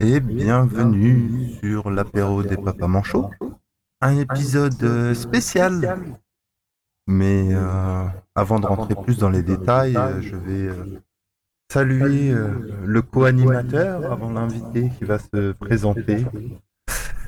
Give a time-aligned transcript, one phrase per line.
[0.00, 3.30] Et bienvenue sur l'apéro des papas manchots.
[4.00, 5.98] Un épisode euh, spécial.
[7.08, 8.04] Mais euh,
[8.36, 11.00] avant de rentrer plus dans les détails, euh, je vais euh,
[11.72, 12.46] saluer euh,
[12.86, 16.24] le co-animateur avant l'invité qui va se présenter.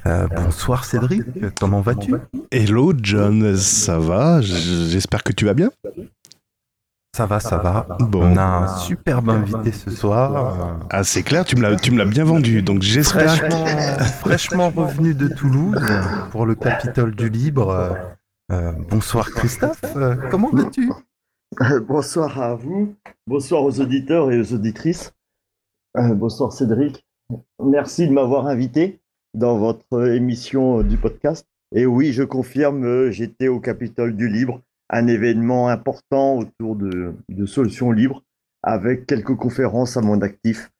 [0.07, 1.25] Euh, bonsoir Cédric,
[1.59, 2.15] comment vas-tu?
[2.53, 4.41] Hello John, ça va?
[4.43, 5.73] J'espère que tu vas bien.
[7.17, 7.87] Ça va, ça va.
[7.99, 8.23] Bon.
[8.23, 10.61] On a un superbe invité ce soir.
[10.61, 13.35] euh, Ah c'est clair, tu me l'as, tu me l'as bien vendu, donc j'espère.
[13.37, 13.67] fraîchement,
[14.21, 15.83] fraîchement revenu de Toulouse
[16.31, 17.71] pour le Capitole du Libre.
[17.71, 17.91] Euh,
[18.53, 20.91] euh, bonsoir Christophe, Euh, comment vas-tu?
[21.89, 22.95] Bonsoir à vous,
[23.27, 25.13] bonsoir aux auditeurs et aux auditrices.
[25.97, 27.05] Euh, bonsoir Cédric.
[27.63, 29.01] Merci de m'avoir invité
[29.35, 31.45] dans votre émission du podcast.
[31.75, 34.61] Et oui, je confirme, euh, j'étais au Capitole du Libre,
[34.91, 38.23] un événement important autour de, de solutions libres,
[38.63, 40.71] avec quelques conférences à mon actif.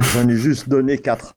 [0.00, 1.34] J'en ai juste donné quatre.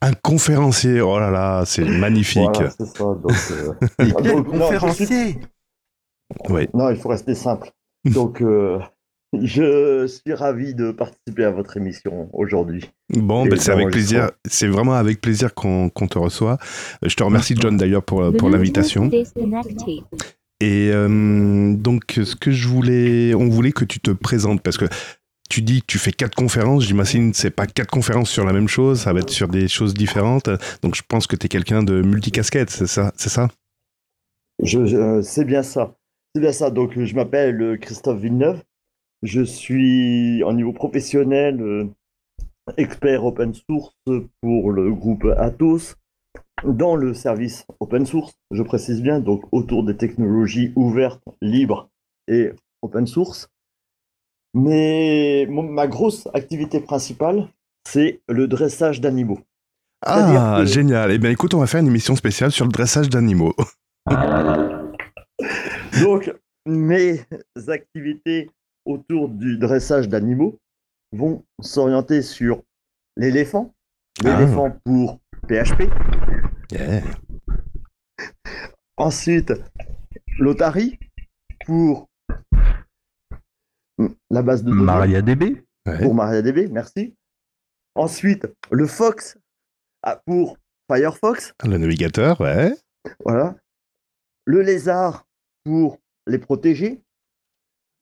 [0.00, 2.42] Un conférencier, oh là là, c'est magnifique.
[2.52, 3.04] Voilà, c'est ça.
[3.04, 5.40] Donc, euh, Ah, quel donc, non, je conférencier
[6.48, 6.68] Oui.
[6.74, 7.70] non, il faut rester simple.
[8.04, 8.78] Donc, euh,
[9.40, 12.90] je suis ravi de participer à votre émission aujourd'hui.
[13.10, 14.30] Bon, ben, c'est avec plaisir.
[14.48, 16.58] C'est vraiment avec plaisir qu'on te reçoit.
[17.04, 19.10] Euh, Je te remercie John d'ailleurs pour, pour l'invitation.
[20.60, 24.86] Et euh, donc, ce que je voulais, on voulait que tu te présentes parce que
[25.48, 26.84] tu dis que tu fais quatre conférences.
[26.84, 29.68] J'imagine que c'est pas quatre conférences sur la même chose, ça va être sur des
[29.68, 30.50] choses différentes.
[30.82, 33.48] Donc, je pense que tu es quelqu'un de multicasquette, c'est ça, c'est ça?
[34.62, 35.94] Je- c'est bien ça.
[36.34, 36.70] C'est bien ça.
[36.70, 38.62] Donc, je m'appelle euh, Christophe Villeneuve.
[39.22, 41.88] Je suis, en niveau professionnel, euh,
[42.76, 43.94] expert open source
[44.42, 45.96] pour le groupe Atos
[46.64, 51.88] dans le service open source, je précise bien, donc autour des technologies ouvertes, libres
[52.26, 52.50] et
[52.82, 53.48] open source.
[54.54, 57.48] Mais mon- ma grosse activité principale,
[57.86, 59.38] c'est le dressage d'animaux.
[60.04, 61.10] Ah, que- génial.
[61.12, 63.54] Eh bien, écoute, on va faire une émission spéciale sur le dressage d'animaux.
[66.02, 66.32] Donc,
[66.66, 67.20] mes
[67.68, 68.50] activités
[68.84, 70.58] autour du dressage d'animaux
[71.12, 72.62] vont s'orienter sur
[73.16, 73.74] l'éléphant,
[74.24, 74.38] Ah.
[74.40, 75.88] l'éléphant pour PHP,
[76.70, 77.02] Yeah.
[78.98, 79.52] ensuite
[80.38, 80.98] l'otarie
[81.64, 82.08] pour
[84.30, 86.02] la base de données, MariaDB Ouais.
[86.02, 87.14] pour MariaDB, merci.
[87.94, 89.38] Ensuite, le Fox
[90.02, 90.58] ah, pour
[90.92, 92.74] Firefox, Le navigateur, ouais.
[93.24, 93.56] voilà.
[94.44, 95.26] Le lézard
[95.64, 97.00] pour les protéger,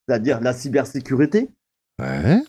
[0.06, 1.48] c'est-à-dire la cybersécurité.
[2.00, 2.42] Ouais.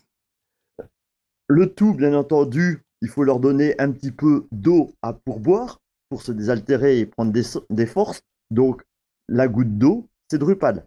[1.48, 5.80] Le tout, bien entendu, il faut leur donner un petit peu d'eau à pourboire
[6.10, 8.22] pour se désaltérer et prendre des, forces.
[8.52, 8.84] Donc,
[9.28, 10.86] la goutte d'eau, c'est Drupal.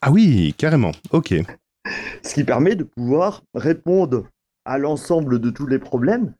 [0.00, 0.92] Ah oui, carrément.
[1.10, 1.34] Ok.
[2.22, 4.28] Ce qui permet de pouvoir répondre
[4.64, 6.34] à l'ensemble de tous les problèmes,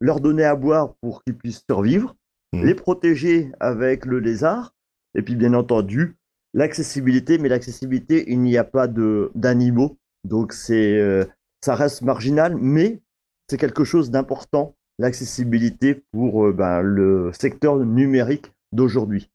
[0.00, 2.14] leur donner à boire pour qu'ils puissent survivre,
[2.52, 2.64] Mhm.
[2.64, 4.74] les protéger avec le lézard,
[5.14, 6.16] et puis bien entendu,
[6.52, 7.38] l'accessibilité.
[7.38, 11.24] Mais l'accessibilité, il n'y a pas d'animaux, donc c'est, euh,
[11.64, 13.00] ça reste marginal, mais
[13.48, 19.30] c'est quelque chose d'important, l'accessibilité pour euh, ben, le secteur numérique d'aujourd'hui.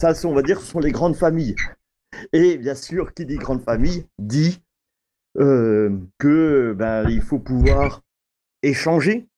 [0.00, 1.54] Ça, on va dire, ce sont les grandes familles.
[2.32, 4.62] Et bien sûr, qui dit grande famille dit
[5.38, 8.02] euh, que ben, il faut pouvoir
[8.62, 9.28] échanger,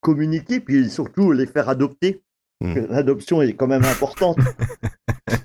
[0.00, 2.22] communiquer, puis surtout les faire adopter.
[2.62, 2.86] Mm.
[2.88, 4.38] L'adoption est quand même importante,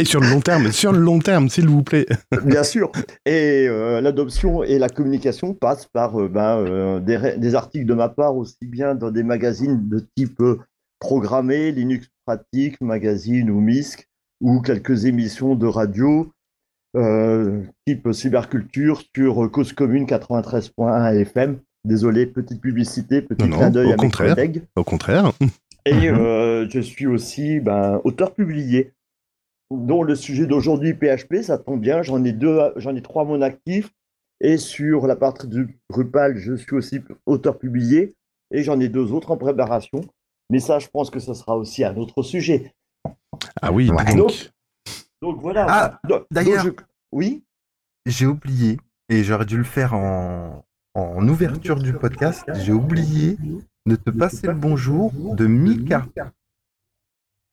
[0.00, 2.06] Et sur le long terme, sur le long terme, s'il vous plaît.
[2.44, 2.90] bien sûr.
[3.26, 8.08] Et euh, l'adoption et la communication passent par euh, ben, euh, des, articles de ma
[8.08, 10.42] part, aussi bien dans des magazines de type
[11.00, 14.08] programmé, Linux Pratique, Magazine ou MISC,
[14.40, 16.32] ou quelques émissions de radio,
[17.86, 21.58] type cyberculture sur Cause Commune 93.1 FM.
[21.84, 24.34] Désolé, petite publicité, petit Non, clin d'œil mes contraire.
[24.34, 24.62] collègues.
[24.76, 25.32] Au contraire.
[25.86, 26.18] Et Mhm.
[26.18, 28.92] euh, je suis aussi ben, auteur publié,
[29.70, 33.24] dont le sujet d'aujourd'hui PHP, ça tombe bien, j'en ai deux, j'en ai trois à
[33.26, 33.90] mon actif.
[34.40, 38.14] Et sur la partie du Drupal, je suis aussi auteur publié,
[38.50, 40.00] et j'en ai deux autres en préparation.
[40.50, 42.74] Mais ça, je pense que ce sera aussi un autre sujet.
[43.62, 44.14] Ah oui, Ouais.
[44.16, 44.50] donc.
[45.22, 45.66] Donc voilà.
[45.68, 46.00] Ah,
[46.30, 46.70] d'ailleurs- je-
[47.12, 47.44] Oui
[48.06, 48.78] J'ai oublié,
[49.10, 50.64] et j'aurais dû le faire en,
[50.94, 53.36] en ouverture du podcast, j'ai oublié
[53.86, 56.06] de te passer le bonjour de Mika.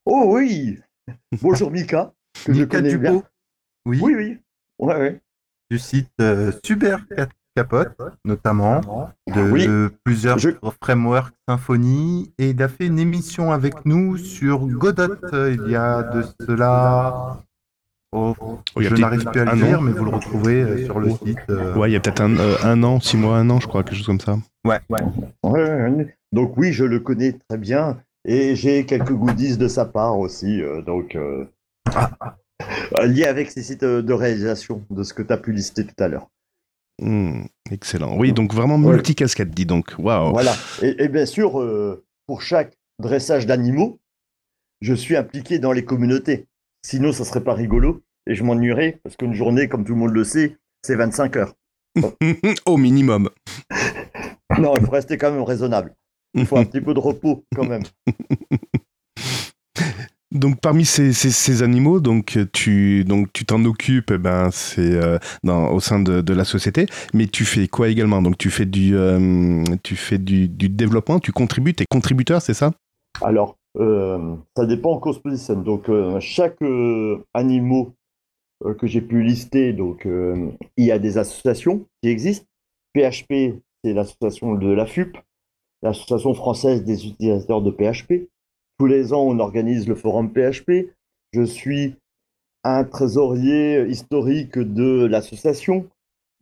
[0.05, 0.79] Oh oui
[1.41, 2.11] Bonjour Mika,
[2.45, 2.91] que je Mika bien.
[2.97, 3.23] Dupont.
[3.85, 4.37] Oui, Oui, oui.
[4.79, 5.21] Ouais, ouais.
[5.71, 8.81] du site euh, Super Cap- Capote, notamment,
[9.27, 9.67] de Oui.
[10.03, 10.51] plusieurs Je-
[10.83, 15.75] frameworks Symfony, et il a fait une émission avec nous sur Godot euh, il y
[15.75, 17.39] a de cela
[18.13, 18.33] Oh,
[18.77, 21.37] je n'arrive plus à le dire, mais vous le retrouvez euh, sur le site.
[21.49, 21.75] Euh.
[21.75, 23.97] Ouais, il y a peut-être un, un, an, six mois, un an, je crois, quelque
[23.97, 24.37] chose comme ça.
[24.65, 24.79] Ouais.
[24.89, 26.15] ouais.
[26.31, 30.61] Donc oui, je le connais très bien et j'ai quelques goodies de sa part aussi.
[30.85, 31.17] donc
[31.93, 32.11] ah.
[33.05, 36.07] lié avec ces sites de réalisation, de ce que tu as pu lister tout à
[36.07, 36.29] l'heure.
[37.01, 38.17] Hmm, excellent.
[38.17, 39.93] Oui, donc vraiment multicasquette, dis donc.
[39.97, 40.31] Waouh.
[40.31, 40.53] Voilà.
[40.81, 41.63] Et, bien sûr,
[42.27, 43.99] pour chaque dressage d'animaux,
[44.81, 46.47] je suis impliqué dans les communautés.
[46.85, 50.13] Sinon, ça serait pas rigolo et je m'ennuierais parce qu'une journée, comme tout le monde
[50.13, 51.53] le sait, c'est 25 heures.
[52.65, 53.29] Au minimum.
[54.59, 55.95] non, il faut rester quand même raisonnable.
[56.37, 57.83] Il faut un petit peu de repos quand même.
[60.31, 65.79] Donc parmi ces, animaux, donc tu donc tu t'en occupes, eh ben c'est euh, au
[65.79, 68.21] sein de, la société, mais tu fais quoi également?
[68.21, 72.41] Donc tu fais du euh, tu fais du, du, développement, tu contribues, tu es contributeur,
[72.41, 72.73] c'est ça?
[73.21, 75.61] Alors euh, ça dépend en cause position.
[75.61, 75.89] Donc
[76.19, 76.61] chaque
[77.33, 77.85] animal
[78.77, 82.45] que j'ai pu lister, donc il y a des associations qui existent.
[82.93, 85.17] PHP, c'est l'association de la FUP,
[85.81, 88.29] l'association française des utilisateurs de PHP.
[88.77, 90.89] Tous les ans, on organise le forum PHP.
[91.33, 91.95] Je suis
[92.63, 95.87] un trésorier historique de l'association.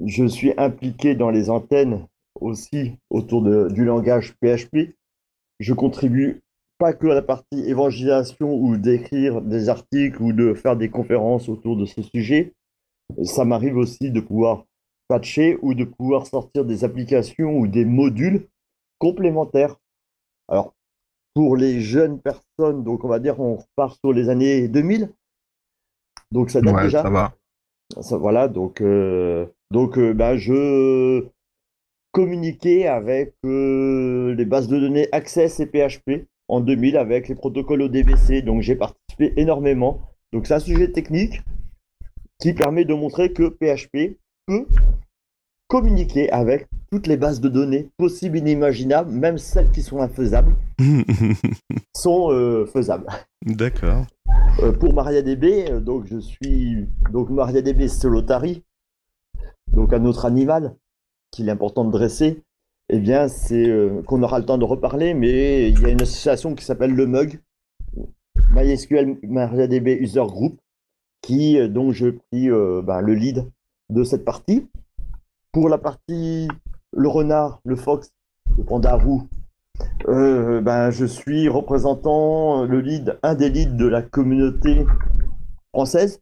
[0.03, 2.05] Je suis impliqué dans les antennes
[2.39, 4.95] aussi autour du langage PHP.
[5.59, 6.41] Je contribue
[6.77, 11.47] pas que à la partie évangélisation ou d'écrire des articles ou de faire des conférences
[11.47, 12.53] autour de ce sujet.
[13.23, 14.65] Ça m'arrive aussi de pouvoir
[15.07, 18.47] patcher ou de pouvoir sortir des applications ou des modules
[18.99, 19.75] complémentaires.
[20.47, 20.73] Alors,
[21.33, 25.11] pour les jeunes personnes, donc on va dire on repart sur les années 2000.
[26.31, 27.03] Donc ça date déjà.
[27.03, 27.33] Ça va.
[28.17, 31.25] voilà, donc, euh, donc euh, bah, je
[32.11, 37.81] communiquais avec euh, les bases de données Access et PHP en 2000 avec les protocoles
[37.81, 38.41] ODBC.
[38.41, 40.01] Donc j'ai participé énormément.
[40.31, 41.41] Donc c'est un sujet technique
[42.39, 44.67] qui permet de montrer que PHP peut
[45.67, 50.55] communiquer avec toutes les bases de données possibles et inimaginables, même celles qui sont infaisables,
[51.95, 53.07] sont euh, faisables.
[53.45, 54.05] D'accord.
[54.59, 58.63] Euh, pour MariaDB, euh, donc je suis donc MariaDB Solotari,
[59.71, 60.75] donc un autre animal
[61.31, 62.41] qu'il est important de dresser.
[62.89, 63.67] Eh bien, c'est
[64.05, 67.07] qu'on aura le temps de reparler, mais il y a une association qui s'appelle le
[67.07, 67.41] MUG,
[68.51, 70.59] MySQL MariaDB User Group,
[71.23, 72.49] qui donc je pris
[72.83, 73.49] ben, le lead
[73.89, 74.67] de cette partie.
[75.51, 76.47] Pour la partie
[76.95, 78.11] le renard, le fox,
[78.57, 79.27] le panda roux,
[80.07, 84.85] euh, ben, je suis représentant le lead, un des leads de la communauté
[85.73, 86.21] française.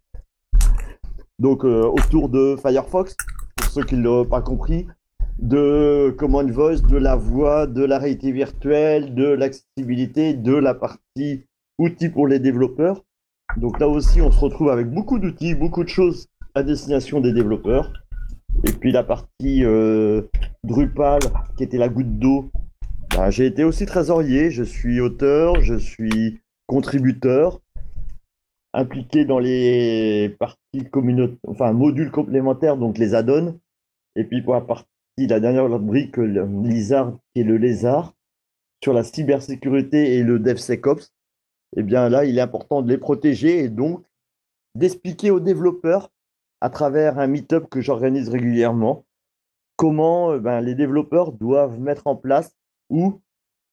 [1.40, 3.16] Donc euh, autour de Firefox,
[3.56, 4.88] pour ceux qui ne l'ont pas compris,
[5.40, 11.44] de Common Voice, de la voix, de la réalité virtuelle, de l'accessibilité, de la partie
[11.80, 13.04] outils pour les développeurs.
[13.58, 17.34] Donc là aussi, on se retrouve avec beaucoup d'outils, beaucoup de choses à destination des
[17.34, 17.92] développeurs.
[18.65, 20.22] Et puis la partie euh,
[20.63, 21.19] Drupal,
[21.57, 22.51] qui était la goutte d'eau,
[23.15, 24.51] bah, j'ai été aussi trésorier.
[24.51, 27.62] Je suis auteur, je suis contributeur,
[28.74, 33.60] impliqué dans les parties communautaires, enfin modules complémentaires, donc les add-ons.
[34.15, 38.13] Et puis pour la partie, la dernière brique, le Lizard, qui est le lézard,
[38.83, 41.12] sur la cybersécurité et le DevSecOps,
[41.75, 44.03] eh bien là, il est important de les protéger et donc
[44.75, 46.12] d'expliquer aux développeurs
[46.63, 49.05] à travers un meet-up que j'organise régulièrement,
[49.75, 52.55] comment euh, ben, les développeurs doivent mettre en place
[52.89, 53.22] ou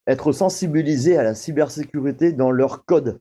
[0.09, 3.21] être sensibilisés à la cybersécurité dans leur code.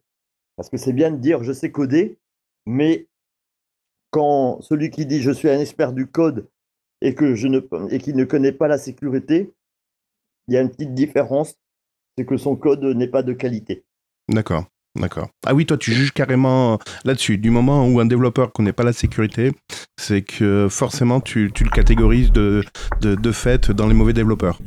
[0.55, 2.17] Parce que c'est bien de dire je sais coder,
[2.65, 3.07] mais
[4.09, 6.49] quand celui qui dit je suis un expert du code
[7.01, 9.53] et que ne et qui ne connaît pas la sécurité,
[10.47, 11.59] il y a une petite différence,
[12.17, 13.85] c'est que son code n'est pas de qualité.
[14.29, 14.65] D'accord.
[14.95, 15.29] D'accord.
[15.45, 17.37] Ah oui, toi, tu juges carrément là-dessus.
[17.37, 19.51] Du moment où un développeur connaît pas la sécurité,
[19.97, 22.63] c'est que forcément, tu, le catégorises de,
[23.01, 24.59] de, fait dans les mauvais développeurs.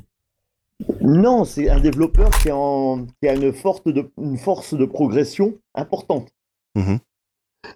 [1.01, 6.29] Non, c'est un développeur qui, a une, force de, une force de progression importante.
[6.75, 7.01] Donc,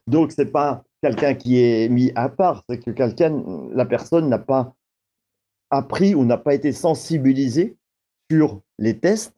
[0.06, 4.38] Donc, c'est pas quelqu'un qui est mis à part, c'est que quelqu'un, la personne n'a
[4.38, 4.74] pas
[5.70, 7.76] appris ou n'a pas été sensibilisé
[8.30, 9.34] sur les tests,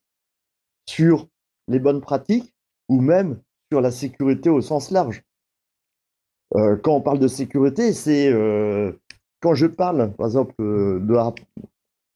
[0.86, 1.26] sur
[1.68, 2.54] les bonnes pratiques
[2.88, 3.38] ou même
[3.70, 5.22] sur la sécurité au sens large.
[6.56, 8.92] Euh, quand on parle de sécurité, c'est euh,
[9.40, 11.14] quand je parle, par exemple, euh, de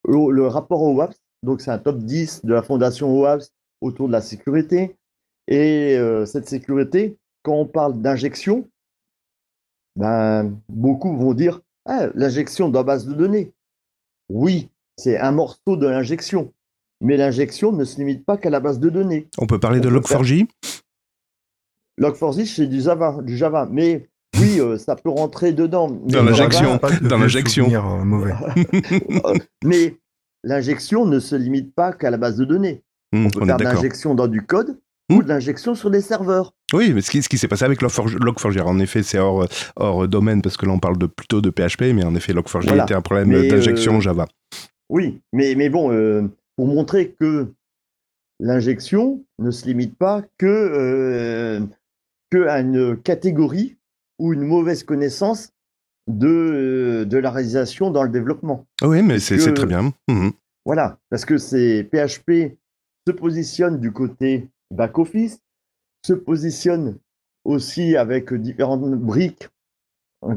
[0.08, 4.12] le rapport au WAPS, donc c'est un top 10 de la fondation WAPS autour de
[4.12, 4.96] la sécurité.
[5.48, 8.68] Et cette sécurité, quand on parle d'injection,
[9.96, 13.52] ben, beaucoup vont dire ah, l'injection dans la base de données.
[14.28, 16.52] Oui, c'est un morceau de l'injection.
[17.02, 19.28] Mais l'injection ne se limite pas qu'à la base de données.
[19.38, 20.46] On peut parler de Log4j?
[22.00, 23.68] Log4j, c'est du Java, du Java.
[23.70, 24.08] Mais
[24.40, 25.90] oui, euh, ça peut rentrer dedans.
[25.90, 26.78] Dans l'injection.
[27.02, 27.68] Dans l'injection.
[27.70, 28.32] euh, mauvais.
[29.64, 29.96] Mais
[30.44, 32.82] l'injection ne se limite pas qu'à la base de données.
[33.12, 34.78] Hmm, On peut on faire de l'injection dans du code
[35.10, 35.16] Hmm.
[35.16, 36.54] ou de l'injection sur des serveurs.
[36.72, 39.46] Oui, mais ce qui, ce qui s'est passé avec Log4j, Log4j, en effet, c'est hors,
[39.74, 42.68] hors domaine parce que là on parle de, plutôt de PHP, mais en effet, Log4j
[42.68, 42.84] Voilà.
[42.84, 44.26] était un problème Mais, d'injection euh, Java.
[44.88, 46.22] Oui, mais, mais bon, euh,
[46.56, 47.52] pour montrer que
[48.40, 51.60] l'injection ne se limite pas que, euh,
[52.30, 53.76] que à une catégorie
[54.18, 55.52] ou une mauvaise connaissance
[56.08, 58.66] de, euh, de la réalisation dans le développement.
[58.82, 59.92] Oui, mais c'est très bien.
[60.08, 60.32] Mhm.
[60.64, 62.56] Voilà, parce que c'est PHP
[63.06, 65.40] se positionne du côté back-office,
[66.06, 66.98] se positionne
[67.44, 69.48] aussi avec différentes briques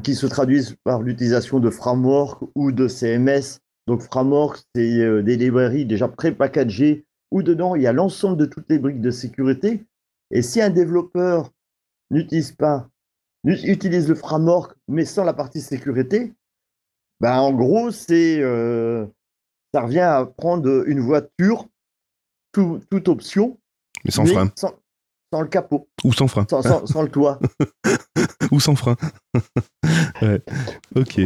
[0.04, 3.60] qui se traduisent par l'utilisation de framework ou de CMS.
[3.88, 8.46] Donc framework, c'est euh, des librairies déjà pré-packagées où dedans il y a l'ensemble de
[8.46, 9.86] toutes les briques de sécurité.
[10.32, 11.52] Et si un développeur
[12.12, 12.90] n'utilise pas,
[13.44, 16.34] utilise le framework mais sans la partie sécurité,
[17.20, 19.06] ben en gros c'est euh,
[19.74, 21.68] ça revient à prendre une voiture,
[22.54, 23.60] tout- toute option,
[24.04, 24.52] Mais sans mais frein.
[24.56, 24.72] sans,
[25.32, 26.46] sans le capot, Ou sans frein.
[26.50, 27.40] sans, sans- sans le toit.
[28.52, 28.96] Ou sans frein.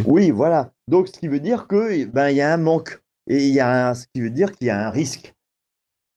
[0.08, 0.72] Oui, voilà.
[0.88, 3.60] Donc, ce qui veut dire que ben il y a un manque et il y
[3.60, 5.36] a ce qui veut dire qu'il y a un risque,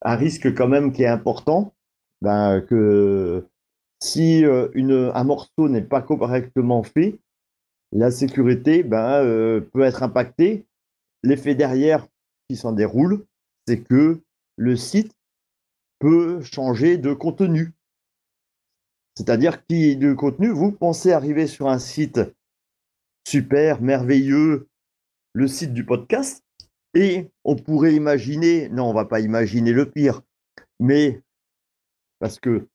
[0.03, 1.75] un risque quand même qui est important,
[2.23, 3.47] ben, que
[4.01, 7.19] si euh, une, un morceau n'est pas correctement fait,
[7.93, 10.67] la sécurité ben, euh, peut être impactée.
[11.23, 12.07] L'effet derrière
[12.49, 13.25] qui s'en déroule,
[13.67, 14.21] c'est que
[14.57, 15.13] le site
[15.99, 17.73] peut changer de contenu.
[19.17, 22.21] C'est-à-dire que de contenu, vous pensez arriver sur un site
[23.29, 24.69] super, merveilleux,
[25.35, 26.43] le site du podcast,
[26.95, 30.23] et on pourrait imaginer, non, on va pas imaginer le pire,
[30.81, 31.23] mais
[32.19, 32.67] parce que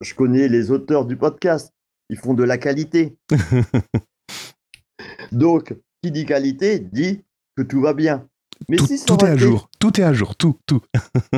[0.00, 1.72] je connais les auteurs du podcast,
[2.08, 3.16] ils font de la qualité.
[5.32, 7.22] Donc, qui dit qualité dit
[7.56, 8.28] que tout va bien.
[8.68, 9.70] Mais tout si ça tout est à été- jour.
[9.78, 10.36] Tout est à jour.
[10.36, 10.82] Tout, tout.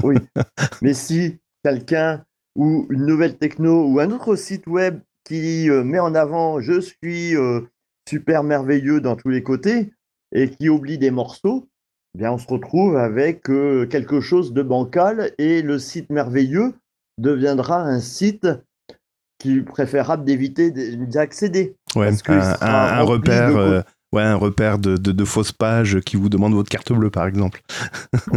[0.02, 0.16] oui.
[0.82, 2.24] Mais si quelqu'un
[2.60, 6.78] ou une nouvelle techno ou un autre site web qui euh, met en avant je
[6.80, 7.62] suis euh,
[8.08, 9.92] super merveilleux dans tous les côtés
[10.32, 11.68] et qui oublie des morceaux,
[12.14, 16.74] eh bien on se retrouve avec euh, quelque chose de bancal et le site merveilleux
[17.18, 18.46] deviendra un site
[19.38, 21.74] qui préférable d'éviter d'y accéder.
[21.96, 22.08] Ouais.
[22.10, 23.56] Parce qu'il Un, de repère.
[23.56, 23.80] euh,
[24.12, 27.28] Ouais, un repère de, de, de fausses pages qui vous demandent votre carte bleue, par
[27.28, 27.62] exemple.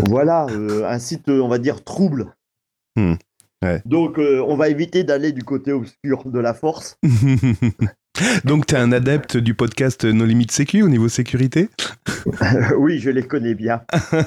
[0.08, 2.36] voilà, euh, un site, on va dire, trouble.
[2.96, 3.15] Hmm,
[3.63, 3.82] ouais.
[3.86, 6.98] Donc, euh, on va éviter d'aller du côté obscur de la force.
[8.46, 11.70] Donc, tu es un adepte du podcast No Limit Sécu au niveau sécurité?
[12.77, 13.82] Oui, je les connais bien.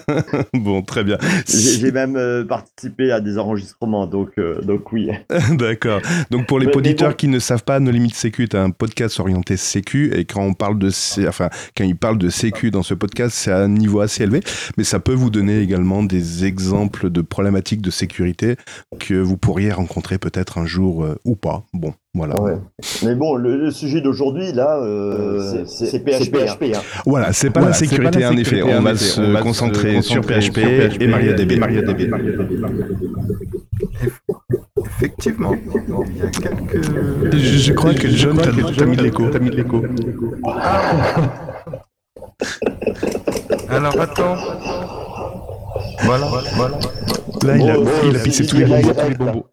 [0.54, 1.16] Bon, très bien.
[1.48, 5.08] J'ai même euh, participé à des enregistrements, donc, euh, donc oui.
[5.52, 6.00] D'accord.
[6.30, 7.16] Donc pour les auditeurs bon.
[7.16, 10.52] qui ne savent pas, No Limit Sécu est un podcast orienté sécu et quand on
[10.52, 13.68] parle de sé- enfin quand il parle de sécu dans ce podcast, c'est à un
[13.68, 14.40] niveau assez élevé,
[14.76, 18.56] mais ça peut vous donner également des exemples de problématiques de sécurité
[18.98, 21.64] que vous pourriez rencontrer peut-être un jour euh, ou pas.
[21.72, 22.40] Bon, voilà.
[22.40, 22.54] Ouais.
[23.04, 26.36] Mais bon, le, le sujet d'aujourd'hui, là, euh, c'est c'est PHP.
[26.74, 26.80] hein.
[27.04, 28.44] Voilà, c'est pas, Voilà, la c'est pas sécurité la en effet.
[28.44, 29.04] sécurité, On en va effet.
[29.04, 31.52] se On va se concentrer sur PHP, sur PHP et MariaDB.
[31.52, 32.10] et MariaDB.
[34.86, 37.34] Effectivement, il y a quelques...
[37.34, 39.28] Je, je crois que John t'a t'a mis de l'écho.
[39.30, 39.82] T'as mis de l'écho.
[43.68, 44.36] Alors attends.
[46.04, 46.78] Voilà, voilà.
[47.44, 49.00] Là, il a, Bon, il a c'est pissé tous les direct, bonbons.
[49.02, 49.44] tous les bonbons.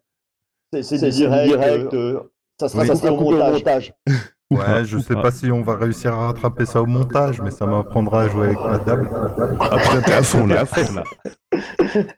[0.72, 1.94] C'est c'est du direct.
[1.94, 2.20] euh,
[2.60, 2.88] ça sera Oui.
[2.88, 3.92] coupé au montage.
[4.50, 7.66] Ouais, je sais pas si on va réussir à rattraper ça au montage, mais ça
[7.66, 9.10] m'apprendra à jouer avec ma table.
[9.58, 10.64] Après, t'es à fond là.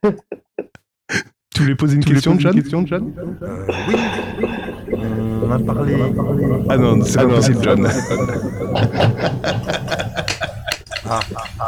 [1.54, 3.96] Tu voulais poser une question, John Euh, oui,
[5.42, 5.96] on a parlé.
[6.68, 7.88] Ah non, c'est pas possible, John.
[11.08, 11.20] Ah,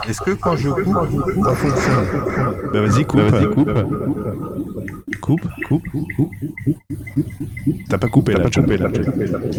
[0.09, 3.21] est-ce que quand je coupe, ça fonctionne Bah vas-y, coupe.
[3.55, 3.71] coupe.
[5.21, 5.83] Coupe, coupe,
[6.17, 6.31] coupe.
[7.89, 8.67] T'as pas coupé là, John.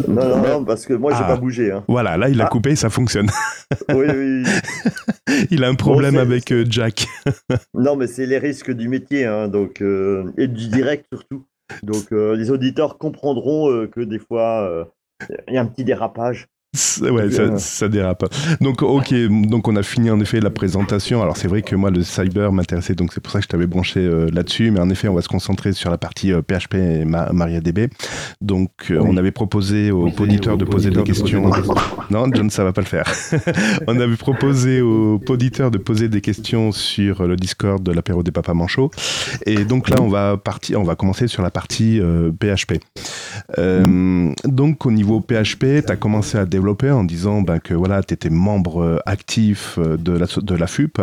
[0.08, 1.26] Non, non, non, parce que moi, j'ai Ah.
[1.28, 1.70] pas bougé.
[1.72, 1.84] hein.
[1.88, 2.48] Voilà, là il a Ah.
[2.48, 3.30] coupé, ça fonctionne.
[3.94, 4.42] Oui, oui.
[5.50, 7.06] Il a un problème avec euh, Jack.
[7.74, 11.44] Non, mais c'est les risques du métier, hein, donc, euh, et du direct surtout.
[11.84, 14.84] Donc, euh, les auditeurs comprendront euh, que des fois, euh,
[15.48, 16.48] il y a un petit dérapage.
[16.72, 18.32] Ouais, ça, ça, dérape.
[18.60, 19.12] Donc, ok,
[19.48, 21.20] donc on a fini en effet la présentation.
[21.20, 23.66] Alors, c'est vrai que moi, le cyber m'intéressait, donc c'est pour ça que je t'avais
[23.66, 24.70] branché euh, là-dessus.
[24.70, 27.88] Mais en effet, on va se concentrer sur la partie PHP et MariaDB.
[28.40, 31.50] Donc, euh, on avait proposé aux auditeurs de poser des questions.
[32.10, 33.12] non, John, ça va pas le faire.
[33.88, 38.30] on avait proposé aux auditeurs de poser des questions sur le Discord de l'apéro des
[38.30, 38.92] papas manchots.
[39.44, 42.00] Et donc là, on va partir, on va commencer sur la partie
[42.38, 42.74] PHP.
[43.58, 46.59] Euh, donc, au niveau PHP, tu as commencé à développer
[46.90, 50.66] en disant ben, que voilà, tu étais membre euh, actif euh, de la, de la
[50.66, 51.00] FUP,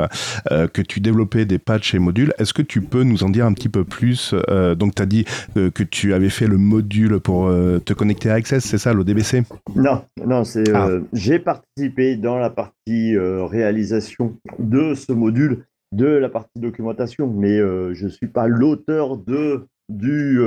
[0.51, 2.33] euh, que tu développais des patchs et modules.
[2.39, 4.33] Est-ce que tu peux nous en dire un petit peu plus
[4.77, 8.63] Donc, tu as dit que tu avais fait le module pour te connecter à Access,
[8.63, 9.43] c'est ça, l'ODBC
[9.75, 10.89] Non, non, c'est ah.
[11.13, 18.05] j'ai participé dans la partie réalisation de ce module, de la partie documentation, mais je
[18.05, 20.39] ne suis pas l'auteur de du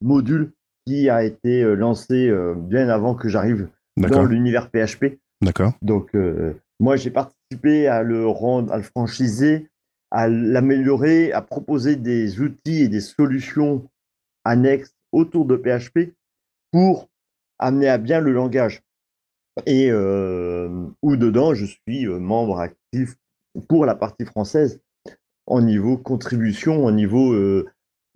[0.00, 0.52] module
[0.86, 2.32] qui a été lancé
[2.68, 5.18] bien avant que j'arrive dans l'univers PHP.
[5.42, 5.72] D'accord.
[5.82, 9.68] Donc, euh, moi, j'ai participé à le rendre, à le franchiser,
[10.10, 13.88] à l'améliorer, à proposer des outils et des solutions
[14.44, 16.14] annexes autour de PHP
[16.70, 17.08] pour
[17.58, 18.82] amener à bien le langage.
[19.66, 23.16] Et euh, où dedans, je suis euh, membre actif
[23.68, 24.80] pour la partie française
[25.46, 27.36] en niveau contribution, en niveau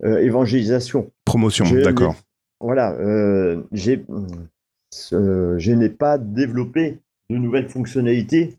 [0.01, 1.11] évangélisation.
[1.25, 2.15] Promotion, d'accord.
[2.59, 2.95] Voilà,
[3.71, 4.03] j'ai
[4.91, 8.57] je n'ai pas développé de nouvelles fonctionnalités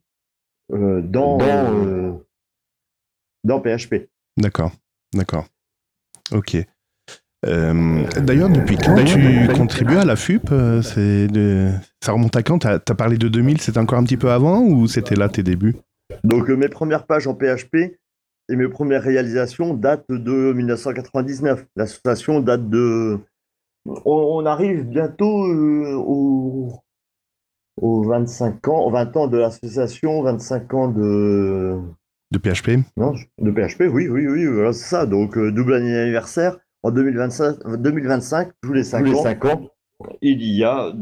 [0.72, 2.12] euh, dans, euh,
[3.44, 4.08] dans PHP.
[4.36, 4.72] D'accord,
[5.14, 5.46] d'accord.
[6.32, 6.56] Ok.
[7.46, 11.70] Euh, d'ailleurs, depuis quand tu contribues à la FUP de...
[12.04, 12.58] Ça remonte à quand?
[12.58, 15.42] Tu as, parlé de 2000, c'était encore un petit peu avant ou c'était là tes
[15.42, 15.76] débuts?
[16.24, 17.76] Donc mes premières pages en PHP
[18.50, 21.66] et mes premières réalisations datent de 1999.
[21.76, 23.18] L'association date de
[24.04, 26.82] on, arrive bientôt euh, aux,
[27.80, 31.78] 25 ans, 20 ans de l'association, 25 ans de.
[32.30, 35.06] De PHP Non, de PHP, oui, oui, oui, c'est ça.
[35.06, 36.58] Donc, euh, double anniversaire.
[36.84, 39.68] En 2025, 2025 tous les 5, ans,
[40.22, 40.92] il y a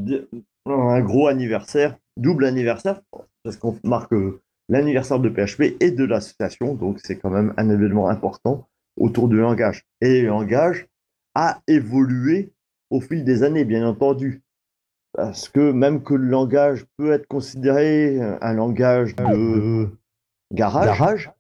[0.64, 3.02] un gros anniversaire, double anniversaire,
[3.42, 6.74] parce qu'on marque euh, l'anniversaire de PHP et de l'association.
[6.74, 9.84] Donc, c'est quand même un événement important autour du langage.
[10.00, 10.87] Et le langage
[11.34, 12.54] a évolué
[12.90, 14.42] au fil des années, bien entendu.
[15.12, 19.88] Parce que même que le langage peut être considéré un langage de
[20.53, 21.31] garage,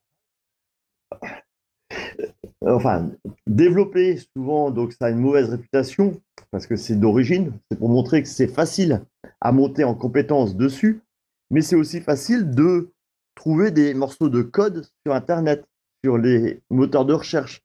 [2.62, 3.10] enfin,
[3.46, 8.22] développé souvent, donc ça a une mauvaise réputation, parce que c'est d'origine, c'est pour montrer
[8.22, 9.02] que c'est facile
[9.40, 11.02] à monter en compétence dessus,
[11.50, 12.92] mais c'est aussi facile de
[13.34, 15.66] trouver des morceaux de code sur Internet
[16.06, 17.62] sur les moteurs de recherche.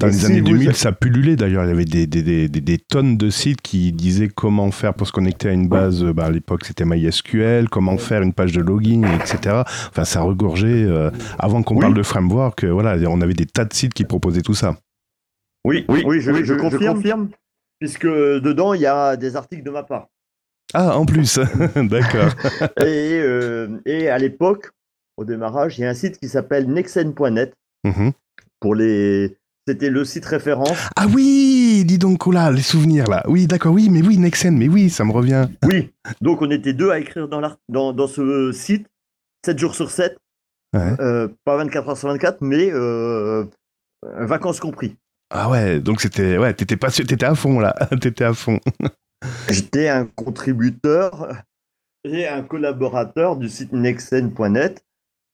[0.00, 1.64] Dans les années 2000, ça pullulait d'ailleurs.
[1.64, 5.06] Il y avait des, des, des, des, tonnes de sites qui disaient comment faire pour
[5.06, 6.02] se connecter à une base.
[6.02, 9.62] Bah, à l'époque, c'était MySQL, comment faire une page de login, etc.
[9.90, 10.84] Enfin, ça regorgeait.
[10.84, 14.04] Euh, avant qu'on parle de framework, euh, voilà, on avait des tas de sites qui
[14.04, 14.76] proposaient tout ça.
[15.64, 17.28] Oui, oui, oui, je, je, confirme,
[17.78, 20.08] puisque dedans, il y a des articles de ma part.
[20.74, 21.38] Ah, en plus,
[21.76, 22.32] d'accord.
[22.80, 24.70] et, euh, et à l'époque,
[25.16, 27.54] au démarrage, il y a un site qui s'appelle nexen.net
[27.84, 28.12] Mhm.
[28.60, 29.36] Pour les.
[29.66, 30.76] C'était le site référence.
[30.94, 33.22] Ah oui, dis donc, là, les souvenirs là.
[33.28, 35.48] Oui, d'accord, oui, mais oui, Nexen, mais oui, ça me revient.
[35.64, 38.86] Oui, donc on était deux à écrire dans, dans, dans ce site,
[39.46, 40.18] 7 jours sur 7.
[40.74, 43.44] Euh, pas 24 heures sur 24, mais euh,
[44.02, 44.96] vacances compris.
[45.30, 46.36] Ah ouais, donc c'était.
[46.36, 48.60] Ouais, t'étais, pas, t'étais à fond là, t'étais à fond.
[49.48, 51.42] J'étais un contributeur
[52.04, 54.84] et un collaborateur du site nexen.net,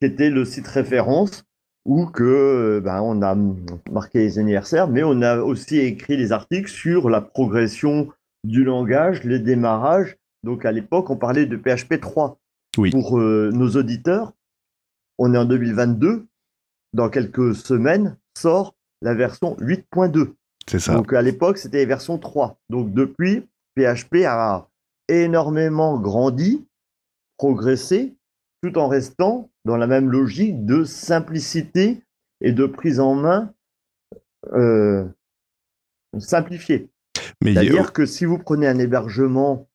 [0.01, 1.45] qui était le site référence
[1.91, 3.37] ou que ben, on a
[3.91, 8.09] marqué les anniversaires, mais on a aussi écrit des articles sur la progression
[8.45, 10.17] du langage, les démarrages.
[10.45, 12.39] Donc à l'époque, on parlait de PHP 3.
[12.79, 12.93] Oui.
[12.93, 14.33] Pour euh, nos auditeurs,
[15.19, 16.29] on est en 2022.
[16.93, 20.35] Dans quelques semaines, sort la version 8.2.
[20.69, 20.95] C'est ça.
[20.95, 22.57] Donc à l'époque, c'était version 3.
[22.71, 24.69] Donc depuis, PHP a
[25.09, 26.65] énormément grandi,
[27.37, 28.15] progressé,
[28.63, 32.03] tout en restant dans la même logique de simplicité
[32.41, 33.53] et de prise en main
[34.53, 35.05] euh,
[36.19, 36.89] simplifiée.
[37.43, 39.69] C'est-à-dire que si vous prenez un hébergement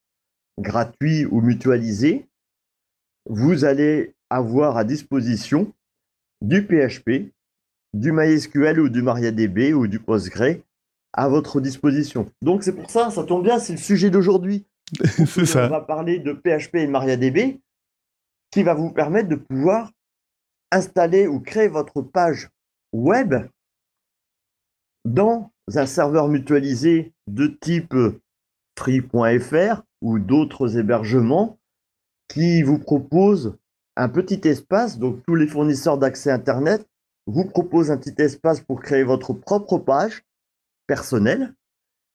[0.60, 2.28] gratuit ou mutualisé,
[3.28, 5.74] vous allez avoir à disposition
[6.42, 7.32] du PHP,
[7.94, 10.60] du MySQL ou du MariaDB ou du Postgre
[11.14, 12.30] à votre disposition.
[12.42, 14.66] Donc c'est pour ça, ça tombe bien, c'est le sujet d'aujourd'hui.
[15.26, 15.66] c'est ça.
[15.66, 17.60] On va parler de PHP et MariaDB
[18.56, 19.92] qui va vous permettre de pouvoir
[20.72, 22.50] installer ou créer votre page
[22.94, 23.36] web
[25.04, 27.94] dans un serveur mutualisé de type
[28.80, 31.60] free.fr ou d'autres hébergements
[32.30, 33.58] qui vous propose
[33.98, 35.00] un petit espace.
[35.00, 36.88] Donc tous les fournisseurs d'accès Internet
[37.28, 40.24] vous proposent un petit espace pour créer votre propre page
[40.88, 41.54] personnelle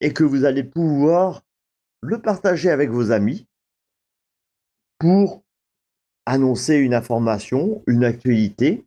[0.01, 1.43] et que vous allez pouvoir
[2.01, 3.47] le partager avec vos amis
[4.99, 5.43] pour
[6.31, 8.85] annoncer une information, une actualité.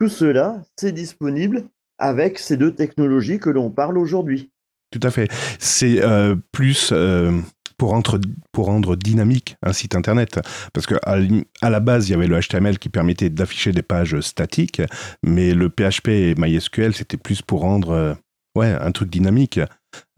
[0.00, 1.64] Tout cela, c'est disponible
[1.98, 4.50] avec ces deux technologies que l'on parle aujourd'hui.
[4.90, 5.30] Tout à fait.
[5.60, 7.38] C'est euh, plus euh,
[7.78, 10.40] pour, rendre, dynamique un site internet.
[10.72, 10.98] Parce qu'à
[11.62, 14.82] à la base, il y avait le HTML qui permettait d'afficher des pages statiques,
[15.22, 18.14] mais le PHP et MySQL, c'était plus pour rendre euh,
[18.56, 19.60] un truc dynamique.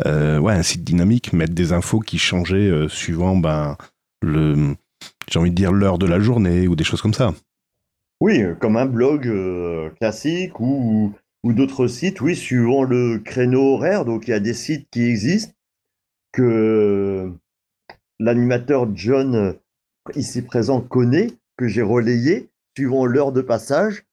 [0.06, 3.76] un site dynamique, mettre des infos qui changeaient suivant ben,
[4.22, 4.74] le,
[5.30, 7.34] j'ai envie de dire l'heure de la journée ou des choses comme ça.
[8.20, 9.28] Oui, comme un blog
[9.98, 11.12] classique ou
[11.44, 14.04] d'autres sites, oui, suivant le créneau horaire.
[14.04, 15.54] Donc, il y a des sites qui existent
[16.32, 17.30] que
[18.18, 19.56] l'animateur John,
[20.14, 24.04] ici présent, connaît, que j'ai relayé, suivant l'heure de passage.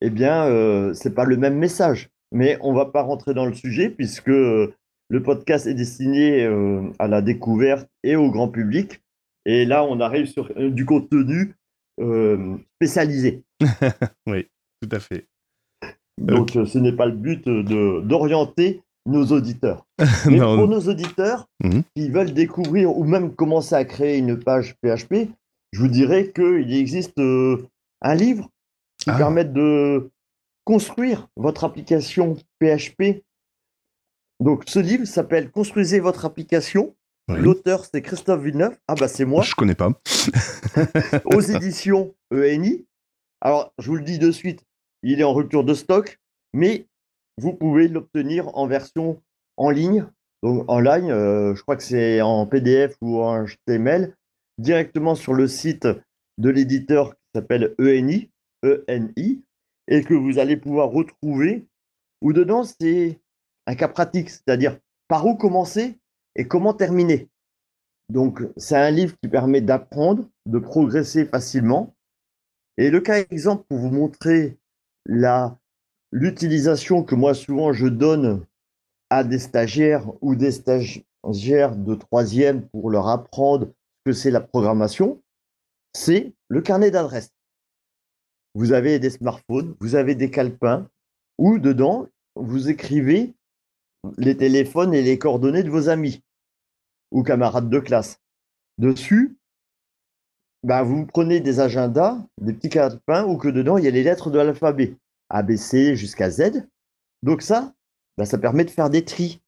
[0.00, 2.10] Eh bien, euh, c'est pas le même message.
[2.32, 7.06] Mais on va pas rentrer dans le sujet puisque le podcast est destiné euh, à
[7.06, 9.00] la découverte et au grand public.
[9.46, 11.54] Et là, on arrive sur euh, du contenu
[12.00, 13.44] euh, spécialisé.
[14.26, 14.46] oui,
[14.82, 15.28] tout à fait.
[16.20, 19.86] Donc, euh, ce n'est pas le but d'orienter nos auditeurs.
[20.26, 21.82] Mais pour nos auditeurs mhm.
[21.94, 25.30] qui veulent découvrir ou même commencer à créer une page PHP,
[25.72, 27.66] je vous dirais qu'il existe euh,
[28.02, 28.50] un livre
[28.98, 29.16] qui ah.
[29.16, 30.10] permet de
[30.64, 33.22] construire votre application PHP.
[34.40, 36.94] Donc, ce livre s'appelle Construisez votre application.
[37.28, 38.76] L'auteur, c'est Christophe Villeneuve.
[38.86, 39.42] Ah, bah, c'est moi.
[39.42, 39.90] Je connais pas.
[41.24, 42.86] aux éditions ENI.
[43.40, 44.64] Alors, je vous le dis de suite,
[45.02, 46.18] il est en rupture de stock,
[46.52, 46.86] mais
[47.36, 49.20] vous pouvez l'obtenir en version
[49.56, 50.06] en ligne.
[50.42, 54.14] Donc en ligne, euh, je crois que c'est en PDF ou en HTML,
[54.58, 55.88] directement sur le site
[56.38, 58.30] de l'éditeur qui s'appelle ENI,
[58.64, 59.42] ENI,
[59.88, 61.66] et que vous allez pouvoir retrouver.
[62.22, 63.20] Où dedans, c'est
[63.66, 65.98] un cas pratique, c'est-à-dire par où commencer
[66.36, 67.28] et comment terminer?
[68.08, 71.96] Donc, c'est un livre qui permet d'apprendre, de progresser facilement.
[72.76, 74.58] Et le cas exemple pour vous montrer
[76.12, 78.44] l'utilisation que moi souvent je donne
[79.10, 84.40] à des stagiaires ou des stagiaires de troisième pour leur apprendre ce que c'est la
[84.40, 85.22] programmation,
[85.94, 87.32] c'est le carnet d'adresses.
[88.54, 90.88] Vous avez des smartphones, vous avez des calepins
[91.38, 93.34] où dedans vous écrivez
[94.18, 96.22] les téléphones et les coordonnées de vos amis
[97.10, 98.20] ou camarades de classe.
[98.78, 99.36] Dessus,
[100.62, 104.02] bah, vous prenez des agendas, des petits calepins où que dedans il y a les
[104.02, 104.96] lettres de l'alphabet,
[105.30, 106.68] ABC jusqu'à Z.
[107.22, 107.74] Donc ça,
[108.16, 109.42] bah, ça permet de faire des tris.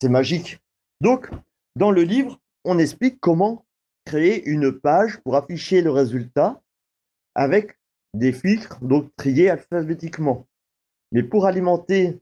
[0.00, 0.58] C'est magique.
[1.00, 1.30] Donc,
[1.74, 3.64] dans le livre, on explique comment
[4.04, 6.62] créer une page pour afficher le résultat
[7.34, 7.78] avec
[8.14, 10.46] des filtres, donc triés alphabétiquement.
[11.12, 12.18] Mais pour alimenter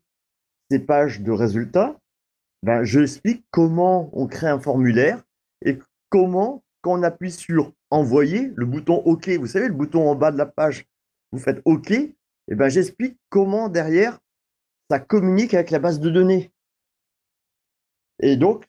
[0.71, 2.01] ces pages de résultats,
[2.65, 2.83] ben,
[3.51, 5.23] comment on crée un formulaire
[5.63, 10.15] et comment, quand on appuie sur envoyer, le bouton OK, vous savez, le bouton en
[10.15, 10.87] bas de la page,
[11.31, 12.15] vous faites OK, et
[12.49, 14.19] ben j'explique comment derrière
[14.91, 16.53] ça communique avec la base de données.
[18.21, 18.65] Et donc,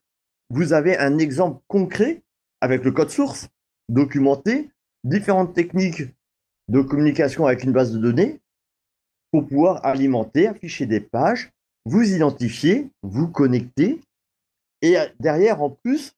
[0.49, 2.21] vous avez un exemple concret
[2.59, 3.47] avec le code source
[3.87, 4.71] documenté,
[5.05, 6.03] différentes techniques
[6.67, 8.41] de communication avec une base de données
[9.31, 11.53] pour pouvoir alimenter, afficher des pages,
[11.85, 14.01] vous identifier, vous connecter.
[14.81, 16.13] Et derrière, en plus,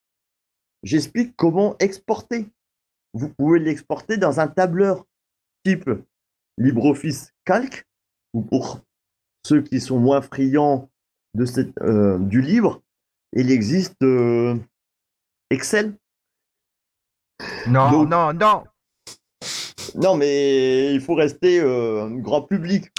[0.84, 2.50] j'explique comment exporter
[3.18, 5.06] vous pouvez l'exporter dans un tableur
[5.64, 5.90] type
[6.58, 7.86] LibreOffice Calc,
[8.34, 8.82] ou pour
[9.46, 10.90] ceux qui sont moins friands
[11.34, 12.82] de cette, euh, du livre,
[13.34, 14.56] il existe euh,
[15.50, 15.96] Excel.
[17.68, 18.64] Non, non, non.
[19.96, 22.92] Non, mais il faut rester euh, grand public.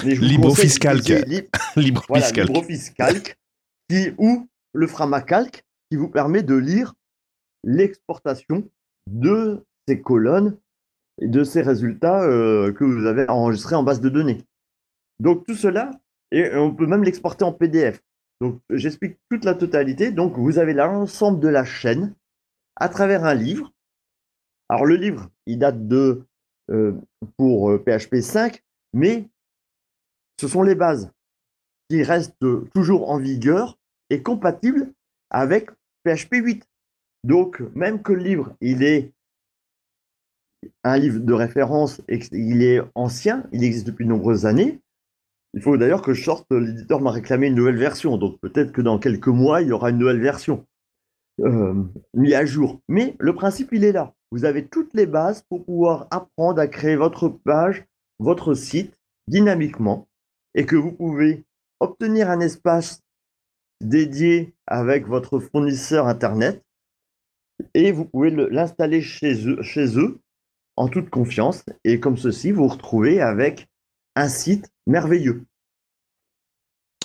[1.76, 3.38] LibreOffice Calc,
[3.88, 6.94] qui, ou le Framacalc, qui vous permet de lire
[7.64, 8.68] l'exportation
[9.10, 10.56] de ces colonnes
[11.20, 14.44] et de ces résultats euh, que vous avez enregistrés en base de données.
[15.20, 15.90] Donc tout cela,
[16.30, 18.00] et on peut même l'exporter en PDF.
[18.40, 20.12] Donc j'explique toute la totalité.
[20.12, 22.14] Donc vous avez l'ensemble de la chaîne
[22.76, 23.72] à travers un livre.
[24.68, 26.24] Alors le livre, il date de
[27.36, 29.28] pour PHP euh, 5, mais
[30.40, 31.10] ce sont les bases
[31.88, 33.78] qui restent toujours en vigueur
[34.10, 34.92] et compatibles
[35.30, 35.70] avec
[36.04, 36.68] PHP 8.
[37.24, 39.12] Donc même que le livre, il est
[40.84, 44.80] un livre de référence, il est ancien, il existe depuis de nombreuses années.
[45.54, 48.82] Il faut d'ailleurs que je sorte, l'éditeur m'a réclamé une nouvelle version, donc peut-être que
[48.82, 50.66] dans quelques mois, il y aura une nouvelle version
[51.40, 51.74] euh,
[52.14, 52.80] mise à jour.
[52.88, 54.14] Mais le principe, il est là.
[54.30, 57.84] Vous avez toutes les bases pour pouvoir apprendre à créer votre page,
[58.18, 60.08] votre site dynamiquement
[60.54, 61.44] et que vous pouvez
[61.80, 63.02] obtenir un espace
[63.80, 66.62] dédié avec votre fournisseur Internet
[67.74, 69.34] et vous pouvez l'installer chez
[69.98, 70.20] eux,
[70.76, 71.64] en toute confiance.
[71.84, 73.68] Et comme ceci, vous vous retrouvez avec
[74.14, 75.44] un site merveilleux.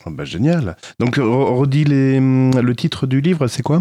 [0.06, 0.76] Oh bah génial.
[1.00, 3.80] Donc, redis les, le titre du livre, c'est quoi?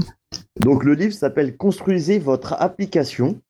[0.61, 3.41] Donc, le livre s'appelle Construisez votre application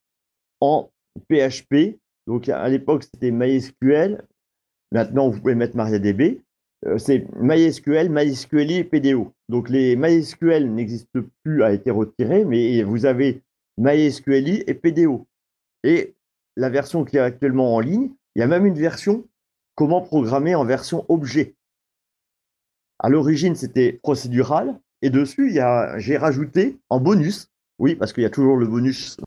[0.60, 0.90] en
[1.28, 1.98] PHP.
[2.26, 4.24] Donc, à l'époque, c'était MySQL.
[4.92, 6.40] Maintenant, vous pouvez mettre MariaDB.
[6.86, 9.32] Euh, c'est MySQL, MySQLi et PDO.
[9.48, 13.42] Donc, les MySQL n'existent plus, a été retiré, mais vous avez
[13.78, 15.26] MySQLi et PDO.
[15.84, 16.14] Et
[16.56, 19.24] la version qui est actuellement en ligne, il y a même une version
[19.74, 21.54] comment programmer en version objet.
[23.02, 24.80] À l'origine, c'était procédural.
[25.02, 29.18] Et dessus, j'ai rajouté en bonus, oui, parce qu'il y a toujours le bonus,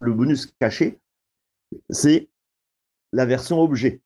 [0.61, 0.97] caché,
[1.89, 2.29] c'est
[3.11, 3.99] la version objet.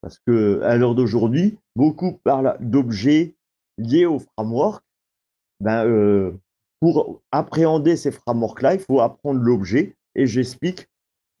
[0.00, 3.36] Parce que à l'heure d'aujourd'hui, beaucoup parlent d'objets
[3.78, 4.84] liés au framework.
[5.60, 6.32] Ben, euh,
[6.80, 9.94] pour appréhender ces frameworks-là, il faut apprendre l'objet.
[10.16, 10.88] Et j'explique,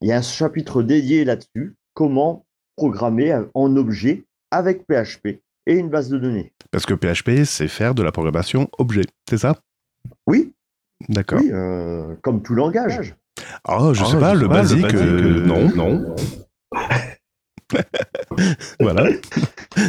[0.00, 5.88] il y a un chapitre dédié là-dessus, comment programmer en objet avec PHP et une
[5.88, 6.52] base de données.
[6.70, 9.56] Parce que PHP, c'est faire de la programmation objet, c'est ça?
[10.26, 10.52] Oui.
[11.08, 11.40] D'accord.
[11.40, 13.14] Oui, euh, comme tout langage.
[13.68, 15.68] Oh, je ne sais pas, le, basique, euh, non.
[15.74, 16.14] Non.
[18.80, 19.08] voilà.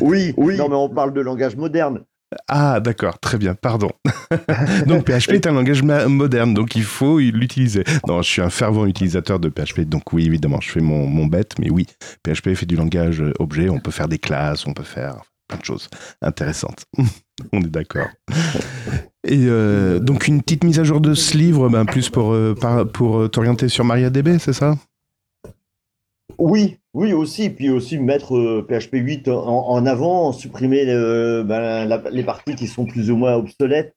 [0.01, 0.57] Oui, oui.
[0.57, 2.03] Non, mais on parle de langage moderne.
[2.47, 3.91] Ah, d'accord, très bien, pardon.
[4.87, 7.83] donc PHP est un langage moderne, donc il faut l'utiliser.
[8.07, 11.27] Non, je suis un fervent utilisateur de PHP, donc oui, évidemment, je fais mon, mon
[11.27, 11.85] bête, mais oui,
[12.23, 15.57] PHP fait du langage euh, objet, on peut faire des classes, on peut faire plein
[15.57, 15.89] de choses
[16.21, 16.85] intéressantes.
[17.53, 18.07] on est d'accord.
[19.25, 22.55] Et euh, donc une petite mise à jour de ce livre, ben, plus pour, euh,
[22.93, 24.75] pour t'orienter sur MariaDB, c'est ça?
[26.39, 32.67] Oui, oui aussi, puis aussi mettre PHP 8 en, avant, supprimer ben, les parties qui
[32.67, 33.95] sont plus ou moins obsolètes.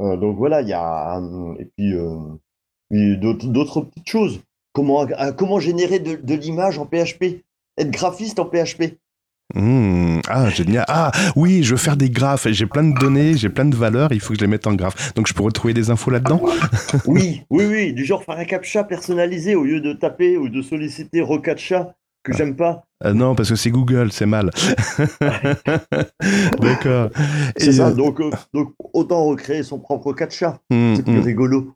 [0.00, 1.20] Euh, donc voilà, il y a
[1.58, 4.40] et puis, euh, d'autres petites choses.
[4.72, 7.42] Comment, comment générer de l'image en PHP
[7.76, 8.98] Être graphiste en PHP
[9.54, 10.20] Mmh.
[10.28, 10.84] ah, génial.
[10.88, 12.46] Ah, oui, je veux faire des graphes.
[12.50, 14.74] J'ai plein de données, j'ai plein de valeurs, il faut que je les mette en
[14.74, 15.14] graphe.
[15.14, 16.42] Donc, je pourrais trouver des infos là-dedans
[17.06, 17.92] Oui, oui, oui.
[17.92, 22.32] Du genre faire un captcha personnalisé au lieu de taper ou de solliciter recaptcha que
[22.32, 22.84] j'aime pas.
[23.04, 24.50] Euh, non, parce que c'est Google, c'est mal.
[26.60, 27.08] D'accord.
[27.56, 30.58] C'est ça, euh, donc, euh, donc, autant recréer son propre captcha.
[30.70, 31.22] Mmh, c'est plus mmh.
[31.22, 31.74] rigolo.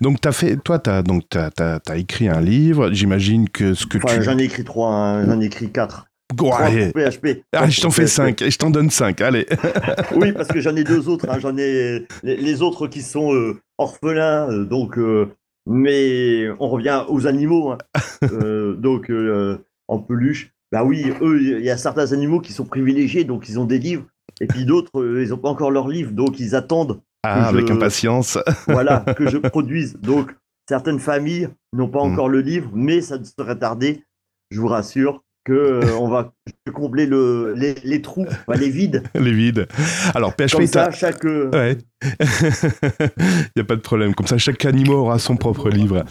[0.00, 2.92] Donc, as fait, toi, tu as, donc, as, écrit un livre.
[2.92, 5.26] J'imagine que ce que enfin, J'en ai écrit trois, hein.
[5.26, 6.06] j'en ai écrit quatre.
[6.32, 6.90] Ouais.
[6.92, 7.44] PHP.
[7.52, 9.46] Ah, je t'en fais 5, je t'en donne 5, allez.
[10.16, 11.38] oui, parce que j'en ai deux autres, hein.
[11.38, 15.28] j'en ai les, autres qui sont euh, orphelins, euh, donc, euh,
[15.66, 17.78] mais on revient aux animaux, hein.
[18.78, 19.12] donc
[19.88, 20.50] en peluche.
[20.72, 23.78] Bah oui, eux, il y a certains animaux qui sont privilégiés, donc ils ont des
[23.78, 24.04] livres,
[24.40, 24.90] et puis d'autres,
[25.22, 27.00] ils n'ont pas encore leurs livres, donc ils attendent.
[27.22, 28.38] Ah, avec impatience.
[28.66, 29.96] voilà, que je produise.
[29.96, 30.34] Donc,
[30.68, 32.12] certaines familles n'ont pas hmm.
[32.12, 34.04] encore le livre, mais ça ne serait tardé,
[34.50, 36.32] je vous rassure que euh, on va
[36.72, 39.02] combler le, les, les trous, les vides.
[39.14, 39.66] les vides.
[40.14, 40.52] Alors PHP.
[40.52, 41.24] Comme ça, chaque.
[41.24, 41.78] Euh, ouais.
[42.04, 44.14] Il n'y a pas de problème.
[44.14, 46.04] Comme ça, chaque animal aura son propre livre.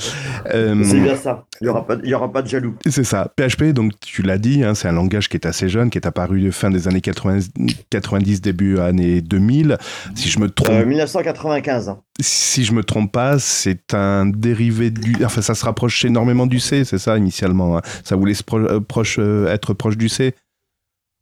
[0.51, 1.45] Euh, c'est bien ça.
[1.61, 2.75] Il n'y aura, pas, y aura pas de jaloux.
[2.87, 3.31] C'est ça.
[3.37, 6.07] PHP, donc tu l'as dit, hein, c'est un langage qui est assez jeune, qui est
[6.07, 7.51] apparu fin des années 90,
[7.91, 9.77] 90 début années 2000.
[10.15, 10.85] Si je me trompe.
[10.85, 11.89] 1995.
[11.89, 11.99] Hein.
[12.19, 15.23] Si je me trompe pas, c'est un dérivé du.
[15.23, 17.77] Enfin, ça se rapproche énormément du C, c'est ça initialement.
[17.77, 17.81] Hein.
[18.03, 20.22] Ça voulait se proche, être proche du C.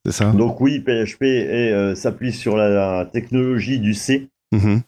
[0.05, 4.29] C'est ça Donc oui, PHP euh, s'appuie sur la, technologie du C.
[4.53, 4.81] Mm-hmm.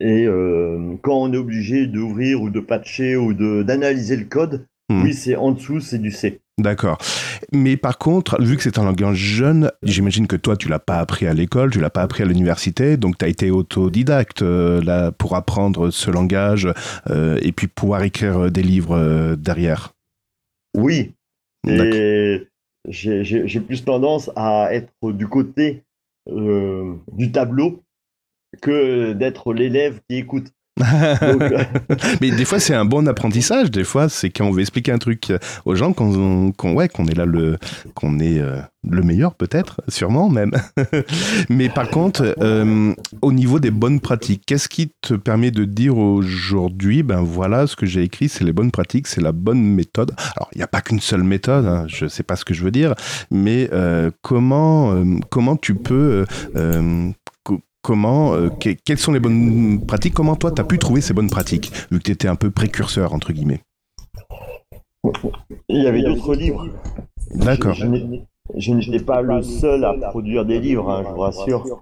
[0.00, 5.02] Et euh, quand on est obligé d'ouvrir ou de patcher ou d'analyser le code, mm.
[5.02, 6.40] oui, c'est en dessous, c'est du C.
[6.58, 6.98] D'accord.
[7.52, 10.98] Mais par contre, vu que c'est un langage jeune, j'imagine que toi, tu l'as pas
[10.98, 14.80] appris à l'école, tu l'as pas appris à l'université, donc tu as été autodidacte euh,
[14.82, 16.68] là, pour apprendre ce langage
[17.10, 19.92] et puis pouvoir écrire des livres derrière.
[20.76, 21.12] Oui.
[21.66, 22.46] Et
[22.88, 25.84] j'ai plus tendance à être du côté
[26.28, 27.82] euh, du tableau
[28.62, 30.52] que d'être l'élève qui écoute.
[30.80, 31.64] Euh,
[32.20, 33.70] Mais des fois, c'est un bon apprentissage.
[33.70, 35.32] Des fois, c'est quand on veut expliquer un truc
[35.64, 37.58] aux gens qu'on ouais, qu'on est là le
[37.94, 40.52] qu'on est euh, le meilleur peut-être, sûrement même.
[41.48, 45.96] Mais par contre, euh, au niveau des bonnes pratiques, qu'est-ce qui te permet de dire
[45.96, 50.12] aujourd'hui, ben voilà, ce que j'ai écrit, c'est les bonnes pratiques, c'est la bonne méthode.
[50.36, 52.64] Alors, il n'y a pas qu'une seule méthode, hein, je sais pas ce que je
[52.64, 52.94] veux dire,
[53.30, 53.70] mais
[54.22, 54.94] comment
[55.30, 56.24] comment tu peux
[57.84, 58.48] comment, euh,
[58.84, 61.98] quelles sont les bonnes pratiques Comment toi, tu as pu trouver ces bonnes pratiques, vu
[61.98, 63.60] que tu étais un peu précurseur, entre guillemets?
[65.68, 66.66] Il y avait d'autres livres.
[67.34, 67.74] D'accord.
[67.74, 71.78] Je, n'étais pas le seul à produire des livres, hein, je vous rassure.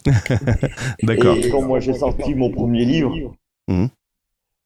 [1.04, 1.36] D'accord.
[1.36, 3.14] Et quand moi j'ai sorti mon premier livre,
[3.68, 3.88] Mhm.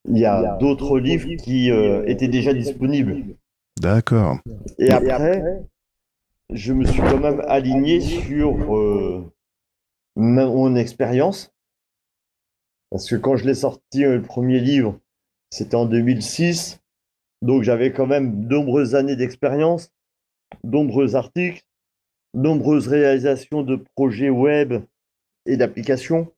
[0.08, 3.36] il y a d'autres livres qui euh, étaient déjà disponibles.
[3.78, 4.38] D'accord.
[4.78, 5.42] Et après,
[6.50, 9.30] je me suis quand même aligné sur euh,
[10.16, 11.52] mon expérience.
[12.90, 14.98] Parce que quand je l'ai sorti, euh, le premier livre,
[15.50, 16.80] c'était en 2006.
[17.42, 19.92] Donc j'avais quand même de nombreuses années d'expérience,
[20.64, 21.62] de nombreux articles,
[22.34, 24.82] nombreuses réalisations de projets web
[25.44, 26.32] et d'applications.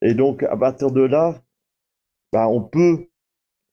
[0.00, 1.42] Et donc à partir de là,
[2.32, 3.08] bah, on peut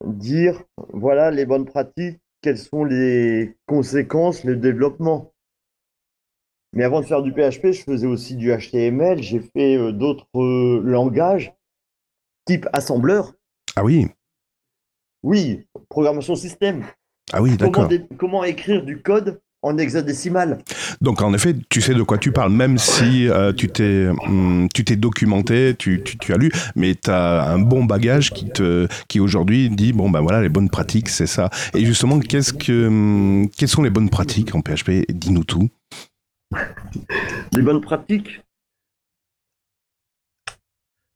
[0.05, 0.63] dire,
[0.93, 5.33] voilà les bonnes pratiques, quelles sont les conséquences, le développement.
[6.73, 10.27] Mais avant de faire du PHP, je faisais aussi du HTML, j'ai fait euh, d'autres
[10.35, 11.53] euh, langages,
[12.45, 13.33] type assembleur.
[13.75, 14.07] Ah oui.
[15.23, 16.85] Oui, programmation système.
[17.33, 17.89] Ah oui, d'accord.
[18.17, 20.59] comment écrire du code en hexadécimal
[21.01, 24.69] Donc en effet, tu sais de quoi tu parles, même si euh, tu t'es hum,
[24.73, 28.49] tu t'es documenté, tu, tu, tu as lu, mais tu as un bon bagage qui
[28.49, 31.49] te qui aujourd'hui dit bon ben voilà les bonnes pratiques, c'est ça.
[31.73, 35.69] Et justement, qu'est-ce que hum, quelles sont les bonnes pratiques en PHP Dis-nous tout.
[36.51, 38.41] Les bonnes pratiques?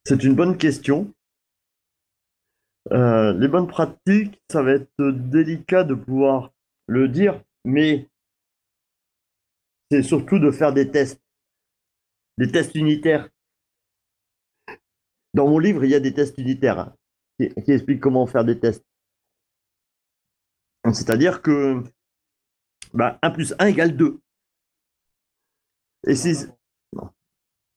[0.06, 1.14] C'est une bonne question.
[2.92, 6.52] Euh, les bonnes pratiques, ça va être délicat de pouvoir
[6.88, 8.10] le dire, mais
[9.90, 11.22] c'est surtout de faire des tests,
[12.38, 13.30] des tests unitaires.
[15.34, 16.96] Dans mon livre, il y a des tests unitaires hein,
[17.40, 18.86] qui, expliquent comment faire des tests.
[20.86, 21.82] C'est-à-dire que
[22.94, 24.20] bah, 1 plus 1 égale 2.
[26.08, 26.46] Et si.
[26.94, 27.10] non.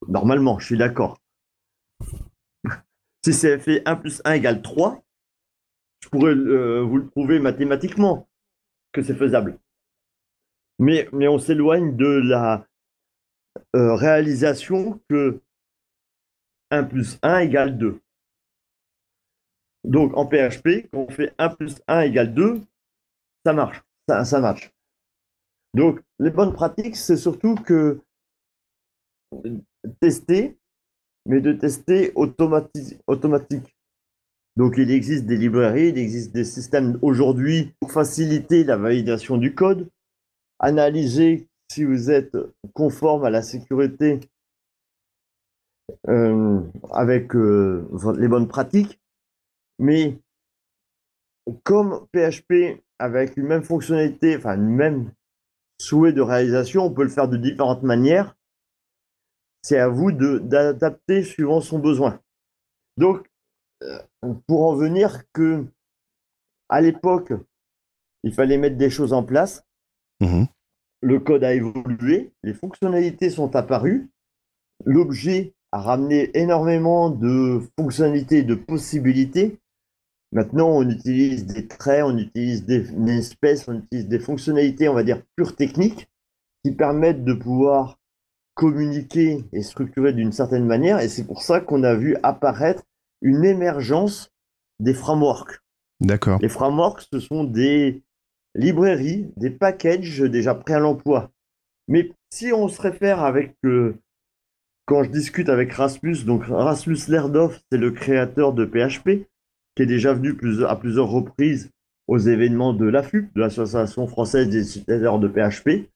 [0.08, 1.20] Normalement, je suis d'accord.
[3.24, 5.02] Si c'est fait 1 plus 1 égale 3,
[6.00, 8.28] je pourrais euh, vous le prouver mathématiquement
[8.92, 9.58] que c'est faisable.
[10.78, 12.66] Mais, mais on s'éloigne de la
[13.74, 15.40] euh, réalisation que
[16.70, 18.00] 1 plus 1 égale 2.
[19.84, 22.60] Donc en PHP, quand on fait 1 plus 1 égale 2,
[23.44, 23.82] ça marche.
[24.08, 24.72] Ça, ça marche.
[25.74, 28.00] Donc les bonnes pratiques, c'est surtout que
[30.00, 30.58] tester,
[31.26, 33.76] mais de tester automati- automatique.
[34.56, 39.54] Donc il existe des librairies, il existe des systèmes aujourd'hui pour faciliter la validation du
[39.54, 39.88] code,
[40.58, 42.36] analyser si vous êtes
[42.72, 44.20] conforme à la sécurité
[46.08, 46.60] euh,
[46.92, 47.86] avec euh,
[48.16, 49.00] les bonnes pratiques.
[49.78, 50.18] Mais
[51.64, 55.12] comme PHP avec une même fonctionnalité, enfin une même
[55.78, 58.36] souhait de réalisation, on peut le faire de différentes manières.
[59.66, 62.20] C'est à vous de- d'adapter suivant son besoin.
[62.98, 63.26] Donc,
[63.82, 63.98] euh,
[64.46, 65.64] pour en venir que
[66.68, 67.32] à l'époque,
[68.22, 69.64] il fallait mettre des choses en place.
[70.20, 70.46] Mhm.
[71.02, 74.08] Le code a évolué, les fonctionnalités sont apparues,
[74.84, 79.58] l'objet a ramené énormément de fonctionnalités et de possibilités.
[80.30, 84.94] Maintenant, on utilise des traits, on utilise des, des espèces, on utilise des fonctionnalités, on
[84.94, 86.08] va dire, pure techniques,
[86.64, 87.98] qui permettent de pouvoir
[88.56, 90.98] communiquer et structurer d'une certaine manière.
[90.98, 92.82] Et c'est pour ça qu'on a vu apparaître
[93.22, 94.32] une émergence
[94.80, 95.60] des frameworks.
[96.00, 96.40] D'accord.
[96.42, 98.02] Les frameworks, ce sont des
[98.54, 101.30] librairies, des packages déjà prêts à l'emploi.
[101.86, 103.94] Mais si on se réfère avec, euh,
[104.86, 109.26] quand je discute avec Rasmus, donc Rasmus Lerdorf, c'est le créateur de PHP,
[109.74, 110.34] qui est déjà venu
[110.66, 111.70] à plusieurs reprises
[112.08, 115.90] aux événements de l'AFUP, de l'Association française des utilisateurs de PHP.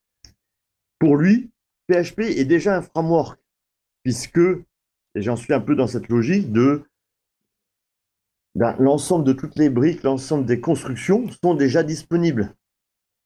[0.99, 1.51] Pour lui,
[1.91, 3.41] PHP est déjà un framework,
[4.05, 6.85] puisque, et j'en suis un peu dans cette logique, de
[8.55, 12.55] ben, l'ensemble de toutes les briques, l'ensemble des constructions sont déjà disponibles.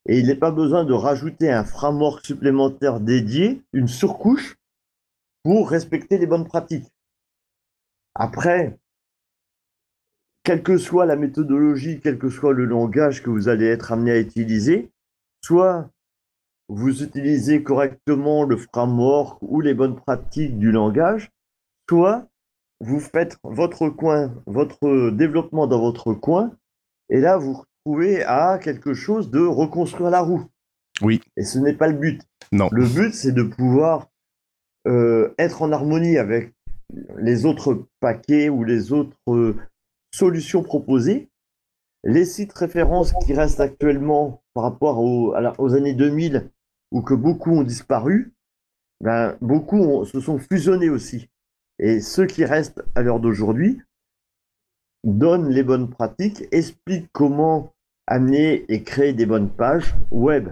[0.07, 4.57] Et il n'est pas besoin de rajouter un framework supplémentaire dédié, une surcouche,
[5.43, 6.91] pour respecter les bonnes pratiques.
[8.15, 8.79] Après,
[10.43, 14.13] quelle que soit la méthodologie, quel que soit le langage que vous allez être amené
[14.13, 14.91] à utiliser,
[15.43, 15.91] soit
[16.69, 21.31] vous utilisez correctement le framework ou les bonnes pratiques du langage,
[21.89, 22.27] soit
[22.81, 26.53] vous faites votre coin, votre développement dans votre coin,
[27.11, 27.55] et là vous
[27.85, 30.47] retrouvez à quelque chose de reconstruire la roue.
[31.03, 31.21] Oui.
[31.37, 32.23] Et ce n'est pas le but.
[32.53, 32.69] Non.
[32.73, 34.09] Le but, c'est de pouvoir
[34.87, 36.53] euh, être en harmonie avec
[37.19, 39.57] les autres paquets ou les autres euh,
[40.15, 41.29] solutions proposées.
[42.05, 45.03] Les sites références qui restent actuellement par rapport
[45.41, 46.51] la- aux années 2000
[46.95, 48.33] ou que beaucoup ont disparu,
[49.03, 51.29] ben, beaucoup ont- se sont fusionnés aussi.
[51.81, 53.81] Et ceux qui restent à l'heure d'aujourd'hui
[55.03, 57.73] donnent les bonnes pratiques, expliquent comment
[58.07, 60.51] amener et créer des bonnes pages web.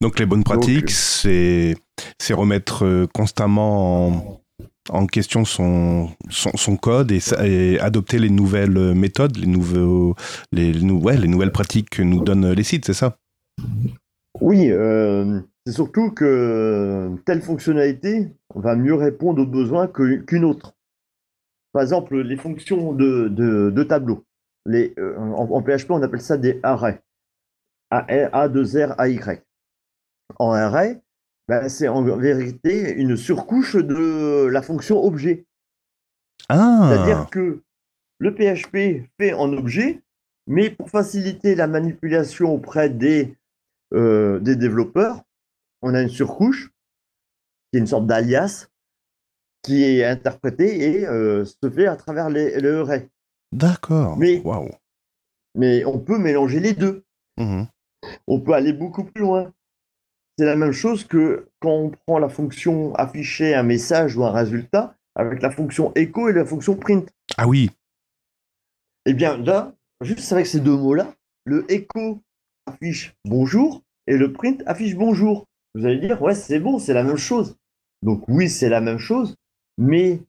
[0.00, 1.76] Donc les bonnes pratiques, c'est
[2.20, 4.40] c'est remettre euh, constamment en,
[4.90, 10.14] en question son, son, son code et, et, adopter les nouvelles méthodes, les, nouveaux,
[10.52, 13.16] les, ouais, les nouvelles pratiques que nous donnent les sites, c'est ça?
[14.40, 20.74] Oui, euh, c'est surtout que telle fonctionnalité va mieux répondre aux besoins qu'une autre.
[21.72, 24.24] Par exemple, les fonctions de, de, de tableau.
[24.66, 27.00] Les, euh, en, en, PHP, on appelle ça des arrays.
[27.90, 29.42] A, A 2 R, A, Y.
[30.38, 31.00] En array,
[31.48, 35.46] ben, c'est en vérité une surcouche de la fonction objet.
[36.50, 36.90] Ah.
[36.90, 37.62] C'est-à-dire que
[38.18, 40.02] le PHP fait en objet,
[40.46, 43.37] mais pour faciliter la manipulation auprès des,
[43.94, 45.22] euh, des développeurs,
[45.82, 46.70] on a une surcouche
[47.70, 48.68] qui est une sorte d'alias
[49.62, 53.08] qui est interprétée et euh, se fait à travers les, les arrays.
[53.52, 54.16] D'accord.
[54.16, 54.68] Mais, wow.
[55.54, 57.04] mais on peut mélanger les deux.
[57.36, 57.64] Mmh.
[58.26, 59.52] On peut aller beaucoup plus loin.
[60.38, 64.30] C'est la même chose que quand on prend la fonction afficher un message ou un
[64.30, 67.10] résultat avec la fonction echo et la fonction print.
[67.36, 67.70] Ah oui.
[69.04, 71.12] Eh bien là, juste avec ces deux mots-là,
[71.44, 72.22] le echo
[72.68, 75.46] affiche bonjour et le print affiche bonjour.
[75.74, 77.56] Vous allez dire, ouais, c'est bon, c'est la même chose.
[78.02, 79.36] Donc oui, c'est la même chose,
[79.76, 80.20] mais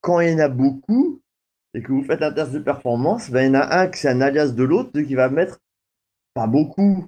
[0.00, 1.20] quand il y en a beaucoup
[1.74, 4.00] et que vous faites un test de performance, ben, il y en a un qui
[4.00, 5.58] c'est un alias de l'autre qui va mettre
[6.34, 7.06] pas beaucoup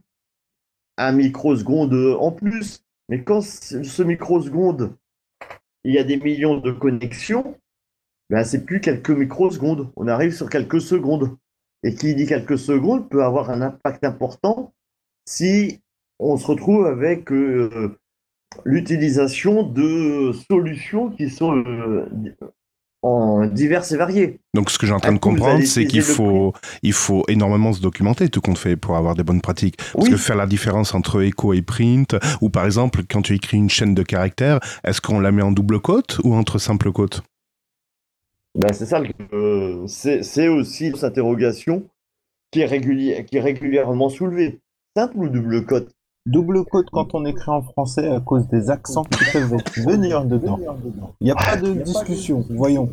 [0.99, 2.85] un microseconde en plus.
[3.09, 4.97] Mais quand ce microseconde,
[5.85, 7.59] il y a des millions de connexions,
[8.31, 9.91] ben c'est plus quelques microsecondes.
[9.97, 11.37] On arrive sur quelques secondes.
[11.85, 14.73] Et qui dit quelques secondes peut avoir un impact important
[15.27, 15.81] si
[16.19, 17.99] on se retrouve avec euh,
[18.65, 22.07] l'utilisation de solutions qui sont euh,
[23.03, 24.39] en diverses et variées.
[24.55, 26.53] Donc ce que j'ai en train de comprendre, c'est qu'il faut,
[26.83, 29.77] il faut énormément se documenter tout compte fait pour avoir des bonnes pratiques.
[29.77, 30.11] Parce Oui.
[30.11, 33.71] que faire la différence entre echo et print, ou par exemple quand tu écris une
[33.71, 37.23] chaîne de caractères, est-ce qu'on la met en double côte ou entre simple côte
[38.55, 41.85] Ben, c'est ça, le- euh, c'est aussi cette interrogation
[42.51, 44.61] qui est, régulière, qui est régulièrement soulevée.
[44.97, 45.91] Simple ou double cote
[46.27, 49.57] Double côte quand on écrit en français à cause des accents qui peuvent
[49.89, 50.61] venir dedans.
[51.21, 52.93] Il n'y a pas de discussion, voyons.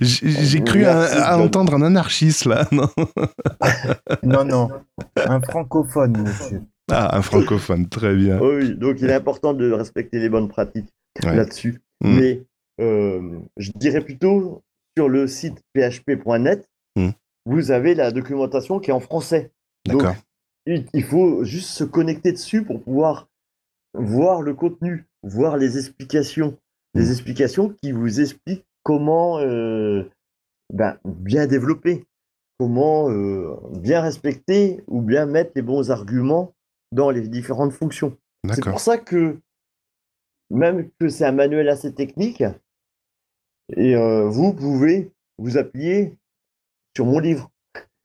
[0.00, 1.02] J'ai cru à,
[1.32, 2.66] à entendre un anarchiste là.
[2.72, 2.88] Non?
[4.22, 4.68] Non, non,
[5.16, 6.62] un francophone, monsieur.
[6.90, 8.38] ah, un francophone, très bien.
[8.40, 10.88] Oui, donc il est important de respecter les bonnes pratiques
[11.24, 11.34] Ouais.
[11.36, 11.80] là-dessus.
[12.02, 12.18] Mm.
[12.18, 12.42] Mais
[12.80, 14.62] euh, je dirais plutôt
[14.96, 17.10] sur le site php.net, Mm.
[17.46, 19.52] vous avez la documentation qui est en français.
[19.86, 20.02] Donc,
[20.66, 23.28] il faut juste se connecter dessus pour pouvoir
[23.94, 26.56] voir le contenu, voir les explications.
[26.94, 27.10] Les Mm.
[27.10, 30.04] explications qui vous expliquent comment euh,
[30.72, 32.04] ben, bien développer,
[32.58, 36.52] comment euh, bien respecter ou bien mettre les bons arguments
[36.92, 38.16] dans les différentes fonctions.
[38.52, 39.36] C'est pour ça que,
[40.50, 42.42] même que c'est un manuel assez technique,
[43.76, 46.16] et euh, vous pouvez vous appuyer
[46.96, 47.50] sur mon livre.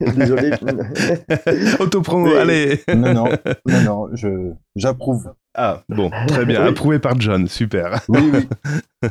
[0.00, 0.50] Désolé.
[1.80, 3.24] Autopromo, Mais- allez Non, non,
[3.66, 5.32] non, non, je, j'approuve.
[5.54, 6.62] Ah, bon, très bien.
[6.64, 6.68] Oui.
[6.70, 8.02] Approuvé par John, super.
[8.08, 9.10] Oui, oui.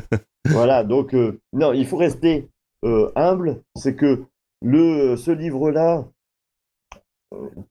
[0.50, 2.50] Voilà, donc euh, non, il faut rester
[2.84, 3.62] euh, humble.
[3.76, 4.24] C'est que
[4.60, 6.04] le, ce livre-là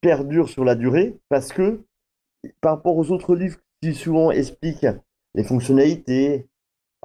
[0.01, 1.81] perdure sur la durée parce que
[2.61, 4.87] par rapport aux autres livres qui souvent expliquent
[5.35, 6.47] les fonctionnalités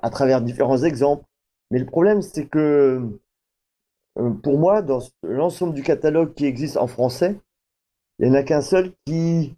[0.03, 1.25] à travers différents exemples.
[1.71, 3.19] Mais le problème, c'est que
[4.19, 7.41] euh, pour moi, dans l'ensemble du catalogue qui existe en français,
[8.19, 9.57] il n'y en a qu'un seul qui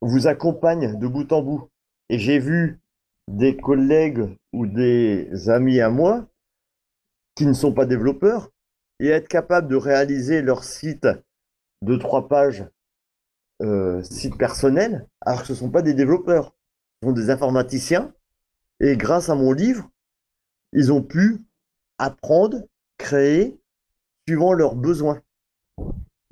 [0.00, 1.68] vous accompagne de bout en bout.
[2.08, 2.80] Et j'ai vu
[3.28, 6.26] des collègues ou des amis à moi
[7.34, 8.50] qui ne sont pas développeurs
[9.00, 11.08] et être capables de réaliser leur site
[11.82, 12.64] de trois pages,
[13.62, 16.54] euh, site personnel, alors que ce ne sont pas des développeurs,
[17.02, 18.12] sont des informaticiens.
[18.80, 19.88] Et grâce à mon livre,
[20.72, 21.38] ils ont pu
[21.98, 22.62] apprendre,
[22.98, 23.58] créer,
[24.26, 25.20] suivant leurs besoins,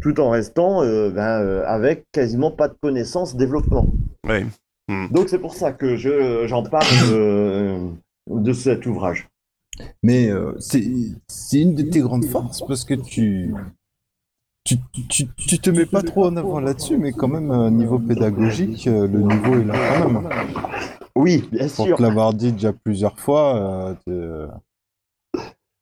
[0.02, 3.86] tout en restant euh, ben, euh, avec quasiment pas de connaissances développement.
[4.26, 4.44] Oui.
[5.12, 7.90] Donc c'est pour ça que je, j'en parle euh,
[8.28, 9.28] de cet ouvrage.
[10.02, 10.84] Mais euh, c'est,
[11.28, 13.54] c'est une de tes grandes forces parce que tu,
[14.76, 17.98] tu, tu, tu te mets pas trop en avant là-dessus, mais quand même, euh, niveau
[17.98, 20.28] pédagogique, euh, le niveau est là quand même.
[21.16, 21.96] Oui, bien Pour sûr.
[21.96, 24.48] te l'avoir dit déjà plusieurs fois, euh,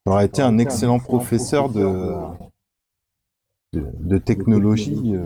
[0.05, 1.87] tu aurais été un excellent professeur de,
[3.75, 5.25] de, de technologie euh,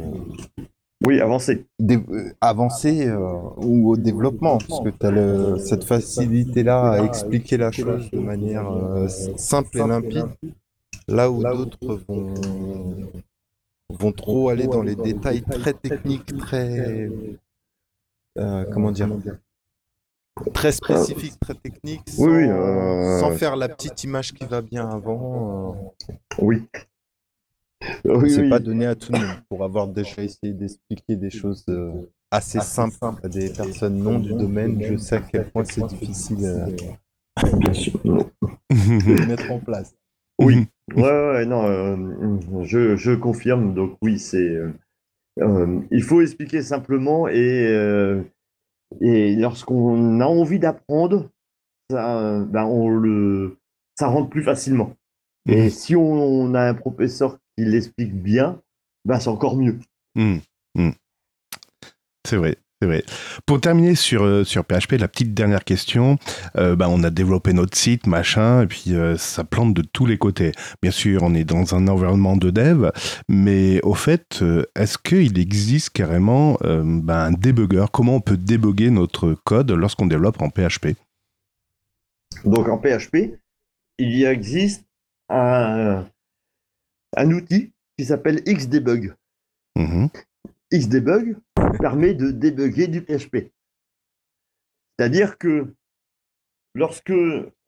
[1.07, 7.57] Oui, euh, avancée euh, ou au développement, parce que tu as cette facilité-là à expliquer
[7.57, 10.27] la chose de manière euh, simple et limpide.
[11.09, 12.35] Là où d'autres vont,
[13.93, 17.09] vont trop aller dans les détails très techniques, très.
[18.39, 19.09] euh, comment dire
[20.55, 24.63] Très spécifiques, très techniques, sans, Oui, oui, euh, sans faire la petite image qui va
[24.63, 25.77] bien avant.
[26.09, 26.63] euh, Oui.
[28.05, 28.49] Oui, c'est oui.
[28.51, 29.37] pas donné à tout le monde.
[29.49, 31.93] Pour avoir déjà essayé d'expliquer des choses euh,
[32.31, 36.45] assez simples à des personnes non du domaine, je sais à quel point c'est difficile
[36.45, 36.67] euh,
[38.05, 39.95] de mettre en place.
[40.45, 40.67] Oui.
[40.95, 43.75] Ouais, ouais, non, euh, je, je confirme.
[43.75, 44.37] Donc oui, c'est.
[44.39, 44.73] euh,
[45.41, 48.23] euh, il faut expliquer simplement et,
[49.01, 51.31] et lorsqu'on a envie d'apprendre,
[51.91, 53.57] ça, ben, on le,
[53.99, 54.95] ça rentre plus facilement.
[55.49, 58.61] Et si on, a un professeur qui l'explique bien,
[59.05, 59.79] ben, c'est encore mieux.
[60.15, 60.39] Hmm.
[62.27, 63.05] C'est vrai, c'est vrai.
[63.47, 66.19] Pour terminer sur, euh, sur PHP, la petite dernière question.
[66.57, 70.05] Euh, bah, on a développé notre site, machin, et puis euh, ça plante de tous
[70.05, 70.51] les côtés.
[70.83, 72.91] Bien sûr, on est dans un environnement de dev,
[73.29, 74.43] mais au fait,
[74.75, 80.43] est-ce qu'il existe carrément bah, un debugger Comment on peut débugger notre code lorsqu'on développe
[80.43, 80.97] en PHP
[82.45, 83.39] Donc en PHP,
[83.99, 84.85] il y existe
[85.29, 86.05] un,
[87.17, 89.15] un outil qui s'appelle Xdebug.
[89.77, 90.09] Mhm.
[90.73, 91.37] Xdebug
[91.79, 93.51] permet de débugger du PHP.
[94.99, 95.75] C'est-à-dire que
[96.75, 97.13] lorsque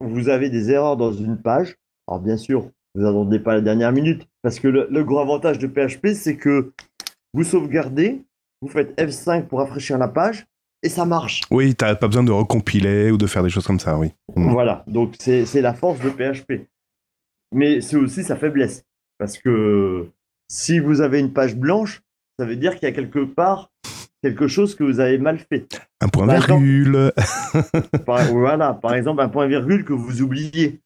[0.00, 1.76] vous avez des erreurs dans une page,
[2.08, 5.58] alors bien sûr, vous n'attendez pas la dernière minute, parce que le, le gros avantage
[5.58, 6.72] de PHP, c'est que
[7.32, 8.24] vous sauvegardez,
[8.62, 10.46] vous faites F5 pour rafraîchir la page,
[10.84, 11.40] et ça marche.
[11.50, 14.12] Oui, t'as pas besoin de recompiler ou de faire des choses comme ça, oui.
[14.36, 14.52] Mhm.
[14.52, 16.68] Voilà, donc c'est la force de PHP.
[17.52, 18.84] Mais c'est aussi sa faiblesse.
[19.18, 20.10] Parce que
[20.48, 22.02] si vous avez une page blanche,
[22.38, 23.70] ça veut dire qu'il y a quelque part
[24.22, 25.66] quelque chose que vous avez mal fait.
[26.00, 27.12] Un point Par exemple- virgule.
[28.06, 30.80] Par, voilà, par exemple, un point virgule que vous oubliez.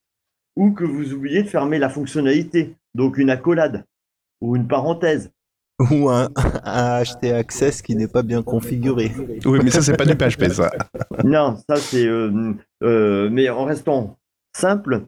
[0.57, 2.75] Ou que vous oubliez de fermer la fonctionnalité.
[2.97, 3.85] Donc une accolade.
[4.41, 5.31] Ou une parenthèse.
[5.93, 6.29] Ou un,
[6.65, 9.13] un HT Access qui n'est pas bien configuré.
[9.45, 10.73] Oui, mais ça, c'est pas du PHP, ça.
[11.23, 12.07] Non, ça c'est.
[12.09, 14.19] euh, euh, mais en restant
[14.57, 15.03] simple,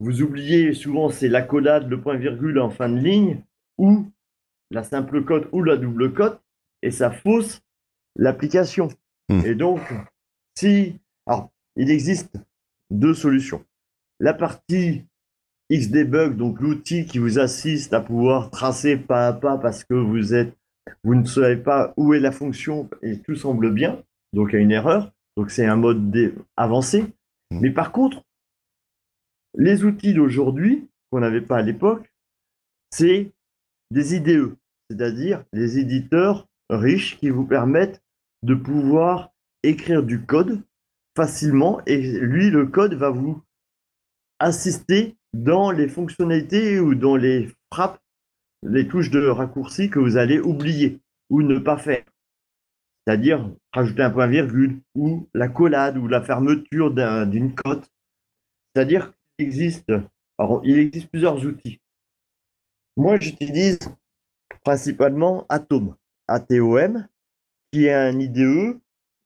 [0.00, 3.40] vous oubliez souvent c'est l'accolade, le point virgule en fin de ligne,
[3.78, 4.06] ou
[4.72, 6.40] la simple cote ou la double cote,
[6.82, 7.62] et ça fausse
[8.16, 8.88] l'application.
[9.28, 9.40] Hmm.
[9.44, 9.80] Et donc,
[10.56, 10.98] si.
[11.26, 12.36] Alors, il existe
[12.90, 13.64] deux solutions.
[14.20, 15.04] La partie
[15.70, 20.34] Xdebug, donc l'outil qui vous assiste à pouvoir tracer pas à pas parce que vous
[20.34, 20.56] êtes.
[21.04, 24.02] Vous ne savez pas où est la fonction et tout semble bien,
[24.32, 25.12] donc il y a une erreur.
[25.36, 27.02] Donc c'est un mode avancé.
[27.50, 27.60] Mhm.
[27.60, 28.22] Mais par contre,
[29.54, 32.12] les outils d'aujourd'hui, qu'on n'avait pas à l'époque,
[32.90, 33.30] c'est
[33.90, 34.54] des IDE,
[34.92, 38.02] c'est-à-dire les éditeurs riches qui vous permettent
[38.42, 39.32] de pouvoir
[39.62, 40.62] écrire du code
[41.16, 43.42] facilement et lui, le code va vous
[44.38, 48.00] assister dans les fonctionnalités ou dans les frappes,
[48.62, 52.04] les touches de raccourci que vous allez oublier ou ne pas faire
[53.06, 57.90] c'est-à-dire rajouter un point virgule ou la collade ou la fermeture d'un- d'une cote.
[58.74, 59.92] C'est-à-dire qu'il existe,
[60.62, 61.80] il existe plusieurs outils.
[62.96, 63.80] Moi, j'utilise
[64.64, 65.94] principalement Atom,
[66.28, 67.08] A-T-O-M,
[67.72, 68.78] qui est un IDE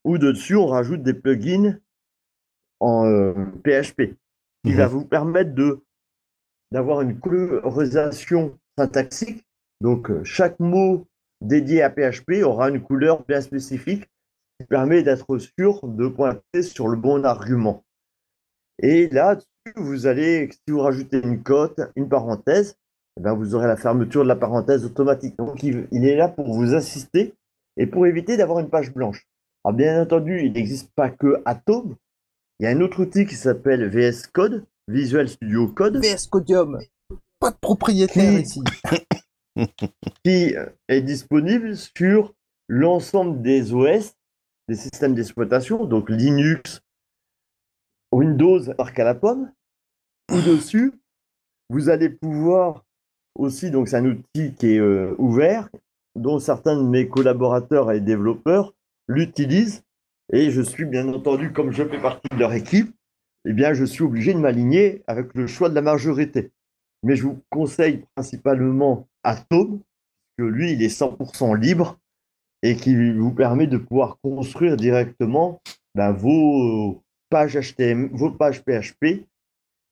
[0.05, 1.79] où dessus on rajoute des plugins
[2.81, 3.35] en euh,
[3.65, 4.15] PHP
[4.65, 4.77] qui Mhm.
[4.77, 5.81] va vous permettre de
[6.73, 9.45] d'avoir une colorisation syntaxique.
[9.81, 11.07] Donc, euh, chaque mot
[11.41, 14.05] dédié à PHP aura une couleur bien spécifique
[14.59, 17.85] qui permet d'être sûr de pointer sur le bon argument.
[18.83, 19.39] Et là,
[19.77, 22.77] vous allez, si vous rajoutez une cote, une parenthèse,
[23.19, 25.37] eh ben, vous aurez la fermeture de la parenthèse automatique.
[25.39, 27.35] Donc, il, il est là pour vous assister
[27.77, 29.27] et pour éviter d'avoir une page blanche.
[29.65, 31.97] Alors, bien entendu, il n'existe pas que Atom.
[32.59, 35.99] Il y a un autre outil qui s'appelle VS Code, Visual Studio Code.
[36.05, 36.79] VS Codium
[37.39, 38.63] Pas de propriétaire Qui- ici.
[40.25, 40.55] qui
[40.89, 42.35] est disponible sur
[42.69, 44.15] l'ensemble des OS,
[44.69, 46.81] des systèmes d'exploitation, donc Linux,
[48.13, 49.53] Windows, arc à la pomme.
[50.33, 50.93] Ou dessus,
[51.69, 52.85] vous allez pouvoir
[53.39, 55.69] aussi, donc c'est un outil qui est euh, ouvert,
[56.15, 58.75] dont certains de mes collaborateurs et développeurs
[59.09, 59.83] l'utilisent.
[60.33, 62.93] Et je suis bien entendu, comme je fais partie de leur équipe,
[63.49, 66.51] eh bien, je suis obligé de m'aligner avec le choix de la majorité.
[67.05, 69.81] Mais je vous conseille principalement Atom,
[70.37, 71.99] que lui, il est 100% libre
[72.63, 75.61] et qui vous permet de pouvoir construire directement
[75.95, 79.25] ben, vos pages HTML, vos pages PHP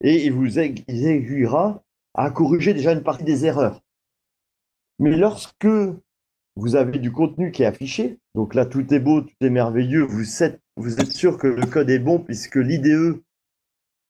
[0.01, 1.82] et il vous aig- il aiguillera
[2.15, 3.81] à corriger déjà une partie des erreurs.
[4.99, 5.67] Mais lorsque
[6.57, 10.05] vous avez du contenu qui est affiché, donc là tout est beau, tout est merveilleux,
[10.05, 10.61] vous êtes,
[11.11, 13.21] sûr que le code est bon puisque l'IDE,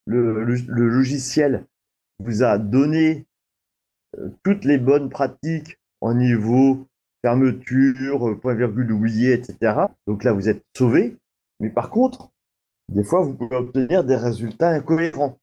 [0.07, 1.65] le, le- logiciel,
[2.19, 3.25] vous a donné
[4.43, 6.87] toutes les bonnes pratiques en niveau
[7.25, 9.75] fermeture, point virgule oublié, etc.
[10.07, 11.17] Donc là, vous êtes sauvé.
[11.61, 12.31] Mais par contre,
[12.93, 15.39] des fois, vous pouvez obtenir des résultats incohérents.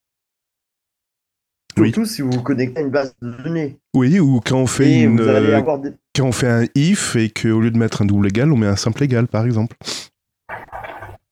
[1.77, 1.91] Oui.
[1.91, 3.77] Surtout si vous vous connectez à une base de données.
[3.95, 5.91] Oui, ou quand on fait Et une, vous allez euh, des...
[6.15, 8.67] quand on fait un if et qu'au lieu de mettre un double égal, on met
[8.67, 9.77] un simple égal, par exemple.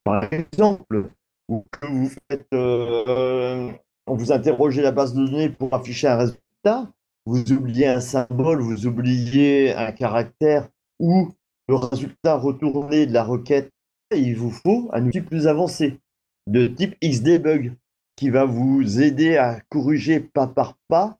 [0.03, 1.09] Par exemple,
[1.49, 3.71] ou que vous faites, euh,
[4.07, 6.89] vous interrogez la base de données pour afficher un résultat,
[7.25, 10.69] vous oubliez un symbole, vous oubliez un caractère
[10.99, 11.29] ou
[11.67, 13.69] le résultat retourné de la requête,
[14.15, 15.99] il vous faut un outil plus avancé
[16.47, 17.73] de type XDebug
[18.19, 21.17] qui va vous aider à corriger pas par pas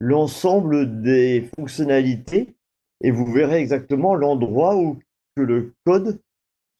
[0.00, 2.56] l'ensemble des fonctionnalités
[3.04, 4.98] et vous verrez exactement l'endroit où
[5.36, 6.18] que le code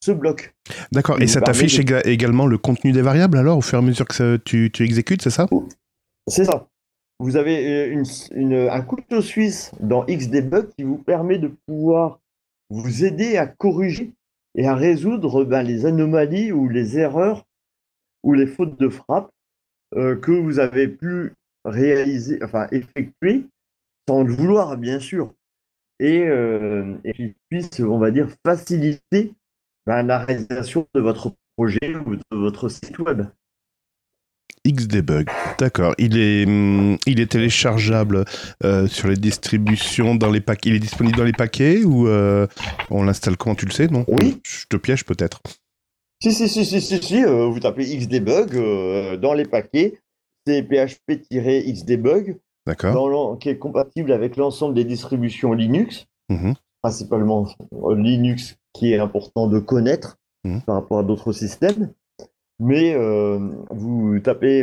[0.05, 0.53] se bloque.
[0.91, 1.23] D'accord.
[1.23, 4.09] Et ça t'affiche de- également le contenu des variables alors au fur et à mesure
[4.09, 5.47] que ça- tu, tu exécutes, c'est ça?
[6.27, 6.67] C'est ça.
[7.21, 8.05] Vous avez euh, une,
[8.35, 12.19] une- un couteau suisse dans Xdebug qui vous permet de pouvoir
[12.69, 14.11] vous aider à corriger
[14.57, 17.45] et à résoudre ben, les anomalies ou les erreurs
[18.25, 19.31] ou les fautes de frappe
[19.95, 21.33] que vous avez pu
[21.65, 23.47] réaliser, enfin effectuer
[24.09, 25.33] sans le vouloir bien sûr,
[26.01, 29.33] et, euh, et qui puisse, on va dire, faciliter
[29.87, 33.23] ben, la réalisation de votre projet ou de votre site web.
[34.67, 35.29] Xdebug.
[35.59, 35.95] D'accord.
[35.99, 38.25] Il est, hum, il est téléchargeable
[38.65, 40.71] euh, sur les distributions dans les paquets.
[40.71, 42.47] Il est disponible dans les paquets ou euh,
[42.91, 43.57] on l'installe comment?
[43.57, 44.05] Tu le sais Non?
[44.07, 44.41] Oui.
[44.45, 45.43] Je te piège peut-être.
[46.23, 49.99] Si, si, si, si, si, si, euh, vous tapez Xdebug euh, dans les paquets,
[50.47, 52.37] c'est PHP-Xdebug,
[52.81, 56.55] dans qui est compatible avec l'ensemble des distributions Linux, Mhm.
[56.81, 60.61] principalement euh, Linux qui est important de connaître Mhm.
[60.61, 61.91] par rapport à d'autres systèmes.
[62.61, 64.63] Mais euh, vous tapez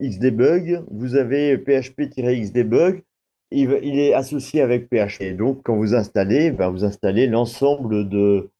[0.00, 3.02] Xdebug, vous avez PHP-Xdebug,
[3.50, 5.22] il, est associé avec PHP.
[5.22, 8.51] Et donc, quand vous installez, ben, vous installez l'ensemble de,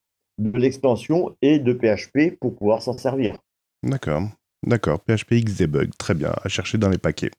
[0.51, 3.37] de l'extension et de PHP pour pouvoir s'en servir.
[3.83, 4.23] D'accord.
[4.67, 5.01] D'accord.
[5.01, 5.91] PHP Xdebug.
[5.99, 6.33] Très bien.
[6.43, 7.31] À chercher dans les paquets.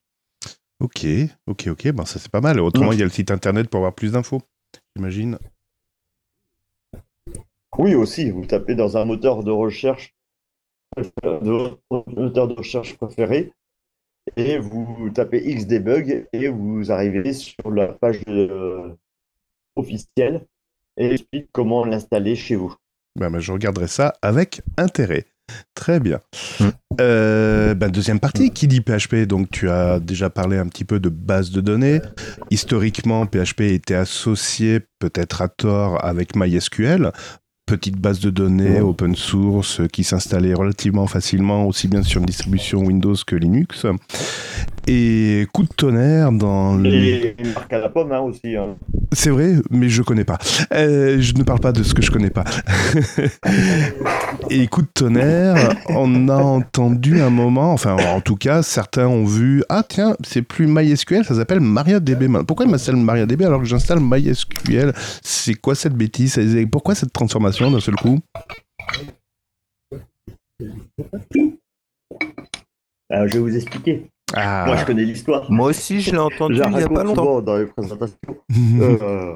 [0.79, 1.05] Ok.
[1.47, 1.67] Ok.
[1.67, 1.91] Ok.
[1.91, 2.59] Ben ça c'est pas mal.
[2.59, 2.95] Autrement, Ouais.
[2.95, 4.41] il y a le site internet pour avoir plus d'infos.
[4.95, 5.37] J'imagine.
[7.77, 10.13] Oui, aussi, vous tapez dans un moteur de recherche,
[10.97, 13.51] de moteur de recherche préféré,
[14.37, 18.93] et vous tapez Xdebug et vous arrivez sur la page euh,
[19.75, 20.45] officielle
[20.97, 22.75] et explique comment l'installer chez vous.
[23.19, 25.25] Ben, ben, je regarderai ça avec intérêt.
[25.75, 26.19] Très bien.
[26.59, 26.67] Mm.
[27.01, 30.99] Euh, ben, deuxième partie, qui dit PHP Donc, tu as déjà parlé un petit peu
[30.99, 32.01] de base de données.
[32.49, 37.11] Historiquement, PHP était associé, peut-être à tort, avec MySQL.
[37.65, 42.79] Petite base de données open source qui s'installait relativement facilement, aussi bien sur une distribution
[42.81, 43.85] Windows que Linux.
[44.85, 46.93] Et coup de tonnerre dans le...
[46.93, 48.57] Et une marque à la pomme hein, aussi.
[48.57, 48.75] hein.
[49.13, 50.39] C'est vrai, mais je connais pas.
[50.73, 52.43] Euh, je ne parle pas de ce que je connais pas.
[54.49, 59.25] Et coup de tonnerre, on a entendu un moment, enfin en tout cas, certains ont
[59.25, 62.27] vu, ah tiens, c'est plus MySQL, ça s'appelle MariaDB.
[62.27, 62.45] maintenant.
[62.45, 64.93] Pourquoi il m'installe MariaDB alors que j'installe MySQL?
[65.21, 66.39] C'est quoi cette bêtise?
[66.71, 68.19] Pourquoi cette transformation d'un seul coup?
[73.09, 74.09] Alors, je vais vous expliquer.
[74.35, 75.51] Ah, Moi, je connais l'histoire.
[75.51, 77.41] Moi aussi, je l'ai entendu il y a raconte pas longtemps.
[77.41, 78.17] dans les présentations.
[78.79, 79.35] Euh,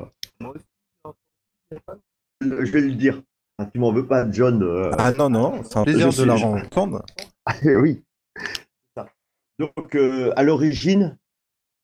[2.41, 3.21] je vais le dire.
[3.59, 4.61] Ah, Tu m'en veux pas, John.
[4.61, 7.03] euh, Ah non, non, c'est un plaisir de la entendre.
[7.63, 8.03] oui.
[9.59, 11.17] Donc, euh, à l'origine,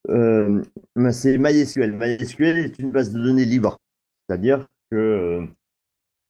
[0.10, 0.62] euh,
[0.96, 1.94] ben, c'est MySQL.
[1.94, 3.80] MySQL est une base de données libre.
[4.28, 5.46] C'est-à-dire que euh,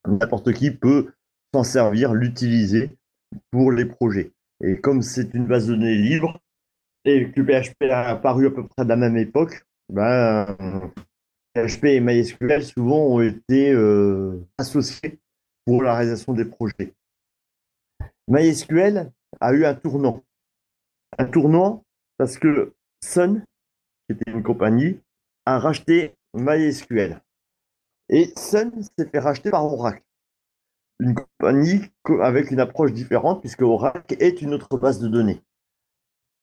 [0.08, 1.12] n'importe qui peut
[1.54, 2.92] s'en servir, l'utiliser
[3.52, 4.32] pour les projets.
[4.64, 6.40] Et comme c'est une base de données libre,
[7.04, 10.56] et que PHP a apparu à peu près de la même époque, ben,
[11.54, 15.20] PHP et MySQL souvent ont été euh, associés
[15.66, 16.94] pour la réalisation des projets.
[18.28, 20.24] MySQL a eu un tournant.
[21.18, 21.84] Un tournant
[22.18, 23.44] parce que Sun,
[24.08, 25.00] qui était une compagnie,
[25.46, 27.22] a racheté MySQL.
[28.10, 30.04] Et Sun s'est fait racheter par Oracle.
[31.00, 35.42] Une compagnie co- avec une approche différente puisque Oracle est une autre base de données.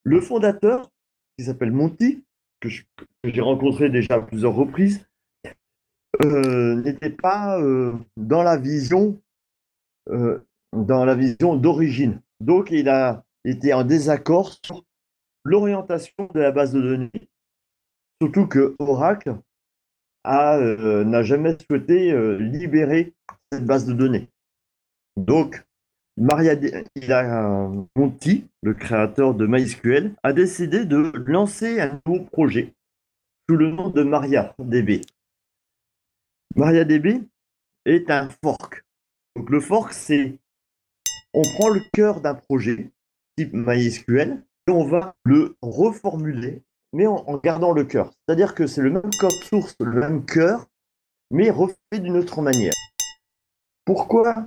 [0.04, 0.90] Le fondateur,
[1.38, 2.24] qui s'appelle Monty,
[2.60, 5.06] que j'ai rencontré déjà à plusieurs reprises,
[6.24, 9.18] n'était pas euh, dans la vision
[10.10, 10.40] euh,
[10.72, 12.20] dans la vision d'origine.
[12.40, 14.84] Donc, il a été en désaccord sur
[15.44, 17.10] l'orientation de la base de données,
[18.22, 19.36] surtout que Oracle
[20.26, 23.14] euh, n'a jamais souhaité euh, libérer
[23.50, 24.28] cette base de données.
[25.16, 25.64] Donc,
[26.18, 32.74] MariaD- il euh, le créateur de MySQL, a décidé de lancer un nouveau projet
[33.48, 35.00] sous le nom de MariaDB.
[36.56, 37.22] MariaDB
[37.86, 38.84] est un fork.
[39.36, 40.38] Donc le fork, c'est
[41.32, 42.90] on prend le cœur d'un projet
[43.36, 48.12] type MySQL et on va le reformuler, mais en, en gardant le cœur.
[48.26, 50.66] C'est-à-dire que c'est le même code source, le même cœur,
[51.30, 52.74] mais refait d'une autre manière.
[53.84, 54.46] Pourquoi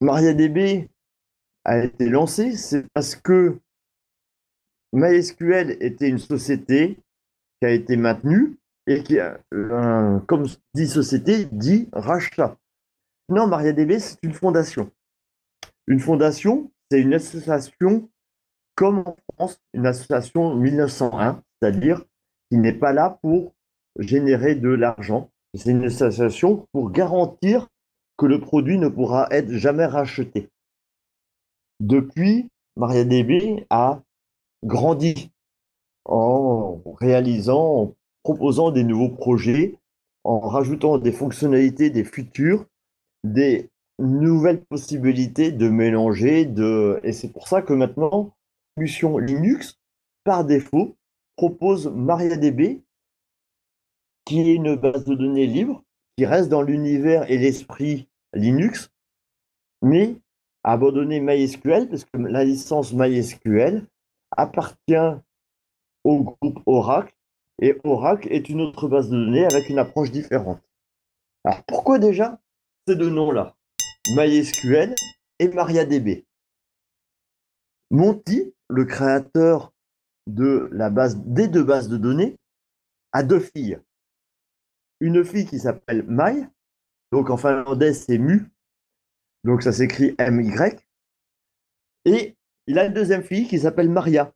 [0.00, 0.88] MariaDB
[1.64, 3.58] a été lancé C'est parce que
[4.92, 6.98] MySQL était une société
[7.60, 8.56] qui a été maintenue
[8.88, 12.56] et qui, euh, comme dit société, dit rachat.
[13.28, 14.90] Non, MariaDB, c'est une fondation.
[15.86, 18.08] Une fondation, c'est une association
[18.74, 22.02] comme en France, une association 1901, c'est-à-dire
[22.50, 23.52] qui n'est pas là pour
[23.98, 25.30] générer de l'argent.
[25.54, 27.68] C'est une association pour garantir
[28.16, 30.48] que le produit ne pourra être jamais racheté.
[31.80, 34.00] Depuis, MariaDB a
[34.64, 35.30] grandi
[36.04, 37.94] en réalisant,
[38.28, 39.78] proposant des nouveaux projets,
[40.22, 42.66] en rajoutant des fonctionnalités, des futurs,
[43.24, 46.44] des nouvelles possibilités de mélanger.
[46.44, 47.00] De...
[47.04, 48.34] Et c'est pour ça que maintenant,
[48.76, 49.78] solution Linux,
[50.24, 50.94] par défaut,
[51.36, 52.82] propose MariaDB,
[54.26, 55.82] qui est une base de données libre,
[56.18, 58.90] qui reste dans l'univers et l'esprit Linux,
[59.80, 60.16] mais
[60.64, 63.86] a abandonné MySQL, parce que la licence MySQL
[64.32, 65.16] appartient
[66.04, 67.14] au groupe Oracle,
[67.60, 70.62] et Oracle est une autre base de données avec une approche différente.
[71.44, 72.40] Alors pourquoi déjà
[72.86, 73.56] ces deux noms-là?
[74.16, 74.94] MySQL
[75.38, 76.24] et MariaDB
[77.90, 79.72] Monty, le créateur
[80.26, 82.36] de la base, des deux bases de données,
[83.12, 83.80] a deux filles.
[85.00, 86.46] Une fille qui s'appelle My,
[87.12, 88.50] donc en finlandais c'est Mu,
[89.44, 90.86] donc ça s'écrit M-Y,
[92.04, 92.36] et
[92.66, 94.34] il a une deuxième fille qui s'appelle Maria.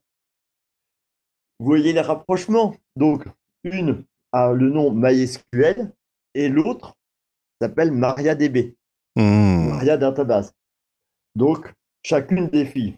[1.63, 2.75] Voyez les rapprochements.
[2.97, 3.25] Donc,
[3.63, 4.03] une
[4.33, 5.93] a le nom MySQL
[6.33, 6.97] et l'autre
[7.61, 8.75] s'appelle MariaDB.
[9.15, 9.69] Hmm.
[9.69, 10.51] Maria Database.
[11.35, 11.73] Donc,
[12.05, 12.97] chacune des filles.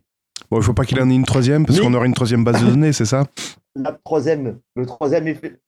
[0.49, 2.63] Bon, il faut pas qu'il en ait une troisième, parce qu'on aurait une troisième base
[2.63, 3.25] de données, c'est ça?
[3.75, 5.59] La troisième, le troisième effet,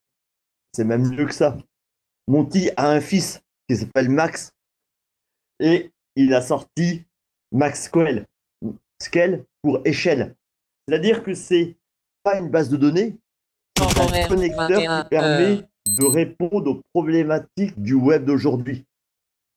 [0.74, 1.56] c'est même mieux que ça.
[2.28, 4.52] Monty a un fils qui s'appelle Max
[5.60, 7.06] et il a sorti
[7.52, 8.26] MaxQL.
[9.00, 10.36] Scale pour échelle.
[10.88, 11.76] C'est-à-dire que c'est
[12.28, 13.16] pas une base de données,
[13.78, 14.68] c'est un connecteur
[15.04, 18.86] qui permet de répondre aux problématiques du web d'aujourd'hui.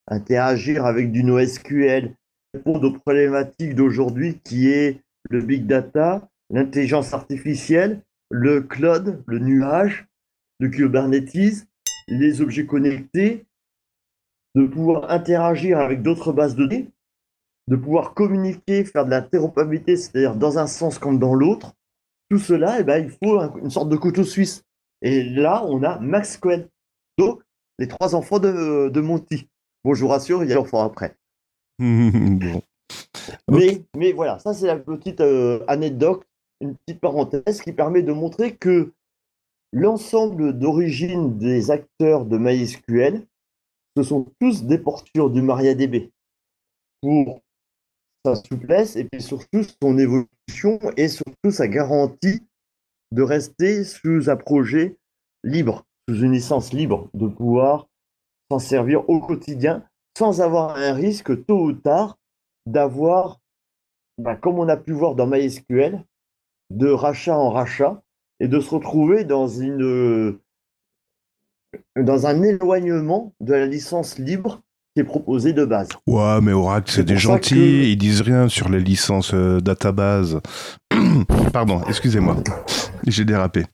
[0.07, 2.14] Interagir avec du NoSQL,
[2.55, 5.01] répondre aux problématiques d'aujourd'hui qui est
[5.31, 10.07] le big data, l'intelligence artificielle, le cloud, le nuage,
[10.61, 11.66] le Kubernetes,
[12.07, 13.47] les objets connectés,
[14.55, 16.91] de pouvoir interagir avec d'autres bases de données,
[17.66, 21.75] de pouvoir communiquer, faire de l'interopérabilité, c'est-à-dire dans un sens comme dans l'autre.
[22.31, 24.64] Tout cela, eh ben, il faut un- une sorte de couteau suisse.
[25.03, 26.68] Et là, on a MaxQL.
[27.18, 27.43] Donc,
[27.78, 29.49] les trois enfants de, de Monty.
[29.85, 31.16] Bon, je vous rassure, il y a l'enfant après.
[31.78, 32.62] Bon.
[33.51, 36.24] Mais, mais voilà, ça c'est la petite euh, anecdote,
[36.61, 38.93] une petite parenthèse qui permet de montrer que
[39.72, 43.24] l'ensemble d'origine des acteurs de MySQL,
[43.97, 46.11] ce sont tous des portures du MariaDB
[47.01, 47.41] pour
[48.25, 52.43] sa souplesse et puis surtout son évolution et surtout sa garantie
[53.12, 54.99] de rester sous un projet
[55.43, 57.89] libre, sous une licence libre, de pouvoir
[58.51, 59.85] s'en servir au quotidien
[60.16, 62.18] sans avoir un risque tôt ou tard
[62.66, 63.41] d'avoir,
[64.18, 66.05] bah, comme on a pu voir dans MySQL,
[66.71, 68.03] de rachat en rachat
[68.39, 70.39] et de se retrouver dans une
[71.97, 74.61] dans un éloignement de la licence libre
[75.01, 75.88] qui est proposée de base.
[76.07, 80.40] Ouais, mais Oracle, c'est des gentils, que- ils disent rien sur les licences euh, database.
[81.53, 82.36] Pardon, excusez-moi.
[83.07, 83.64] J'ai dérapé.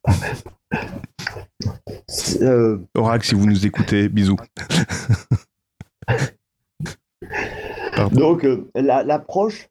[2.41, 4.37] Euh, Oracle, si vous nous écoutez, bisous.
[8.13, 9.69] Donc, euh, la- l'approche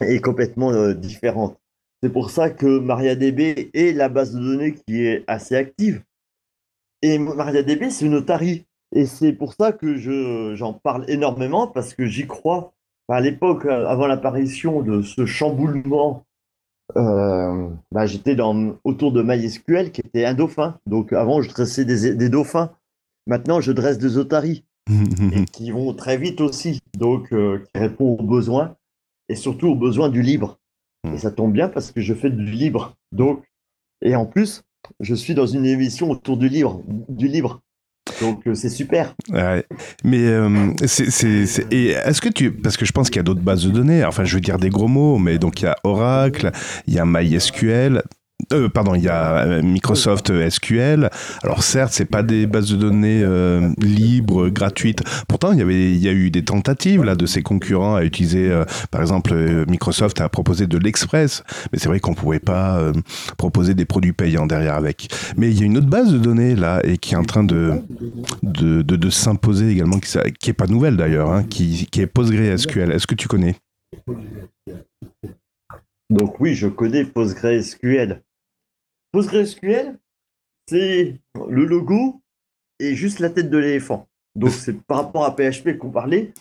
[0.00, 1.58] est complètement euh, différente.
[2.02, 6.02] C'est pour ça que MariaDB est la base de données qui est assez active.
[7.02, 8.64] Et MariaDB, c'est une otarie.
[8.94, 12.72] Et c'est pour ça que je- j'en parle énormément, parce que j'y crois.
[13.08, 16.24] À l'époque, euh, avant l'apparition de ce chamboulement,
[16.96, 20.78] euh, bah, j'étais dans- autour de MySQL, qui était un dauphin.
[20.86, 22.70] Donc avant, je dressais des, des dauphins.
[23.26, 24.64] Maintenant, je dresse des otaries
[25.32, 28.76] et qui vont très vite aussi, donc euh, qui répond aux besoins
[29.28, 30.58] et surtout aux besoins du libre.
[31.04, 31.14] Mm.
[31.14, 32.94] Et ça tombe bien parce que je fais du libre.
[33.12, 33.42] Donc,
[34.02, 34.62] et en plus,
[35.00, 37.60] je suis dans une émission autour du libre, du libre.
[38.20, 39.14] Donc euh, c'est super.
[39.30, 39.64] Ouais.
[40.04, 43.22] Mais euh, c'est, c'est, et est-ce que tu, parce que je pense qu'il y a
[43.22, 44.04] d'autres bases de données.
[44.04, 46.50] Enfin, je veux dire des gros mots, mais donc il y a Oracle,
[46.86, 48.02] il y a MySQL.
[48.52, 51.08] Euh, pardon, il y a euh, Microsoft SQL.
[51.42, 55.02] Alors certes, c'est pas des bases de données euh, libres, gratuites.
[55.28, 58.04] Pourtant, il y avait, il y a eu des tentatives là de ses concurrents à
[58.04, 58.50] utiliser.
[58.50, 62.76] euh, par exemple, euh, Microsoft a proposé de l'Express, mais c'est vrai qu'on pouvait pas
[62.78, 62.92] euh,
[63.38, 65.08] proposer des produits payants derrière avec.
[65.36, 67.44] Mais il y a une autre base de données là et qui est en train
[67.44, 67.72] de
[68.42, 72.06] de, de, de s'imposer également, qui, qui est pas nouvelle d'ailleurs, hein, qui, qui est
[72.06, 72.92] PostgreSQL.
[72.92, 73.56] Est-ce que tu connais?
[76.14, 78.22] Donc oui, je connais PostgreSQL.
[79.10, 79.98] PostgreSQL,
[80.68, 82.22] c'est le logo
[82.78, 84.08] et juste la tête de l'éléphant.
[84.36, 86.32] Donc c'est par rapport à PHP qu'on parlait.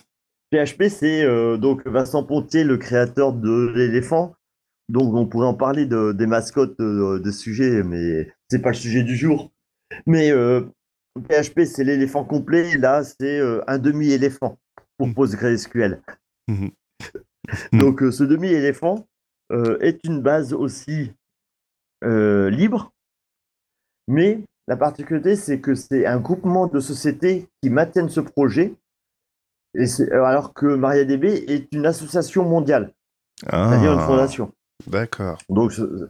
[0.52, 4.36] PHP, c'est euh, donc Vincent Pontier, le créateur de l'éléphant.
[4.90, 8.76] Donc on pourrait en parler de, des mascottes de, de sujets, mais c'est pas le
[8.76, 9.52] sujet du jour.
[10.06, 10.62] Mais euh,
[11.30, 12.78] PHP, c'est l'éléphant complet.
[12.78, 14.60] Là, c'est euh, un demi-éléphant
[14.98, 15.16] pour Mhm.
[15.16, 16.02] PostgreSQL.
[16.48, 16.70] Mhm.
[17.74, 19.13] Donc euh, ce demi-éléphant euh,
[19.52, 21.12] est une base aussi
[22.04, 22.92] euh, libre,
[24.08, 28.74] mais la particularité, c'est que c'est un groupement de sociétés qui maintiennent ce projet,
[29.76, 32.92] et c'est- alors que MariaDB est une association mondiale,
[33.42, 34.54] c'est-à-dire une Ah, fondation.
[34.88, 35.38] D'accord.
[35.50, 36.10] Donc ce,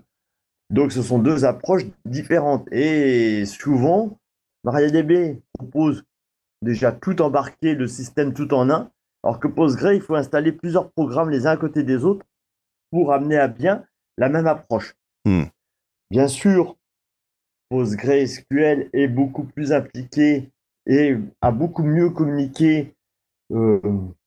[0.69, 2.67] donc ce sont deux approches différentes.
[2.71, 4.17] Et souvent,
[4.63, 6.03] MariaDB propose
[6.61, 8.89] déjà tout embarqué, le système tout en un,
[9.23, 12.25] alors que Postgre, il faut installer plusieurs programmes les uns à côté des autres
[12.93, 13.83] pour amener à bien
[14.19, 14.93] la même approche.
[15.25, 15.45] Hmm.
[16.11, 16.77] Bien sûr,
[17.69, 20.51] PostgreSQL est beaucoup plus impliqué
[20.85, 22.93] et a beaucoup mieux communiqué
[23.51, 23.79] euh,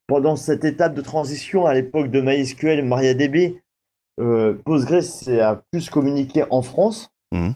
[0.08, 3.62] pendant cette étape de transition à l'époque de MySQL et MariaDB.
[4.18, 7.54] Euh, Postgres a plus communiqué en France, Mhm.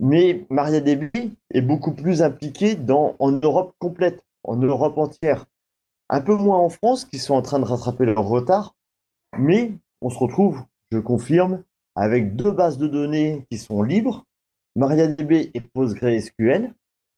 [0.00, 1.10] mais MariaDB
[1.54, 5.46] est beaucoup plus impliqué dans, en Europe complète, en Europe entière.
[6.08, 8.74] Un peu moins en France, qui sont en train de rattraper leur retard,
[9.38, 9.72] mais
[10.02, 11.62] on se retrouve, je confirme,
[11.94, 14.24] avec deux bases de données qui sont libres,
[14.76, 16.72] MariaDB et PostgreSQL.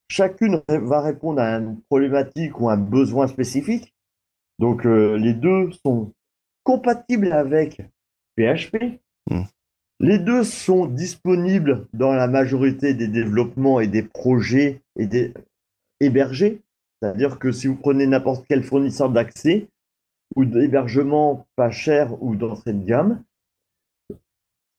[0.08, 3.94] Chacune va répondre à une problématique ou un besoin spécifique.
[4.58, 6.12] Donc euh, les deux sont
[6.62, 7.80] compatibles avec
[8.36, 9.00] PHP.
[9.30, 9.42] Mm.
[10.00, 15.32] Les deux sont disponibles dans la majorité des développements et des projets et des
[16.00, 16.60] hébergés.
[17.00, 19.68] C'est-à-dire que si vous prenez n'importe quel fournisseur d'accès
[20.36, 23.22] ou d'hébergement pas cher ou d'entrée de gamme,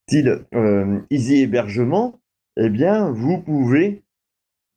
[0.08, 2.20] style euh, Easy Hébergement,
[2.58, 4.04] eh bien, vous pouvez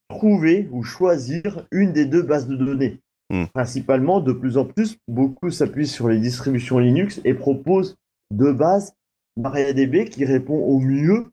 [0.08, 3.00] trouver ou choisir une des deux bases de données.
[3.30, 3.44] Mm.
[3.52, 7.96] Principalement, de plus en plus, beaucoup s'appuient sur les distributions Linux et proposent
[8.30, 8.94] deux bases
[9.36, 11.26] MariaDB qui répond au mieux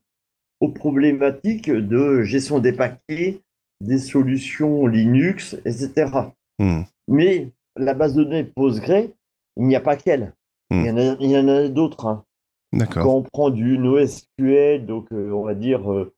[0.60, 3.40] aux problématiques de gestion des paquets,
[3.80, 6.10] des solutions Linux, etc.
[6.58, 6.82] Hmm.
[7.08, 9.10] Mais la base de données Postgre,
[9.56, 10.34] il n'y a pas qu'elle.
[10.70, 10.80] Mm.
[10.80, 12.06] Il y en a, il y en a d'autres.
[12.06, 12.24] hein.
[12.72, 13.04] D'accord.
[13.04, 16.12] Quand on prend du NoSQL, donc euh, on va dire, euh,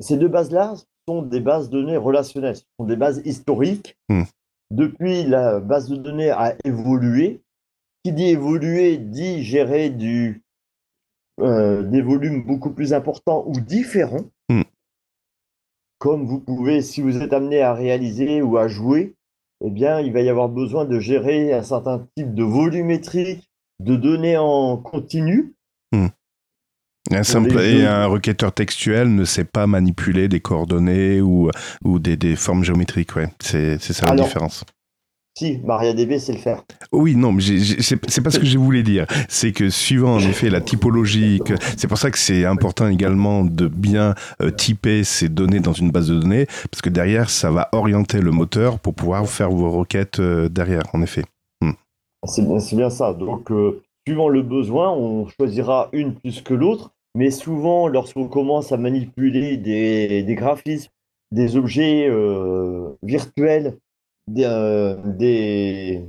[0.00, 0.74] ces deux bases-là
[1.06, 3.96] sont des bases de données relationnelles, ce sont des bases historiques.
[4.08, 4.22] Hmm.
[4.70, 7.42] Depuis, la base de données a évolué.
[8.04, 10.42] Qui dit évoluer dit gérer du,
[11.40, 14.24] euh, des volumes beaucoup plus importants ou différents.
[14.48, 14.62] Hmm.
[15.98, 19.14] Comme vous pouvez, si vous êtes amené à réaliser ou à jouer,
[19.64, 23.48] eh bien, il va y avoir besoin de gérer un certain type de volumétrique,
[23.80, 25.54] de données en continu.
[27.10, 31.50] Un simple et un requêteur textuel ne sait pas manipuler des coordonnées ou,
[31.84, 33.28] ou des, des formes géométriques, ouais.
[33.40, 34.64] C'est c'est ça la différence.
[35.34, 36.62] Si, MariaDB sait le faire.
[36.92, 39.06] Oui, non, mais c'est pas ce que je voulais dire.
[39.28, 41.40] C'est que suivant en effet la typologie,
[41.78, 45.90] c'est pour ça que c'est important également de bien euh, typer ces données dans une
[45.90, 49.70] base de données, parce que derrière, ça va orienter le moteur pour pouvoir faire vos
[49.70, 51.24] requêtes euh, derrière, en effet.
[52.26, 53.14] C'est bien, bien ça.
[53.14, 56.92] Donc, euh, suivant le besoin, on choisira une plus que l'autre.
[57.14, 60.90] Mais souvent, lorsqu'on commence à manipuler des, des graphismes,
[61.30, 62.10] des objets
[63.02, 63.76] virtuels,
[64.34, 66.04] des, euh, des,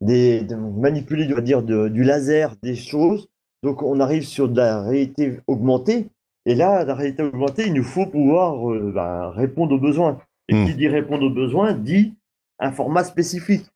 [0.00, 3.28] des- de manipuler, on va dire, de- du laser, des choses,
[3.62, 6.08] donc on arrive sur de la réalité augmentée.
[6.46, 10.18] Et là, la réalité augmentée, il nous faut pouvoir euh, ben, répondre aux besoins.
[10.48, 10.66] Et Hmm.
[10.66, 12.14] qui dit répondre aux besoins dit
[12.58, 13.66] un format spécifique.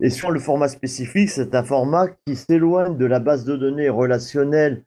[0.00, 3.88] Et sur le format spécifique, c'est un format qui s'éloigne de la base de données
[3.88, 4.82] relationnelle,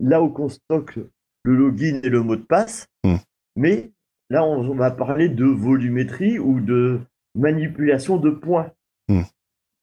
[0.00, 0.98] là où on stocke
[1.44, 2.86] le login et le mot de passe.
[3.04, 3.16] Hmm.
[3.56, 3.90] Mais
[4.30, 7.00] là, on on va parler de volumétrie ou de
[7.34, 8.70] manipulation de points.
[9.08, 9.22] Hmm.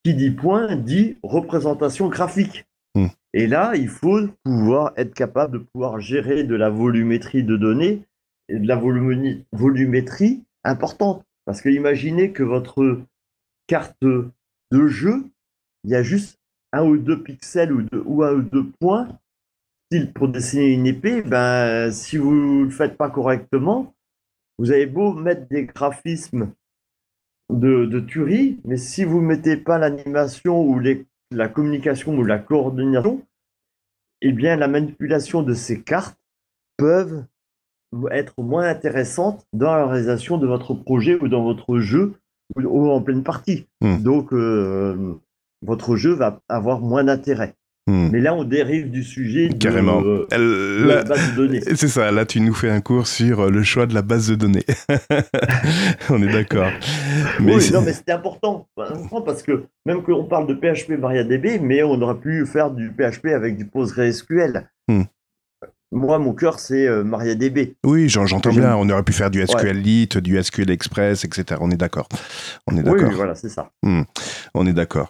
[0.04, 2.66] Qui dit point dit représentation graphique.
[2.95, 3.08] Hmm.
[3.34, 8.02] Et là, il faut pouvoir être capable de pouvoir gérer de la volumétrie de données
[8.47, 8.82] et de la
[9.52, 11.24] volumétrie importante.
[11.45, 13.02] Parce que imaginez que votre
[13.68, 15.26] carte de jeu,
[15.84, 16.39] il y a juste
[16.72, 19.08] un ou deux pixels ou, deux- ou un ou deux points
[20.14, 23.93] pour dessiner une épée, ben, si vous ne le faites pas correctement,
[24.60, 26.52] vous avez beau mettre des graphismes
[27.50, 32.24] de, de tuerie, mais si vous ne mettez pas l'animation ou les, la communication ou
[32.24, 33.24] la coordination,
[34.22, 36.18] eh bien, la manipulation de ces cartes
[36.78, 37.26] peuvent
[38.12, 42.14] être moins intéressantes dans la réalisation de votre projet ou dans votre jeu
[42.56, 43.68] ou, en pleine partie.
[43.82, 43.97] Hmm.
[44.02, 45.16] Donc, euh,
[45.62, 47.56] votre jeu va avoir moins d'intérêt.
[47.89, 48.09] Hmm.
[48.11, 50.03] Mais là, on dérive du sujet de, Carrément.
[50.05, 51.61] euh, Elle- de la base de données.
[51.75, 54.29] c'est ça, là tu nous fais un cours sur euh, le choix de la base
[54.29, 54.65] de données.
[56.11, 56.69] On est d'accord.
[57.39, 58.67] Mais oui, non, mais c'était important
[59.25, 63.27] parce que même qu'on parle de PHP MariaDB, mais on aurait pu faire du PHP
[63.33, 64.69] avec du PostgreSQL.
[64.87, 65.03] Hmm.
[65.91, 67.73] Moi, mon cœur, c'est euh, MariaDB.
[67.83, 68.75] Oui, j'en- j'entends bien.
[68.75, 71.59] On aurait pu faire du SQLite, du SQL Express, etc.
[71.61, 72.07] On est d'accord.
[72.67, 73.09] On est d'accord.
[73.09, 73.71] oui, voilà, c'est ça.
[74.53, 75.09] On est d'accord.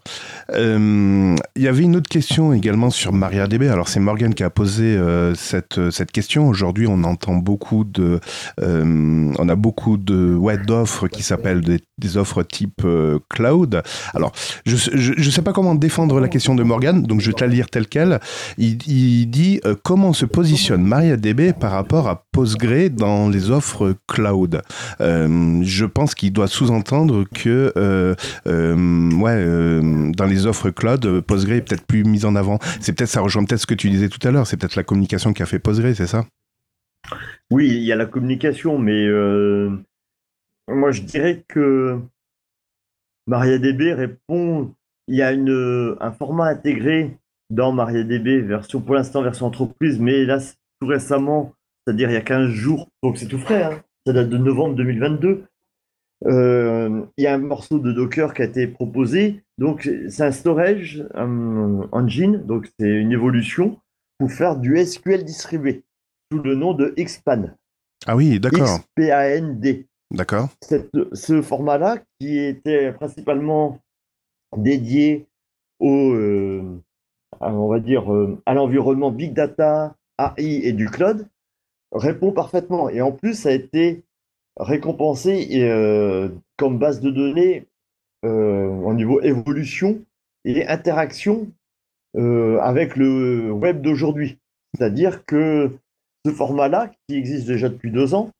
[0.53, 3.67] Euh, Il y avait une autre question également sur MariaDB.
[3.67, 6.47] Alors c'est Morgan qui a posé euh, cette, cette question.
[6.47, 8.21] Aujourd'hui, on entend beaucoup de,
[8.61, 12.83] on a beaucoup de ouais, d'offres qui s'appellent des, des offres type
[13.29, 13.81] cloud.
[14.13, 14.31] Alors
[14.65, 17.49] je, je sais pas comment défendre la question de Morgan, donc je vais te la
[17.49, 18.21] lire telle quelle.
[18.57, 24.61] Il, il dit comment se positionne MariaDB par rapport à Postgre dans les offres cloud.
[25.01, 28.15] Euh, je pense qu'il doit sous-entendre que euh,
[28.47, 32.59] euh, ouais, dans les offres cloud, Postgre est peut-être plus mis en avant.
[32.79, 34.47] C'est peut-être ça rejoint peut-être ce que tu disais tout à l'heure.
[34.47, 36.25] C'est peut-être la communication qui a fait Postgre, c'est ça?
[37.51, 39.07] Oui, il y a la communication, mais
[40.67, 41.99] moi, je dirais que
[43.27, 44.73] MariaDB répond.
[45.07, 47.17] Il y a une, un format intégré
[47.49, 50.39] dans MariaDB, version, pour l'instant version entreprise, mais là,
[50.79, 51.53] tout récemment,
[51.85, 54.75] c'est-à-dire il y a 15 jours, donc c'est tout frais, hein, ça date de novembre
[54.75, 55.45] 2022.
[56.25, 59.43] Euh, il y a un morceau de Docker qui a été proposé.
[59.57, 63.79] Donc, c'est un storage un engine, donc c'est une évolution
[64.17, 65.83] pour faire du SQL distribué
[66.31, 67.55] sous le nom de Xpan.
[68.05, 69.87] Ah oui, d'accord, X-P-A-N-D.
[70.11, 70.49] d'accord.
[70.61, 73.79] Ce format-là, qui était principalement
[74.57, 75.27] dédié
[75.79, 76.81] au, euh,
[77.39, 81.27] on va dire, euh, à l'environnement Big Data, AI et du cloud,
[81.91, 82.89] répond parfaitement.
[82.89, 84.03] Et en plus, ça a été
[84.57, 87.65] récompensé euh, comme base de données
[88.25, 90.01] euh, au niveau évolution
[90.45, 91.47] et interaction
[92.17, 94.37] euh, avec le web d'aujourd'hui.
[94.75, 95.71] C'est-à-dire que
[96.25, 98.31] ce format-là, qui existe déjà depuis deux ans,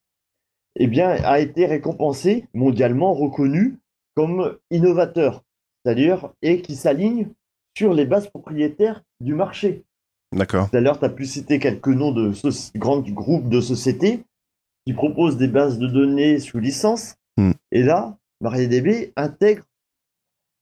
[0.76, 3.78] eh bien, a été récompensé, mondialement reconnu
[4.16, 5.44] comme innovateur,
[5.84, 7.30] c'est-à-dire et qui s'aligne
[7.78, 9.84] sur les bases propriétaires du marché.
[10.32, 10.70] D'accord.
[10.70, 12.32] Tout à l'heure, tu as pu citer quelques noms de
[12.78, 14.24] grands groupes de sociétés
[14.86, 17.16] qui proposent des bases de données sous licence.
[17.38, 17.52] Hmm.
[17.72, 19.64] Et là, MariaDB intègre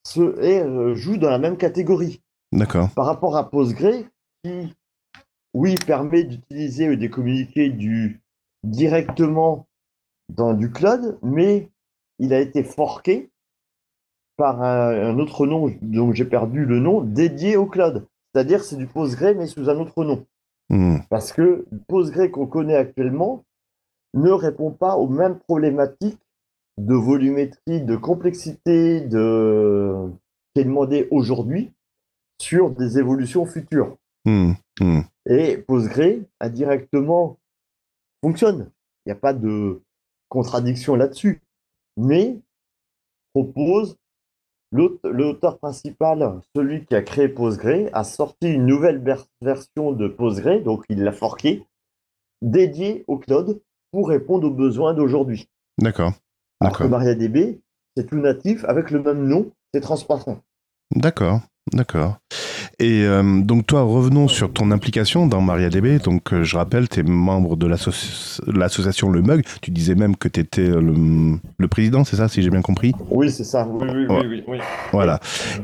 [0.05, 2.21] ce, et euh, joue dans la même catégorie
[2.53, 2.89] D'accord.
[2.95, 4.05] par rapport à Postgre
[4.43, 4.73] qui,
[5.53, 8.21] oui, permet d'utiliser ou de communiquer du,
[8.63, 9.67] directement
[10.29, 11.69] dans du cloud, mais
[12.19, 13.29] il a été forqué
[14.37, 18.07] par un, un autre nom dont j'ai perdu le nom, dédié au cloud.
[18.37, 20.23] C'est-à-dire c'est du Postgre mais sous un autre nom.
[20.69, 20.97] Hmm.
[21.09, 23.43] Parce que le Postgre qu'on connaît actuellement
[24.13, 26.19] ne répond pas aux mêmes problématiques
[26.77, 30.07] de volumétrie, de complexité de...
[30.53, 31.73] qui est demandée aujourd'hui
[32.39, 33.97] sur des évolutions futures.
[34.23, 34.51] Hmm.
[34.79, 35.01] Hmm.
[35.27, 37.39] Et Postgre, indirectement,
[38.23, 38.69] fonctionne.
[39.03, 39.81] Il n'y a pas de
[40.29, 41.41] contradiction là-dessus.
[41.97, 42.37] Mais
[43.33, 43.97] propose
[44.71, 50.61] l'auteur principal, celui qui a créé Postgre, a sorti une nouvelle ver- version de Postgre,
[50.63, 51.65] donc il l'a forqué,
[52.41, 53.61] dédiée au cloud
[53.91, 55.49] pour répondre aux besoins d'aujourd'hui.
[55.79, 56.13] D'accord.
[56.59, 56.99] Alors que D'accord.
[56.99, 57.61] MariaDB,
[57.95, 60.39] c'est tout natif avec le même nom, c'est transparent.
[60.95, 61.41] D'accord.
[61.73, 62.17] D'accord.
[62.79, 65.97] Et euh, donc toi, revenons sur ton implication dans MariaDB.
[66.03, 69.43] Donc euh, je rappelle, tu es membre de l'asso- l'association Le Mug.
[69.63, 70.93] Tu disais même que tu étais le,
[71.57, 72.93] le président, c'est ça, si j'ai bien compris?
[73.09, 73.67] Oui, c'est ça.
[73.67, 74.57] Oui, oui, oui, oui, oui.
[74.91, 75.19] Voilà.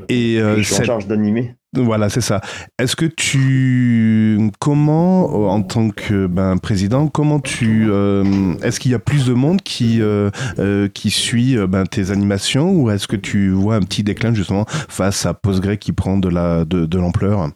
[0.09, 1.53] Et euh, Je suis en charge d'animer.
[1.76, 2.40] Voilà, c'est ça.
[2.78, 8.96] Est-ce que tu, comment, en tant que ben, président, comment tu, euh, est-ce qu'il y
[8.96, 13.16] a plus de monde qui euh, euh, suit euh, ben, tes animations ou est-ce que
[13.16, 17.50] tu vois un petit déclin justement face à Postgre qui prend de la de, l'ampleur?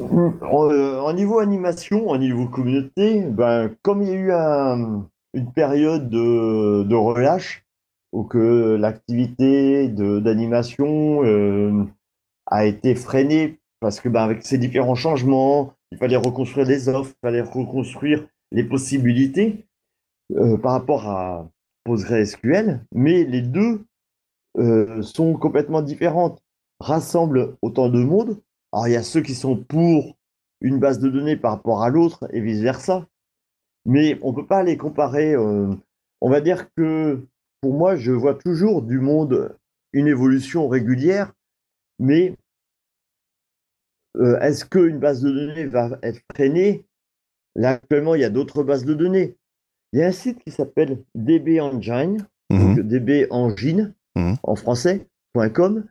[0.00, 5.52] En, euh, niveau animation, en niveau communauté, ben, comme il y a eu un- une
[5.52, 7.63] période de, relâche,
[8.22, 11.84] que l'activité d'animation euh,
[12.46, 17.10] a été freinée, parce que ben, avec ces différents changements, il fallait reconstruire les offres,
[17.10, 19.66] il fallait reconstruire les possibilités
[20.36, 21.50] euh, par rapport à
[21.82, 23.84] PostgreSQL, mais les deux
[24.58, 26.40] euh, sont complètement différentes,
[26.78, 28.40] rassemblent autant de monde,
[28.72, 30.16] Alors, il y a ceux qui sont pour
[30.60, 33.06] une base de données par rapport à l'autre et vice-versa.
[33.86, 35.36] Mais on ne peut pas les comparer.
[35.36, 37.26] on va dire que
[37.64, 39.56] pour moi, je vois toujours du monde
[39.94, 41.32] une évolution régulière,
[41.98, 42.36] mais
[44.18, 46.84] euh, est-ce qu'une base de données va être freinée
[47.56, 49.38] Là, actuellement, il y a d'autres bases de données.
[49.94, 52.74] Il y a un site qui s'appelle DB Engine, Mhm.
[52.76, 54.36] donc DB Engine Mhm.
[54.42, 55.06] en français,
[55.54, 55.86] .com,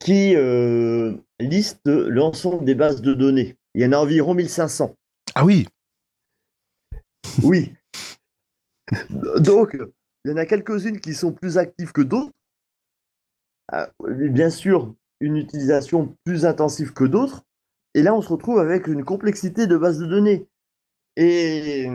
[0.00, 3.56] qui euh, liste l'ensemble des bases de données.
[3.76, 4.92] Il y en a environ 1500.
[5.36, 5.68] Ah oui,
[7.44, 7.72] Oui.
[9.38, 9.76] Donc,
[10.24, 12.32] il y en a quelques-unes qui sont plus actives que d'autres.
[13.70, 17.42] Ah, Bien sûr, une utilisation plus intensive que d'autres.
[17.94, 20.46] Et là, on se retrouve avec une complexité de bases de données.
[21.16, 21.88] Et,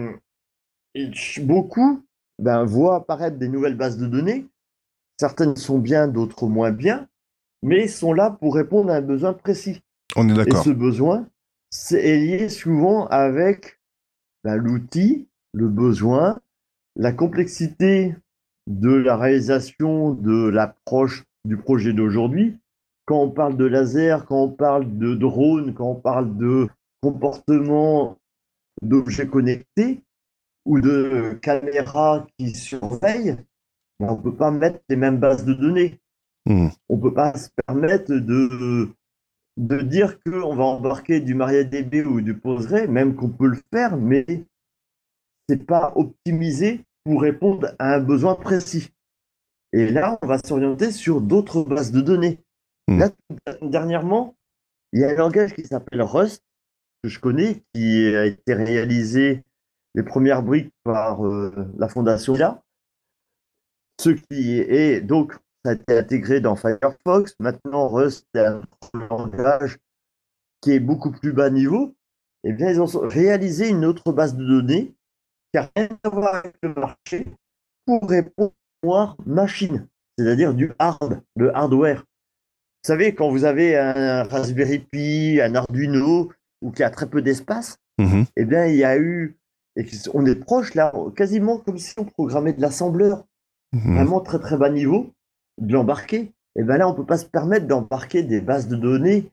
[0.95, 1.11] et
[1.41, 2.03] beaucoup
[2.39, 4.47] ben, voient apparaître des nouvelles bases de données.
[5.19, 7.07] Certaines sont bien, d'autres moins bien,
[7.61, 9.81] mais sont là pour répondre à un besoin précis.
[10.15, 10.63] on est Et d'accord.
[10.63, 11.27] ce besoin,
[11.69, 13.79] c'est lié souvent avec
[14.43, 16.39] ben, l'outil, le besoin,
[16.95, 18.15] la complexité
[18.67, 22.57] de la réalisation de l'approche du projet d'aujourd'hui.
[23.05, 26.67] Quand on parle de laser, quand on parle de drone, quand on parle de
[27.01, 28.17] comportement
[28.81, 30.03] d'objets connectés
[30.65, 33.37] ou de caméras qui surveillent,
[33.99, 35.99] ben, on ne peut pas mettre les mêmes bases de données.
[36.45, 36.69] Mhm.
[36.89, 38.89] On ne peut pas se permettre de,
[39.57, 43.97] de dire qu'on va embarquer du MariaDB ou du Postgre, même qu'on peut le faire,
[43.97, 44.25] mais
[45.49, 48.91] c'est pas optimisé pour répondre à un besoin précis.
[49.73, 52.39] Et là, on va s'orienter sur d'autres bases de données.
[52.87, 52.99] Hmm.
[52.99, 53.09] Là,
[53.63, 54.35] dernièrement,
[54.93, 56.43] il y a un langage qui s'appelle Rust,
[57.03, 59.43] que je connais, qui a été réalisé
[59.95, 62.61] les premières briques par euh, la fondation là.
[63.99, 65.33] Ce qui est donc
[65.65, 67.35] ça a été intégré dans Firefox.
[67.39, 68.61] Maintenant, Rust est un
[69.09, 69.79] langage
[70.61, 71.95] qui est beaucoup plus bas niveau.
[72.43, 74.95] Eh bien, ils ont réalisé une autre base de données
[75.51, 77.25] qui n'a rien à voir avec le marché
[77.85, 79.87] pour répondre à machine,
[80.17, 81.99] c'est-à-dire du hard, le hardware.
[81.99, 86.31] Vous savez, quand vous avez un Raspberry Pi, un Arduino,
[86.61, 88.25] ou qui a très peu d'espace, Mhm.
[88.37, 89.37] eh bien, il y a eu,
[89.75, 93.25] et on est proche là, quasiment comme si on programmait de l'assembleur,
[93.73, 93.95] Mhm.
[93.95, 95.11] vraiment très très bas niveau,
[95.59, 96.31] de l'embarquer.
[96.55, 99.31] Et bien là, on ne peut pas se permettre d'embarquer des bases de données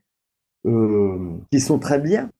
[0.66, 2.30] euh, qui sont très bien.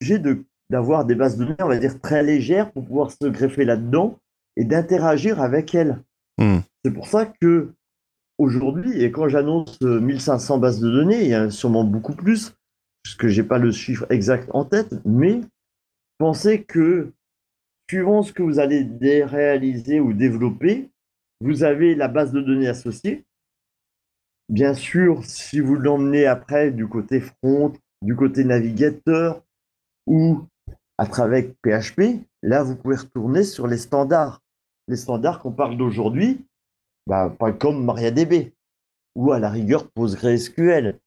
[0.00, 3.26] J'ai de d'avoir des bases de données, on va dire, très légères pour pouvoir se
[3.26, 4.18] greffer là-dedans
[4.56, 6.02] et d'interagir avec elles.
[6.38, 6.62] Mhm.
[6.84, 7.72] C'est pour ça que
[8.38, 12.14] aujourd'hui, et quand j'annonce euh, 1500 bases de données, il y en a sûrement beaucoup
[12.14, 12.54] plus,
[13.04, 15.40] parce que j'ai pas le chiffre exact en tête, mais
[16.18, 17.12] pensez que
[17.88, 18.84] suivant ce que vous allez
[19.24, 20.90] réaliser ou développer,
[21.40, 23.24] vous avez la base de données associée.
[24.48, 29.42] Bien sûr, si vous l'emmenez après du côté front, du côté navigateur
[30.06, 30.46] ou
[30.98, 34.42] à travers PHP, là, vous pouvez retourner sur les standards.
[34.88, 36.46] Les standards qu'on parle d'aujourd'hui,
[37.06, 38.52] bah, pas comme MariaDB
[39.14, 40.98] ou à la rigueur PostgreSQL.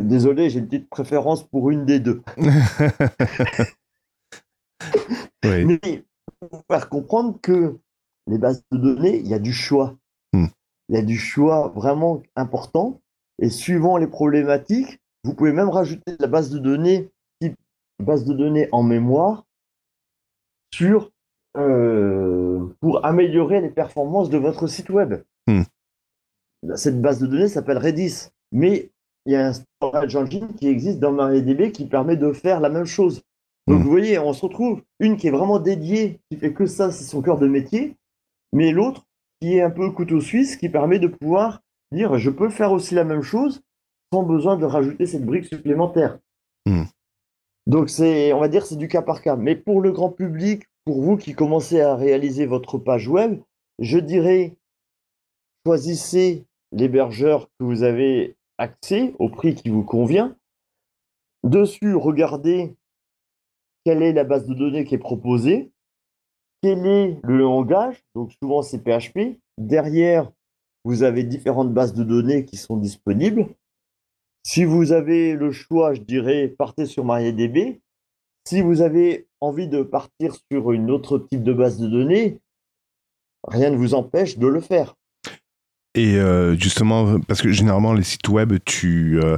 [0.00, 2.22] Désolé, j'ai une petite préférence pour une des deux.
[5.44, 5.64] Oui.
[5.64, 6.04] Mais
[6.50, 7.78] pour faire comprendre que
[8.26, 9.96] les bases de données, il y a du choix.
[10.32, 10.46] Hmm.
[10.88, 13.00] Il y a du choix vraiment important.
[13.40, 17.10] Et suivant les problématiques, vous pouvez même rajouter de la base de données,
[18.00, 19.44] base de données en mémoire,
[20.72, 21.10] sur,
[21.56, 25.22] euh, pour améliorer les performances de votre site web.
[25.46, 25.62] Hmm.
[26.76, 28.28] Cette base de données s'appelle Redis.
[28.52, 28.90] Mais
[29.26, 32.68] il y a un storage engine qui existe dans MariaDB qui permet de faire la
[32.68, 33.22] même chose.
[33.66, 33.82] Donc Hmm.
[33.84, 37.04] vous voyez, on se retrouve une qui est vraiment dédiée, qui fait que ça, c'est
[37.04, 37.96] son cœur de métier,
[38.52, 39.06] mais l'autre
[39.40, 41.60] qui est un peu couteau suisse, qui permet de pouvoir
[41.92, 43.60] dire je peux faire aussi la même chose
[44.12, 46.18] sans besoin de rajouter cette brique supplémentaire.
[46.66, 46.84] Hmm.
[47.70, 49.36] Donc on va dire, c'est du cas par cas.
[49.36, 53.40] Mais pour le grand public, pour vous qui commencez à réaliser votre page web,
[53.78, 54.56] je dirais
[55.64, 60.36] choisissez l'hébergeur que vous avez accès au prix qui vous convient.
[61.44, 62.74] Dessus, regardez
[63.84, 65.70] quelle est la base de données qui est proposée,
[66.62, 69.38] quel est le langage, donc souvent c'est PHP.
[69.58, 70.32] Derrière,
[70.84, 73.46] vous avez différentes bases de données qui sont disponibles.
[74.42, 77.80] Si vous avez le choix, je dirais, partez sur MariaDB.
[78.44, 82.40] Si vous avez envie de partir sur une autre type de base de données,
[83.46, 84.96] rien ne vous empêche de le faire.
[85.96, 89.36] Et euh, justement, parce que généralement les sites web, tu, euh,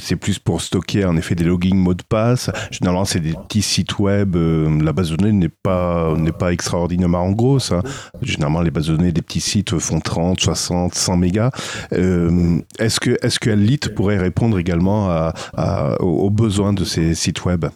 [0.00, 2.50] c'est plus pour stocker en effet des logins mots de passe.
[2.72, 4.34] Généralement, c'est des petits sites web.
[4.34, 7.70] euh, la base de données n'est pas n'est pas extraordinairement grosse.
[7.70, 7.82] hein.
[8.20, 11.50] Généralement, les bases de données des petits sites font 30, 60, 100 mégas.
[11.92, 17.14] Euh, est-ce que est-ce que Elite pourrait répondre également à, à- aux besoins de ces
[17.14, 17.66] sites web?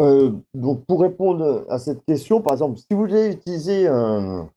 [0.00, 4.50] Euh, donc, pour répondre à cette question, par exemple, si vous voulez utiliser un,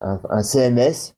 [0.00, 1.14] un, un CMS,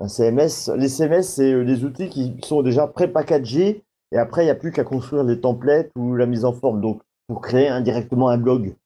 [0.00, 4.46] un CMS, les CMS, c'est euh, des outils qui sont déjà pré-packagés et après, il
[4.46, 6.80] n'y a plus qu'à construire les templates ou la mise en forme.
[6.80, 8.76] Donc, pour créer indirectement un blog.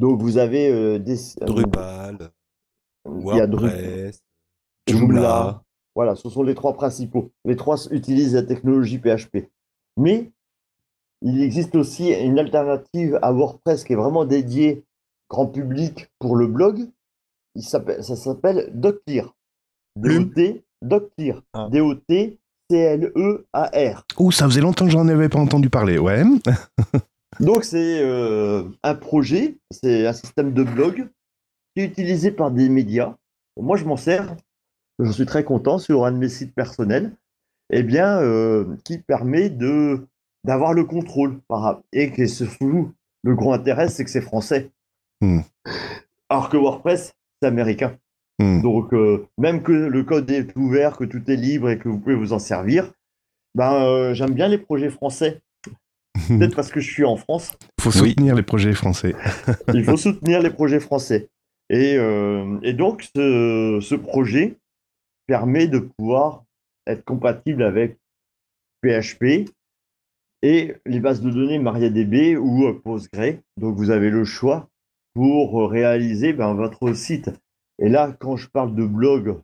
[0.00, 1.16] Donc, vous avez euh, des.
[1.42, 2.30] euh, Drupal,
[3.04, 4.20] WordPress,
[4.88, 5.20] Joomla.
[5.20, 5.62] Joomla.
[5.94, 7.30] Voilà, ce sont les trois principaux.
[7.44, 9.48] Les trois utilisent la technologie PHP.
[9.96, 10.32] Mais
[11.22, 14.84] il existe aussi une alternative à WordPress qui est vraiment dédiée
[15.30, 16.88] grand public pour le blog.
[17.54, 19.34] Il s'appelle, ça s'appelle Doclear.
[19.96, 21.42] D-O-T, Doclear.
[21.52, 21.68] Ah.
[21.70, 22.36] D-O-T-C-L-E-A-R.
[24.18, 25.98] Ouh, ça faisait longtemps que j'en avais pas entendu parler.
[25.98, 26.24] Ouais.
[27.40, 31.08] Donc c'est euh, un projet, c'est un système de blog
[31.74, 33.16] qui est utilisé par des médias.
[33.60, 34.36] Moi je m'en sers,
[34.98, 37.12] je suis très content sur un de mes sites personnels,
[37.70, 40.06] eh bien euh, qui permet de
[40.44, 44.70] d'avoir le contrôle par et que surtout le gros intérêt c'est que c'est français.
[45.20, 45.40] Hmm.
[46.28, 47.14] Alors que WordPress
[47.44, 47.96] américain.
[48.38, 48.62] Hmm.
[48.62, 51.98] Donc euh, même que le code est ouvert, que tout est libre et que vous
[51.98, 52.92] pouvez vous en servir,
[53.54, 55.40] ben euh, j'aime bien les projets français.
[56.28, 57.56] Peut-être parce que je suis en France.
[57.80, 59.14] Faut soutenir les projets français.
[59.72, 61.28] Il faut soutenir les projets français.
[61.70, 64.58] Et, euh, et donc, ce, ce projet
[65.26, 66.44] permet de pouvoir
[66.86, 67.98] être compatible avec
[68.82, 69.50] PHP
[70.42, 73.38] et les bases de données MariaDB ou euh, Postgre.
[73.56, 74.68] Donc, vous avez le choix
[75.14, 77.30] pour euh, réaliser ben, votre site.
[77.78, 79.36] Et là, quand je parle de blog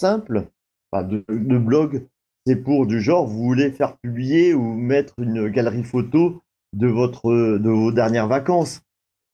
[0.00, 0.46] simple,
[0.92, 2.06] de, blog,
[2.46, 6.42] c'est pour du genre, vous voulez faire publier ou mettre une galerie photo
[6.74, 8.82] de, vos dernières vacances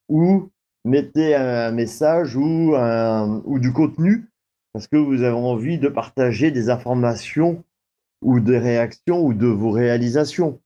[0.07, 0.49] ou
[0.85, 4.29] mettez un message ou du contenu
[4.73, 7.63] parce que vous avez envie de partager des informations
[8.21, 10.59] ou des réactions ou de vos réalisations.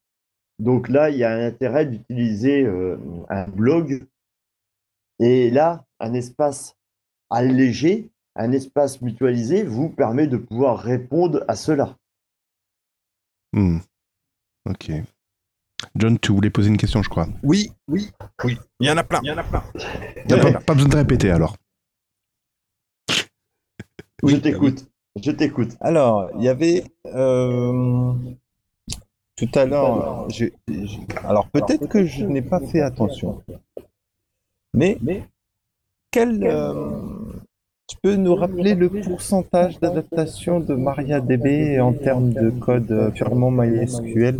[0.59, 2.97] Donc là, il y a un intérêt d'utiliser euh,
[3.29, 4.03] un blog
[5.23, 6.75] et là, un espace
[7.29, 11.97] allégé, un espace mutualisé vous permet de pouvoir répondre à cela.
[13.53, 13.77] Hmm.
[14.69, 14.91] Ok.
[15.95, 17.27] John, tu voulais poser une question, je crois.
[17.41, 18.11] Oui, oui,
[18.43, 18.57] oui.
[18.81, 19.21] Il y en a plein.
[19.23, 19.63] Il y en a plein.
[20.27, 21.55] T'as pas, pas besoin de répéter alors.
[24.23, 24.89] je t'écoute.
[25.21, 25.77] Je t'écoute.
[25.79, 28.13] Alors, il y avait euh,
[29.37, 30.27] tout à l'heure.
[31.23, 33.41] Alors peut-être que je n'ai pas fait attention,
[34.73, 34.97] mais
[36.11, 36.73] quel euh,
[37.87, 43.51] tu peux nous rappeler le pourcentage d'adaptation de MariaDB en termes de code euh, purement
[43.51, 44.39] MySQL?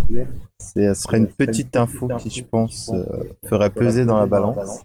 [0.59, 3.03] Ce serait une petite info qui, je pense, euh,
[3.45, 4.83] ferait peser dans la balance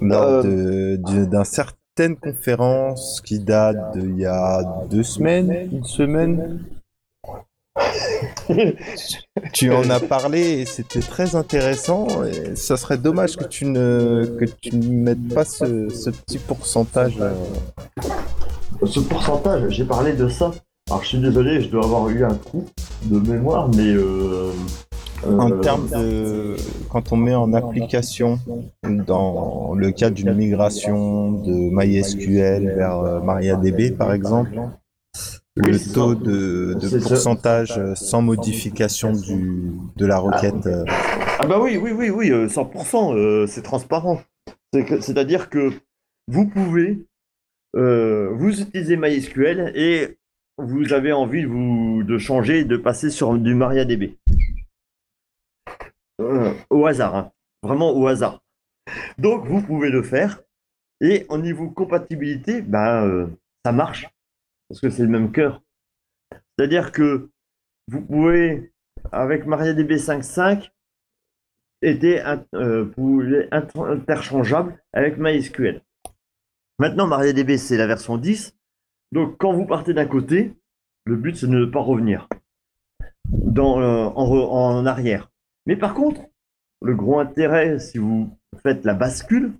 [0.00, 6.64] lors de- d'un certaine conférence qui date d'il y a deux semaines, une semaine.
[9.52, 12.06] Tu en as parlé et c'était très intéressant.
[12.24, 17.16] Et ça serait dommage que tu ne que tu mettes pas ce, ce petit pourcentage.
[17.20, 17.32] euh,
[18.86, 20.52] Ce pourcentage, j'ai parlé de ça.
[20.90, 22.66] Alors je suis désolé, je dois avoir eu un coup
[23.04, 24.52] de mémoire, mais euh,
[25.26, 26.56] En euh, termes de
[26.90, 28.38] quand on met en application
[28.84, 34.50] dans le cas d'une migration de MySQL vers MariaDB par exemple,
[35.56, 36.74] le taux de,
[37.06, 40.66] pourcentage euh, sans modification du, de la requête.
[40.66, 40.84] euh,
[41.38, 44.22] Ah bah oui, oui, oui, oui, euh, 100%, euh, c'est transparent.
[44.72, 45.70] C'est-à-dire que
[46.28, 47.04] vous pouvez,
[47.76, 50.18] euh, vous utilisez MySQL et
[50.56, 54.16] vous avez envie de, vous, de changer et de passer sur du MariaDB.
[56.20, 57.30] Euh, au hasard, hein.
[57.62, 58.40] vraiment au hasard.
[59.18, 60.40] Donc vous pouvez le faire
[61.00, 63.26] et au niveau compatibilité, ben, euh,
[63.66, 64.08] ça marche
[64.72, 65.62] parce que c'est le même cœur.
[66.32, 67.28] C'est-à-dire que
[67.88, 68.72] vous pouvez,
[69.12, 70.70] avec MariaDB 5.5,
[71.82, 72.22] était
[72.54, 72.86] euh,
[73.76, 75.82] interchangeable avec MySQL.
[76.78, 78.56] Maintenant, MariaDB, c'est la version 10.
[79.12, 80.54] Donc, quand vous partez d'un côté,
[81.04, 82.26] le but, c'est de ne pas revenir
[83.28, 85.30] euh, en arrière.
[85.66, 86.22] Mais par contre,
[86.80, 89.52] le gros intérêt, si vous faites la bascule,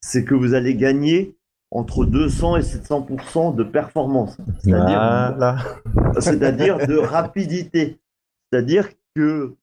[0.00, 1.36] c'est que vous allez gagner
[1.70, 4.36] entre 200 et 700% de performance.
[4.60, 6.86] C'est-à-dire Voilà.
[6.86, 7.98] de rapidité.
[8.50, 9.56] C'est-à-dire que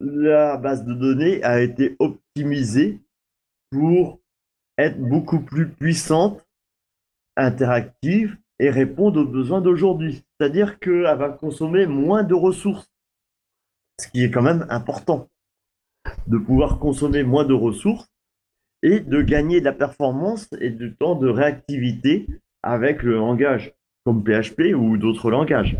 [0.00, 3.00] la base de données a été optimisée
[3.70, 4.20] pour
[4.78, 6.44] être beaucoup plus puissante,
[7.36, 10.24] interactive et répondre aux besoins d'aujourd'hui.
[10.38, 12.90] C'est-à-dire qu'elle va consommer moins de ressources,
[14.00, 15.28] ce qui est quand même important,
[16.26, 18.08] de pouvoir consommer moins de ressources
[18.84, 22.26] et de gagner de la performance et du temps de réactivité
[22.62, 23.72] avec le langage
[24.04, 25.78] comme PHP ou d'autres langages.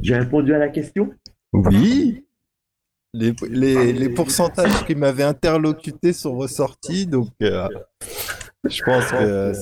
[0.00, 1.12] J'ai répondu à la question?
[1.52, 2.24] Oui.
[3.12, 7.68] Les, les, les pourcentages qui m'avaient interlocuté sont ressortis, donc euh,
[8.64, 9.52] je pense que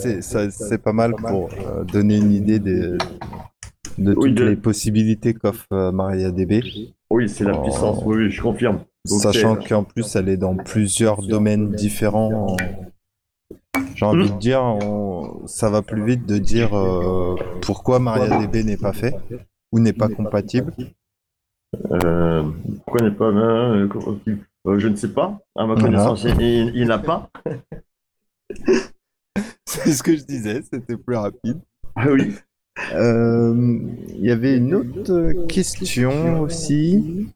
[0.50, 2.96] c'est pas mal pour euh, donner une idée des-
[3.98, 6.62] de Oui, toutes de- les possibilités qu'offre euh, MariaDB,
[7.10, 7.62] Oui, c'est la Oh.
[7.62, 8.84] puissance, oui, oui, je confirme.
[9.04, 12.56] Sachant qu'en plus elle est dans plusieurs domaines différents.
[13.94, 18.76] J'ai envie de dire, on- ça va plus vite de dire euh, pourquoi MariaDB n'est
[18.76, 19.14] pas fait
[19.72, 20.72] ou n'est pas compatible.
[21.90, 22.42] Euh,
[22.84, 23.88] pourquoi n'est pas euh,
[24.78, 25.40] Je ne sais pas.
[25.56, 27.28] À ma connaissance, il, n'a pas.
[29.66, 31.58] C'est ce que je disais, c'était plus rapide.
[31.96, 32.34] Ah oui.
[32.92, 37.28] Il y avait une autre question aussi,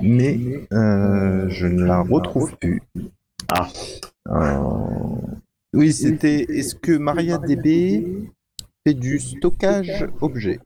[0.00, 2.82] mais euh, je ne la retrouve plus.
[3.48, 3.68] Ah.
[4.28, 5.26] Euh,
[5.74, 8.30] Oui, c'était est-ce que MariaDB
[8.86, 10.60] fait du stockage objet?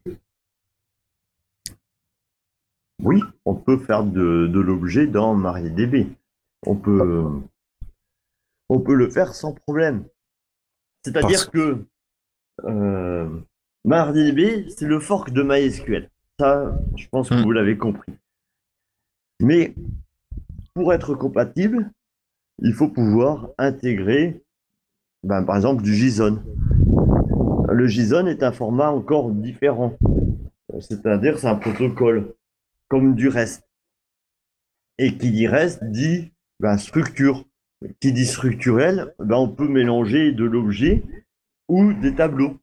[3.02, 6.08] Oui, on peut faire de, de l'objet dans MariaDB.
[6.66, 7.24] On peut,
[8.68, 10.04] on peut le faire sans problème.
[11.04, 11.84] C'est-à-dire que
[12.64, 13.28] euh,
[13.84, 16.10] MariaDB, c'est le fork de MySQL.
[16.40, 17.42] Ça, je pense que Hmm.
[17.42, 18.12] vous l'avez compris.
[19.40, 19.74] Mais
[20.74, 21.90] pour être compatible,
[22.60, 24.42] il faut pouvoir intégrer,
[25.22, 26.42] ben, par exemple, du JSON.
[27.70, 29.96] Le JSON est un format encore différent.
[30.80, 32.34] C'est-à-dire, c'est un protocole
[32.88, 33.68] comme du reste.
[34.98, 37.44] Et qui dit reste dit ben, structure.
[38.00, 41.04] Qui dit structurel, ben, on peut mélanger de l'objet
[41.68, 42.58] ou des tableaux.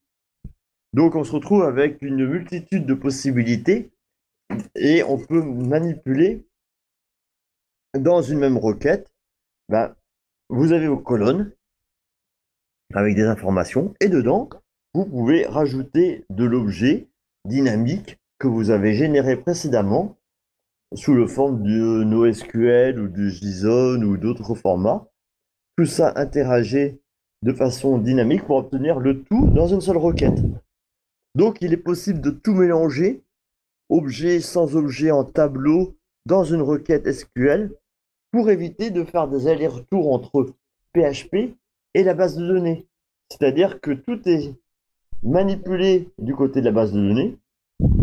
[0.94, 3.92] Donc on se retrouve avec une multitude de possibilités
[4.76, 6.46] et on peut manipuler
[7.98, 9.12] dans une même requête.
[9.70, 9.96] ben,
[10.50, 11.52] vous avez vos colonnes
[12.94, 14.50] avec des informations et dedans,
[14.94, 17.08] vous pouvez rajouter de l'objet
[17.46, 20.18] dynamique que vous avez généré précédemment
[20.94, 25.08] sous le forme de NoSQL ou de JSON ou d'autres formats.
[25.78, 27.00] Tout ça interagit
[27.42, 30.40] de façon dynamique pour obtenir le tout dans une seule requête.
[31.36, 33.24] Donc il est possible de tout mélanger,
[33.90, 37.72] objet sans objet en tableau, dans une requête SQL,
[38.36, 40.54] pour éviter de faire des allers-retours entre
[40.94, 41.56] PHP
[41.94, 42.86] et la base de données.
[43.30, 44.54] C'est-à-dire que tout est
[45.24, 47.38] manipulé du côté de la base de données,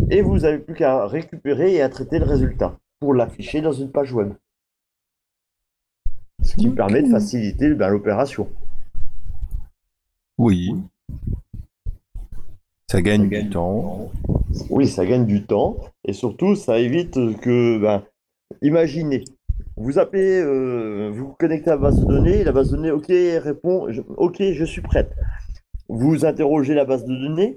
[0.08, 3.92] et vous n'avez plus qu'à récupérer et à traiter le résultat pour l'afficher dans une
[3.92, 4.32] page web.
[6.42, 8.48] Ce qui permet de faciliter ben, l'opération.
[10.38, 10.74] Oui.
[12.90, 14.10] Ça gagne du temps.
[14.70, 15.76] Oui, ça gagne du temps
[16.06, 18.02] et surtout ça évite que, ben,
[18.62, 19.24] imaginez,
[19.76, 23.06] vous appelez, euh, vous connectez à la base de données, la base de données, ok,
[23.08, 25.14] répond, ok, je suis prête.
[25.88, 27.56] Vous interrogez la base de données,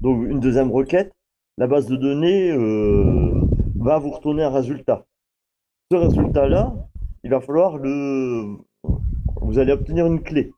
[0.00, 1.12] donc une deuxième requête,
[1.58, 3.40] la base de données euh,
[3.76, 5.06] va vous retourner un résultat.
[5.90, 6.74] Ce résultat-là,
[7.24, 8.56] il va falloir le,
[9.42, 10.52] vous allez obtenir une clé,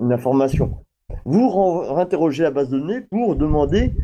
[0.00, 0.84] une information.
[1.24, 1.50] Vous
[1.96, 3.94] interrogez la base de données pour demander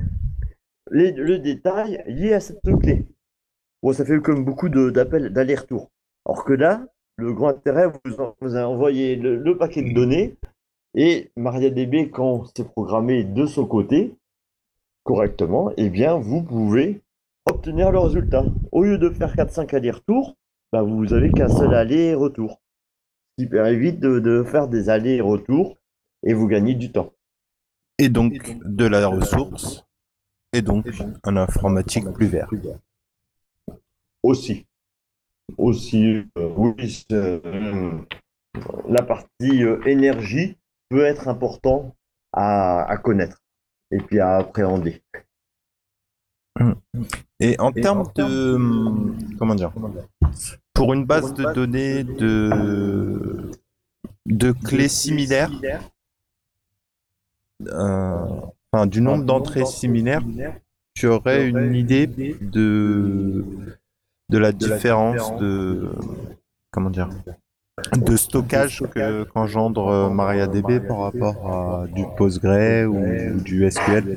[0.90, 3.06] le détail lié à cette clé.
[3.82, 5.90] Bon, ça fait comme beaucoup d'appels d'aller-retour.
[6.28, 6.84] Or que là,
[7.16, 10.36] le grand intérêt, vous, en- vous envoyez le, le paquet de données
[10.94, 14.14] et MariaDB, quand c'est programmé de son côté,
[15.04, 17.00] correctement, eh bien, vous pouvez
[17.48, 18.44] obtenir le résultat.
[18.72, 20.34] Au lieu de faire 4-5 allers-retours,
[20.72, 22.60] bah, vous avez qu'un seul aller-retour.
[23.38, 25.76] Ce qui évite de, de faire des allers-retours
[26.24, 27.12] et vous gagnez du temps.
[27.98, 29.86] Et donc de la ressource.
[30.52, 30.86] Et donc
[31.24, 32.50] un informatique plus vert.
[34.22, 34.66] Aussi.
[35.58, 37.90] Aussi, euh, oui, euh,
[38.88, 40.56] la partie euh, énergie
[40.88, 41.94] peut être important
[42.32, 43.40] à, à connaître
[43.90, 45.02] et puis à appréhender.
[47.40, 48.58] Et en termes de
[49.38, 49.72] comment dire
[50.72, 53.50] pour une base de données de
[54.26, 55.52] de clés similaires,
[57.66, 58.40] euh,
[58.72, 60.22] enfin du nombre d'entrées similaires,
[60.94, 63.44] tu aurais une idée de
[64.28, 65.90] de la différence de
[66.70, 67.08] comment dire
[67.96, 74.16] de stockage que qu'engendre euh, MariaDB par rapport à du Postgre ou du SQL.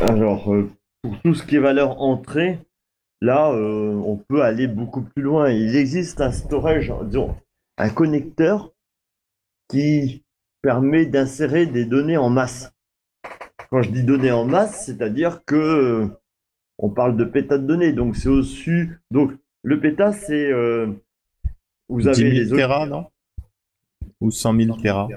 [0.00, 0.70] Alors, euh,
[1.02, 2.58] pour tout ce qui est valeur entrée,
[3.20, 5.50] là, euh, on peut aller beaucoup plus loin.
[5.50, 7.36] Il existe un storage, disons,
[7.76, 8.72] un connecteur
[9.68, 10.24] qui
[10.62, 12.72] permet d'insérer des données en masse.
[13.70, 16.08] Quand je dis données en masse, c'est-à-dire que euh,
[16.82, 19.00] on parle de pétas de données, donc c'est au-dessus.
[19.10, 19.32] Donc
[19.62, 20.86] le péta, c'est euh,
[21.88, 23.06] vous 10 avez 000 les Tera, non?
[24.20, 25.08] Ou 100 000 Tera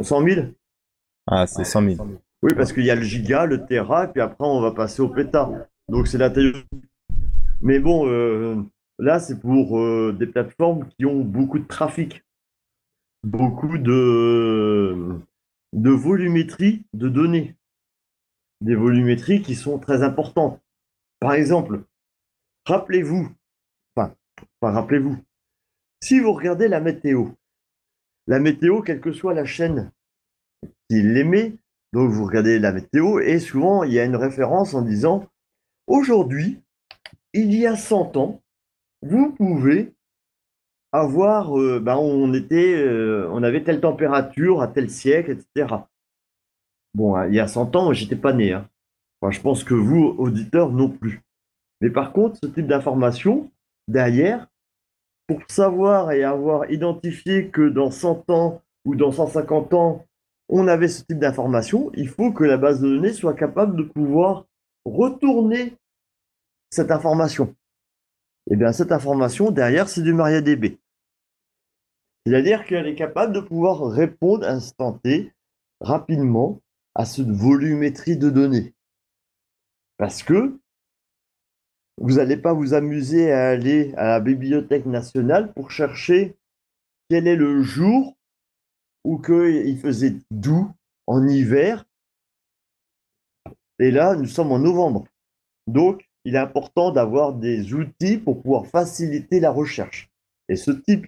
[0.00, 0.46] 100 000
[1.26, 2.06] Ah, c'est 100 000.
[2.42, 5.02] Oui, parce qu'il y a le giga, le tera, et puis après on va passer
[5.02, 5.50] au péta.
[5.88, 6.52] Donc c'est la taille.
[7.60, 8.62] Mais bon, euh,
[9.00, 12.22] là c'est pour euh, des plateformes qui ont beaucoup de trafic,
[13.24, 15.18] beaucoup de,
[15.72, 17.56] de volumétrie de données,
[18.60, 20.60] des volumétries qui sont très importantes.
[21.20, 21.82] Par exemple,
[22.66, 23.28] rappelez-vous,
[23.96, 24.14] enfin,
[24.62, 25.16] rappelez-vous,
[26.02, 27.28] si vous regardez la météo,
[28.26, 29.90] la météo, quelle que soit la chaîne
[30.88, 31.56] qui l'émet,
[31.92, 35.26] donc vous regardez la météo et souvent il y a une référence en disant
[35.86, 36.60] aujourd'hui,
[37.32, 38.42] il y a 100 ans,
[39.02, 39.94] vous pouvez
[40.92, 45.74] avoir, euh, ben, on était, euh, on avait telle température à tel siècle, etc.
[46.94, 48.52] Bon, hein, il y a 100 ans, j'étais pas né.
[48.52, 48.68] hein.
[49.30, 51.22] Je pense que vous, auditeurs, non plus.
[51.80, 53.50] Mais par contre, ce type d'information,
[53.88, 54.48] derrière,
[55.26, 60.04] pour savoir et avoir identifié que dans 100 ans ou dans 150 ans,
[60.48, 63.82] on avait ce type d'information, il faut que la base de données soit capable de
[63.82, 64.46] pouvoir
[64.86, 65.74] retourner
[66.70, 67.54] cette information.
[68.50, 70.78] Et bien, cette information, derrière, c'est du MariaDB.
[72.24, 75.32] C'est-à-dire qu'elle est capable de pouvoir répondre instant T,
[75.80, 76.60] rapidement,
[76.94, 78.74] à cette volumétrie de données.
[79.98, 80.58] Parce que
[82.00, 86.36] vous n'allez pas vous amuser à aller à la Bibliothèque nationale pour chercher
[87.10, 88.16] quel est le jour
[89.04, 90.70] où que il faisait doux
[91.06, 91.84] en hiver.
[93.80, 95.06] Et là, nous sommes en novembre.
[95.66, 100.10] Donc, il est important d'avoir des outils pour pouvoir faciliter la recherche.
[100.48, 101.06] Et ce type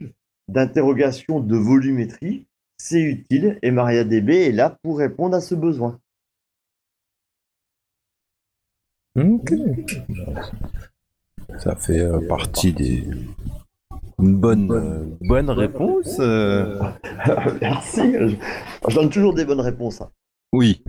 [0.48, 2.46] d'interrogation de volumétrie,
[2.78, 6.00] c'est utile et MariaDB est là pour répondre à ce besoin.
[9.16, 9.52] Ok.
[11.58, 13.06] Ça fait euh, partie des.
[14.22, 16.16] Une bonne, euh, bonne réponse.
[16.20, 16.78] euh.
[17.60, 18.12] Merci.
[18.12, 18.36] Je,
[18.88, 20.00] je donne toujours des bonnes réponses.
[20.00, 20.10] hein.
[20.52, 20.84] Oui.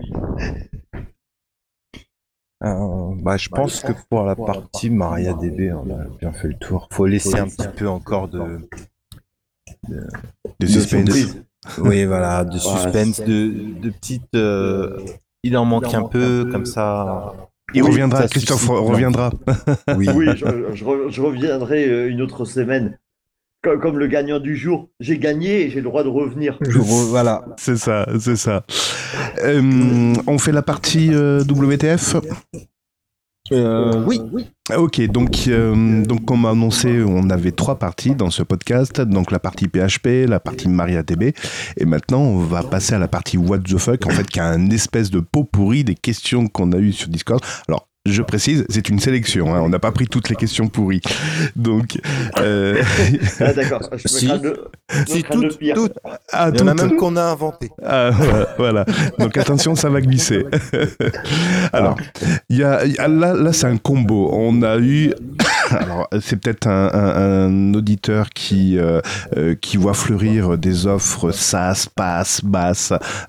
[2.64, 6.88] Euh, bah, je pense que pour la partie MariaDB, on a bien fait le tour.
[6.92, 8.68] Faut laisser un petit peu encore de.
[10.60, 11.10] De suspense.
[11.10, 11.42] surprise.
[11.78, 14.34] Oui, voilà, de suspense, de, de petites.
[14.34, 15.00] euh,
[15.42, 17.34] Il en manque un peu, comme ça.
[17.74, 19.30] Il Oui, reviendra, Christophe suscite reviendra.
[19.96, 20.08] Oui.
[20.14, 22.98] Oui, je, je re- je reviendrai euh, une autre semaine.
[23.64, 24.90] Co- Comme le gagnant du jour.
[25.00, 26.58] J'ai gagné et j'ai le droit de revenir.
[26.62, 27.44] Re- voilà.
[27.56, 28.64] C'est ça, c'est ça.
[29.44, 32.16] Euh, on fait la partie euh, WTF
[33.52, 34.20] Euh, oui.
[34.70, 39.00] Ah, Ok, donc, euh, donc comme annoncé, on avait trois parties dans ce podcast.
[39.00, 41.34] Donc la partie PHP, la partie MariaDB.
[41.76, 44.46] Et maintenant, on va passer à la partie What the fuck, en fait, qui a
[44.46, 47.42] un espèce de pot pourri des questions qu'on a eues sur Discord.
[47.68, 49.54] Alors, je précise, c'est une sélection.
[49.54, 51.00] hein, on n'a pas pris toutes les questions pourries.
[51.54, 51.98] Donc,
[52.38, 52.82] euh,
[53.40, 53.88] Ah, d'accord.
[53.94, 54.28] Je Si.
[55.06, 55.22] Si,
[55.58, 55.74] pire.
[55.74, 55.94] toutes.
[56.32, 57.70] ah, Il y en a même qu'on a inventé.
[57.84, 58.10] Ah,
[58.58, 58.84] voilà.
[59.18, 60.44] Donc attention, ça va glisser.
[61.72, 61.96] Alors,
[62.50, 64.30] y a, y a- là, là c'est un combo.
[64.32, 65.12] On a eu,
[65.78, 69.00] alors c'est peut-être un, un- un auditeur qui euh,
[69.36, 72.42] euh, qui voit fleurir des offres SaaS, PaaS.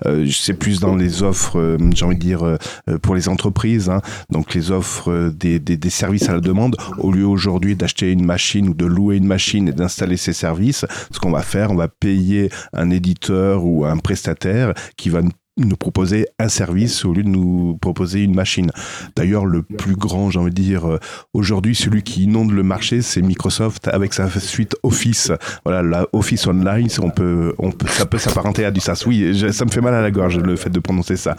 [0.05, 2.57] Euh, c'est plus dans les offres, euh, j'ai envie de dire euh,
[2.89, 3.89] euh, pour les entreprises.
[3.89, 4.01] hein.
[4.29, 6.75] Donc les offres euh, des, des, des services à la demande.
[6.97, 10.85] Au lieu aujourd'hui d'acheter une machine ou de louer une machine et d'installer ces services,
[11.11, 15.31] ce qu'on va faire, on va payer un éditeur ou un prestataire qui va nous
[15.57, 18.71] nous proposer un service au lieu de nous proposer une machine.
[19.15, 20.99] D'ailleurs, le plus grand, j'ai envie de dire, euh,
[21.33, 25.31] aujourd'hui, celui qui inonde le marché, c'est Microsoft avec sa suite Office.
[25.63, 27.53] Voilà, la Office Online, on peut,
[27.87, 29.03] ça peut s'apparenter à du SaaS.
[29.05, 31.35] Oui, ça me fait mal à la gorge, le fait de prononcer ça.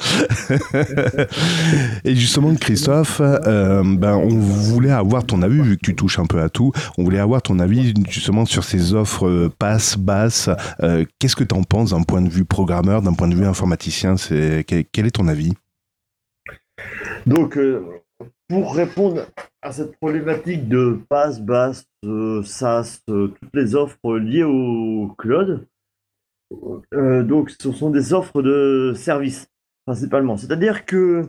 [2.04, 6.26] Et justement, Christophe, euh, ben, on voulait avoir ton avis, vu que tu touches un
[6.26, 10.50] peu à tout, on voulait avoir ton avis justement sur ces offres euh, passe, basse.
[11.18, 14.03] Qu'est-ce que tu en penses d'un point de vue programmeur, d'un point de vue informaticien?
[14.16, 15.52] C'est, quel, est ton avis?
[17.26, 18.02] Donc, euh,
[18.48, 19.26] pour répondre
[19.62, 22.42] à cette problématique de pass, bass, euh,
[23.08, 25.66] euh, toutes les offres liées au cloud,
[26.92, 29.48] euh, donc ce sont des offres de services
[29.86, 30.36] principalement.
[30.36, 31.26] C'est-à-dire que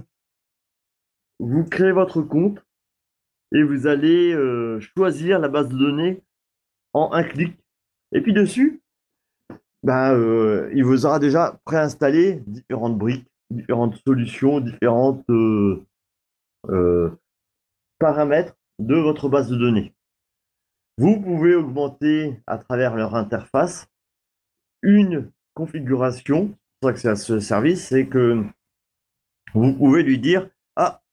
[1.40, 2.64] vous créez votre compte
[3.54, 4.36] et vous allez
[4.96, 6.22] choisir la base de données
[6.94, 7.58] en un clic.
[8.12, 8.82] Et puis dessus,
[9.86, 15.86] ben, euh, il vous aura déjà préinstallé différentes briques, différentes solutions, différentes euh,
[16.70, 17.12] euh,
[18.00, 19.94] paramètres de votre base de données.
[20.98, 23.88] Vous pouvez augmenter à travers leur interface
[24.82, 26.58] une configuration.
[26.82, 28.44] C'est que à ce service, c'est que
[29.54, 31.04] vous pouvez lui dire Ah,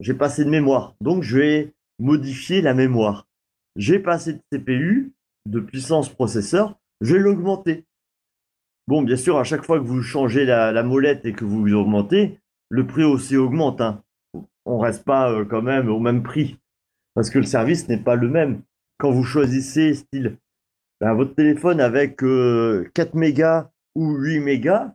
[0.00, 3.28] j'ai pas assez de mémoire, donc je vais modifier la mémoire.
[3.76, 5.12] J'ai pas assez de CPU,
[5.46, 7.84] de puissance processeur, je vais l'augmenter.
[8.90, 12.86] Bien sûr, à chaque fois que vous changez la, molette et que vous augmentez, le
[12.88, 13.80] prix aussi augmente.
[13.80, 14.02] Hein.
[14.66, 16.58] On reste pas euh, quand même au même prix
[17.14, 18.62] parce que le service n'est pas le même.
[18.98, 20.38] Quand vous choisissez style
[21.00, 24.92] ben, votre téléphone avec 4 euh, mégas ou 8 mégas,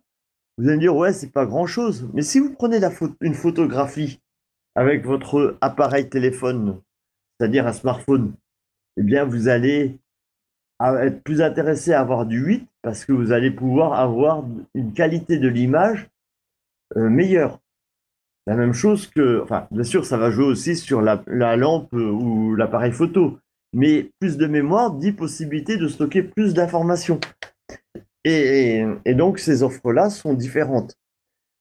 [0.58, 2.10] vous allez me dire ouais c'est pas grand chose.
[2.14, 2.92] Mais si vous prenez la
[3.22, 4.20] une photographie
[4.76, 6.82] avec votre appareil téléphone,
[7.40, 8.34] c'est-à-dire un smartphone,
[8.98, 10.00] eh bien vous allez
[10.82, 15.38] être plus intéressé à avoir du 8 parce que vous allez pouvoir avoir une qualité
[15.38, 16.08] de l'image
[16.98, 17.60] euh, meilleure.
[18.48, 21.24] La même chose que, enfin, bien sûr, ça va jouer aussi sur la,
[21.56, 23.40] lampe ou l'appareil photo,
[23.74, 27.20] mais plus de mémoire dit possibilité de stocker plus d'informations.
[28.24, 28.86] Et,
[29.16, 30.96] donc, ces offres-là sont différentes.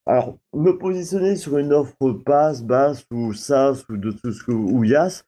[0.06, 4.14] Alors, me positionner sur une offre passe, basse ou SaaS ou de
[4.50, 5.24] ou YAS,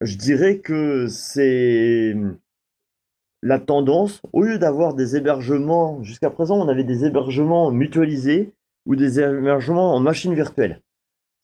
[0.00, 2.16] je dirais que c'est
[3.42, 8.52] la tendance, au lieu d'avoir des hébergements, jusqu'à présent, on avait des hébergements mutualisés
[8.86, 10.82] ou des hébergements en machine virtuelle,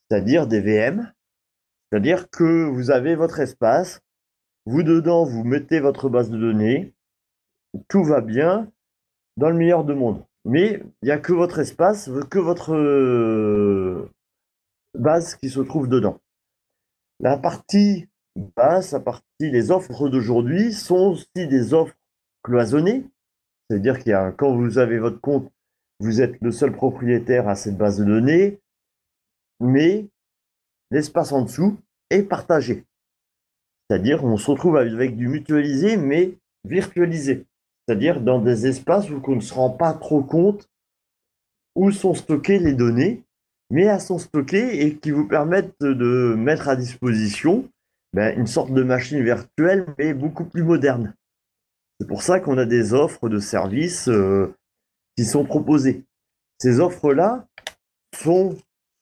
[0.08, 1.12] c'est-à-dire des VM,
[1.90, 4.00] c'est-à-dire que vous avez votre espace,
[4.66, 6.92] vous dedans, vous mettez votre base de données,
[7.88, 8.70] tout va bien
[9.36, 10.24] dans le meilleur de monde.
[10.44, 14.10] Mais il n'y a que votre espace, que votre euh,
[14.94, 16.20] base qui se trouve dedans.
[17.20, 21.96] La partie basse, la partie, les offres d'aujourd'hui sont aussi des offres
[22.42, 23.04] cloisonnées.
[23.68, 25.50] C'est-à-dire qu'il y a, quand vous avez votre compte,
[26.00, 28.60] vous êtes le seul propriétaire à cette base de données,
[29.60, 30.06] mais
[30.90, 31.78] l'espace en dessous
[32.10, 32.84] est partagé.
[33.88, 37.46] C'est-à-dire on se retrouve avec du mutualisé, mais virtualisé.
[37.86, 40.68] C'est-à-dire dans des espaces où on ne se rend pas trop compte
[41.74, 43.22] où sont stockées les données,
[43.70, 47.68] mais elles sont stockées et qui vous permettent de mettre à disposition
[48.12, 51.14] ben, une sorte de machine virtuelle, mais beaucoup plus moderne.
[52.00, 54.54] C'est pour ça qu'on a des offres de services euh,
[55.16, 56.04] qui sont proposées.
[56.58, 57.46] Ces offres-là
[58.14, 58.56] sont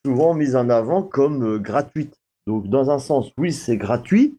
[0.04, 2.16] souvent mises en avant comme euh, gratuites.
[2.46, 4.38] Donc, dans un sens, oui, c'est gratuit,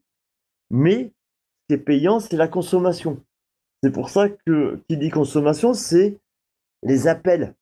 [0.70, 3.22] mais ce qui est payant, c'est la consommation.
[3.84, 6.18] C'est pour ça que qui dit consommation, c'est
[6.84, 7.56] les appels.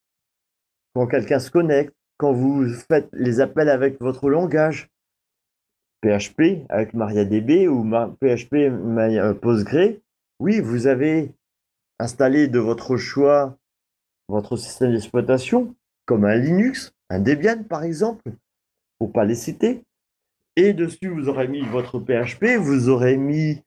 [0.94, 4.90] Quand quelqu'un se connecte, quand vous faites les appels avec votre langage,
[6.04, 7.84] PHP avec MariaDB ou
[8.20, 9.98] PHP euh, Postgre,
[10.40, 11.32] oui, vous avez
[12.00, 13.58] installé de votre choix
[14.30, 15.76] votre système d'exploitation,
[16.06, 18.32] comme un Linux, un Debian par exemple,
[19.00, 19.84] pour pas les citer.
[20.56, 23.62] Et dessus, vous aurez mis votre PHP, vous aurez mis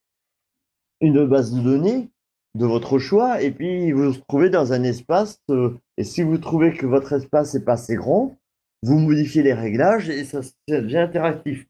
[1.01, 2.11] une base de données
[2.55, 6.39] de votre choix, et puis vous vous trouvez dans un espace, euh, et si vous
[6.39, 8.39] trouvez que votre espace n'est pas assez grand,
[8.83, 11.67] vous modifiez les réglages et ça devient interactif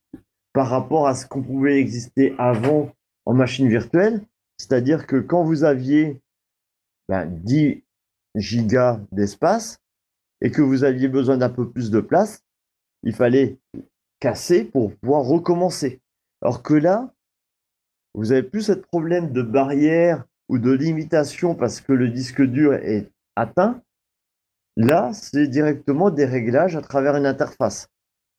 [0.57, 2.91] par rapport à ce qu'on pouvait exister avant
[3.27, 4.23] en machine virtuelle.
[4.57, 6.23] C'est-à-dire que quand vous aviez
[7.11, 7.83] 10 ben,
[8.35, 9.77] gigas d'espace
[10.41, 12.43] et que vous aviez besoin d'un peu plus de place,
[13.03, 13.59] il fallait
[14.19, 16.01] casser pour pouvoir recommencer.
[16.41, 17.12] Alors que là,
[18.15, 22.73] vous n'avez plus ce problème de barrière ou de limitation parce que le disque dur
[22.73, 23.83] est atteint.
[24.78, 27.91] Là, c'est directement des réglages à travers une interface.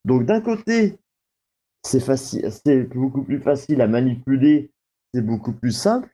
[0.03, 0.97] Donc d'un côté,
[1.87, 4.71] c'est facile, c'est beaucoup plus facile à manipuler,
[5.13, 6.13] c'est beaucoup plus simple.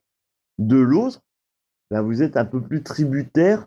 [0.60, 1.22] De l'autre,
[1.90, 3.66] ben, vous êtes un peu plus tributaire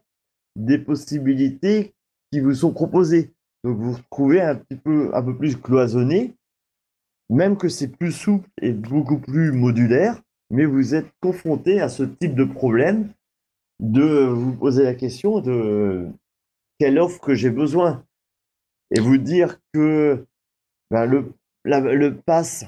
[0.54, 1.94] des possibilités
[2.30, 3.34] qui vous sont proposées.
[3.64, 6.36] Donc vous vous retrouvez un petit peu, un peu plus cloisonné,
[7.28, 12.04] même que c'est plus souple et beaucoup plus modulaire, mais vous êtes confronté à ce
[12.04, 13.12] type de problème
[13.80, 16.06] de vous poser la question de
[16.78, 18.04] quelle offre que j'ai besoin
[18.94, 20.24] et vous dire que
[20.92, 21.32] ben, le
[21.66, 22.64] le pass,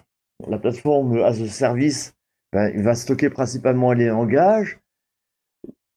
[0.47, 2.15] la plateforme as a service,
[2.53, 4.81] ben, il va stocker principalement les langages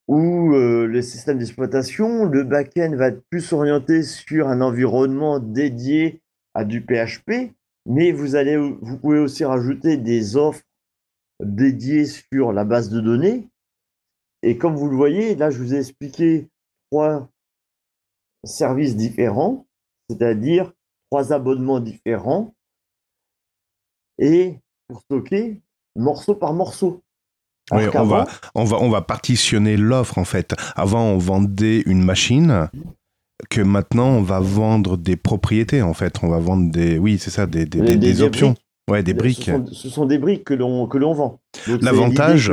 [0.07, 2.25] ou euh, le système d'exploitation.
[2.25, 6.21] Le back-end va être plus orienté sur un environnement dédié
[6.53, 7.53] à du PHP,
[7.85, 10.63] mais vous, allez, vous pouvez aussi rajouter des offres
[11.41, 13.47] dédiées sur la base de données.
[14.43, 16.49] Et comme vous le voyez, là, je vous ai expliqué
[16.91, 17.29] trois
[18.43, 19.65] services différents,
[20.09, 20.73] c'est-à-dire
[21.09, 22.53] trois abonnements différents
[24.21, 25.59] et pour stocker
[25.97, 27.01] morceau par morceau.
[27.73, 30.55] Oui, on va, on, va, on va partitionner l'offre en fait.
[30.75, 32.69] Avant, on vendait une machine
[33.49, 36.23] que maintenant, on va vendre des propriétés en fait.
[36.23, 38.55] On va vendre des, oui, c'est ça, des, des, des, options.
[38.89, 39.45] Ouais, des briques.
[39.45, 41.39] Ce sont, ce sont des briques que l'on que l'on vend.
[41.81, 42.51] L'avantage-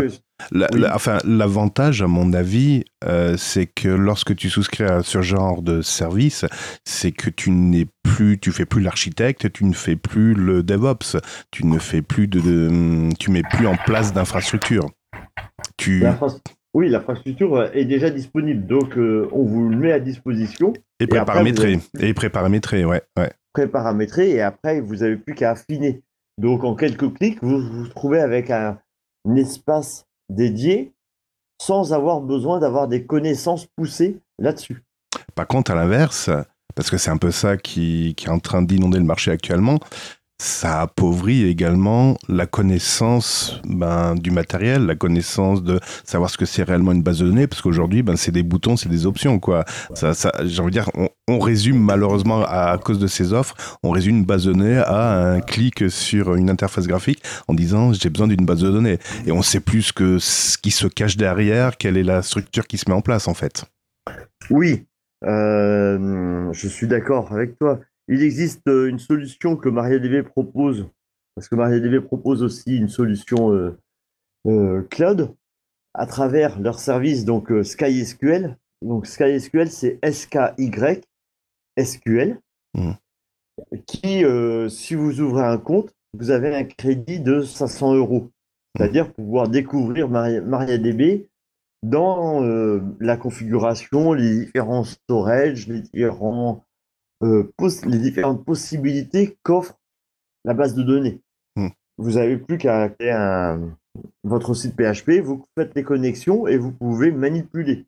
[0.52, 0.80] La- Oui.
[0.80, 5.62] la- enfin, l'avantage, à mon avis, euh, c'est que lorsque tu souscris à ce genre
[5.62, 6.44] de service,
[6.84, 11.16] c'est que tu n'es plus, tu fais plus l'architecte, tu ne fais plus le DevOps,
[11.50, 14.88] tu ne fais plus de, de- tu mets plus en place d'infrastructure.
[15.76, 16.04] Tu
[16.74, 21.80] Oui, l'infrastructure est déjà disponible, donc euh, on vous le met à disposition, et préparamétré,
[21.98, 23.32] et préparamétré, ouais, ouais.
[23.54, 26.02] pré-paramétré, et après vous n'avez plus qu'à affiner.
[26.38, 28.78] Donc en quelques clics, vous vous retrouvez avec un,
[29.26, 30.92] un espace dédié
[31.60, 34.84] sans avoir besoin d'avoir des connaissances poussées là-dessus.
[35.34, 36.30] Par contre, à l'inverse,
[36.74, 39.78] parce que c'est un peu ça qui, qui est en train d'inonder le marché actuellement,
[40.40, 46.62] ça appauvrit également la connaissance ben, du matériel, la connaissance de savoir ce que c'est
[46.62, 49.40] réellement une base de données, parce qu'aujourd'hui, ben, c'est des boutons, c'est des options.
[49.40, 49.64] quoi.
[49.94, 50.90] J'ai envie de dire,
[51.26, 55.32] on, résume malheureusement, à, cause de ces offres, on résume une base de données à
[55.32, 58.98] un clic sur une interface graphique en disant j'ai besoin d'une base de données.
[59.26, 62.78] Et on sait plus que ce qui se cache derrière, quelle est la structure qui
[62.78, 63.64] se met en place en fait.
[64.50, 64.86] Oui,
[65.24, 67.80] euh, je suis d'accord avec toi.
[68.08, 70.88] Il existe euh, une solution que MariaDB propose,
[71.34, 73.78] parce que MariaDB propose aussi une solution euh,
[74.46, 75.34] euh, cloud
[75.94, 78.56] à travers leur service donc euh, SkySQL.
[78.82, 81.00] Donc SkySQL, c'est SKY
[81.78, 82.38] SQL,
[82.74, 82.94] Mhm.
[83.86, 84.22] qui,
[84.68, 88.30] si vous ouvrez un compte, vous avez un crédit de 500 euros.
[88.76, 91.28] C'est-à-dire pouvoir découvrir Mari- MariaDB
[91.82, 92.40] dans
[93.00, 96.64] la configuration, les différents storage, les, différents,
[97.22, 99.78] les différentes possibilités qu'offre
[100.44, 101.20] la base de données.
[101.56, 101.68] Hmm.
[101.98, 103.76] Vous n'avez plus qu'à créer un-
[104.22, 107.86] votre site PHP, vous faites les connexions et vous pouvez manipuler.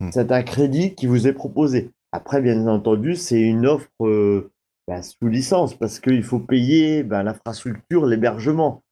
[0.00, 0.10] Hmm.
[0.12, 1.90] C'est un crédit qui vous est proposé.
[2.10, 4.50] Après, bien entendu, c'est une offre euh,
[4.88, 8.82] bah, sous licence parce qu'il faut payer bah, l'infrastructure, l'hébergement.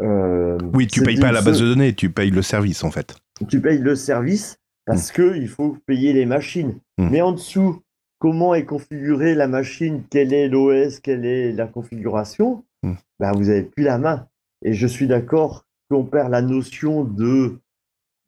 [0.00, 2.90] Euh, Oui, tu c'est payes pas la base de données, tu payes le service en
[2.90, 3.16] fait.
[3.48, 6.78] tu payes le service parce que il faut payer les machines.
[6.98, 7.08] Mm.
[7.10, 7.80] Mais en dessous,
[8.24, 12.94] comment est configurée la machine, quel est l'OS, quelle est la configuration, Mm.
[13.20, 14.26] ben, vous n'avez plus la main.
[14.62, 17.58] Et je suis d'accord qu'on perd la notion de...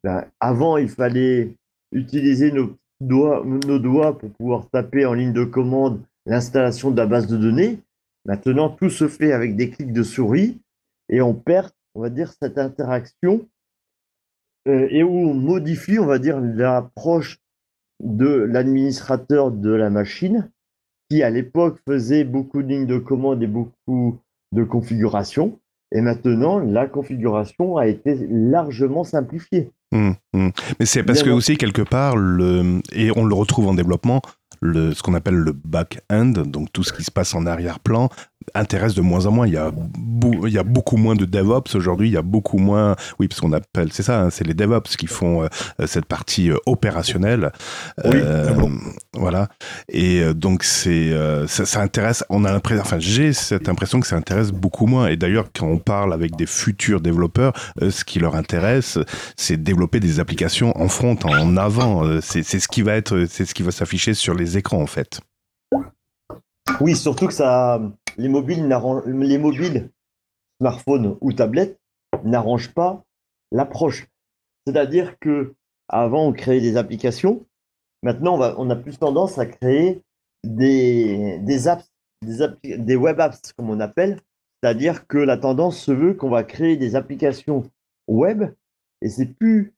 [0.03, 1.55] ben, avant, il fallait
[1.91, 7.07] utiliser nos doigts, nos doigts pour pouvoir taper en ligne de commande l'installation de la
[7.07, 7.79] base de données.
[8.25, 10.59] Maintenant, tout se fait avec des clics de souris
[11.09, 13.47] et on perd, on va dire, cette interaction
[14.67, 17.39] euh, et où on modifie, on va dire, l'approche
[18.03, 20.49] de l'administrateur de la machine,
[21.09, 24.19] qui à l'époque faisait beaucoup de lignes de commande et beaucoup
[24.53, 25.59] de configurations.
[25.93, 29.71] Et maintenant, la configuration a été largement simplifiée.
[29.93, 30.51] Hum, hum.
[30.79, 34.21] Mais c'est parce que aussi quelque part, le, et on le retrouve en développement,
[34.61, 38.09] le, ce qu'on appelle le back-end, donc tout ce qui se passe en arrière-plan,
[38.53, 39.45] intéresse de moins en moins.
[39.47, 39.71] Il y a,
[40.45, 43.41] il y a beaucoup moins de DevOps aujourd'hui, il y a beaucoup moins, oui, parce
[43.41, 45.47] qu'on appelle, c'est ça, hein, c'est les DevOps qui font euh,
[45.85, 47.51] cette partie euh, opérationnelle.
[48.05, 48.71] Oui, Euh, ah bon.
[49.17, 49.49] Voilà.
[49.89, 53.99] Et euh, donc c'est, euh, ça, ça intéresse, on a l'impression, enfin j'ai cette impression
[53.99, 55.07] que ça intéresse beaucoup moins.
[55.07, 57.51] Et d'ailleurs, quand on parle avec des futurs développeurs,
[57.81, 58.97] euh, ce qui leur intéresse,
[59.35, 62.05] c'est développer des applications en front, en avant.
[62.05, 64.81] Euh, C'est c'est ce qui va être, c'est ce qui va s'afficher sur les écrans
[64.81, 65.19] en fait.
[66.79, 67.81] Oui, surtout que ça,
[68.17, 68.67] les mobiles,
[69.07, 69.89] les mobiles,
[70.61, 71.79] smartphones ou tablettes,
[72.23, 73.03] n'arrangent pas
[73.51, 74.07] l'approche.
[74.65, 75.55] C'est-à-dire que
[75.89, 77.45] avant on créait des applications,
[78.03, 80.03] maintenant on, a plus tendance à créer
[80.43, 81.89] des, apps,
[82.21, 84.21] des, des web apps comme on appelle.
[84.61, 87.69] C'est-à-dire que la tendance se veut qu'on va créer des applications
[88.07, 88.43] web
[89.01, 89.73] et c'est plus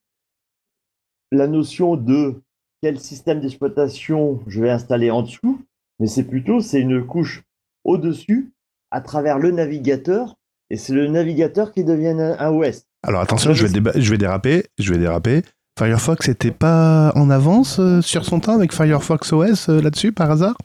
[1.31, 2.41] la notion de
[2.81, 5.61] quel système d'exploitation je vais installer en dessous,
[5.99, 7.43] mais c'est plutôt c'est une couche
[7.83, 8.51] au-dessus
[8.91, 10.35] à travers le navigateur
[10.69, 12.83] et c'est le navigateur qui devient un, OS.
[13.05, 15.41] Alors attention, je vais, déba- je vais déraper, je vais déraper.
[15.77, 20.29] Firefox n'était pas en avance euh, sur son temps avec Firefox OS euh, là-dessus par
[20.31, 20.55] hasard?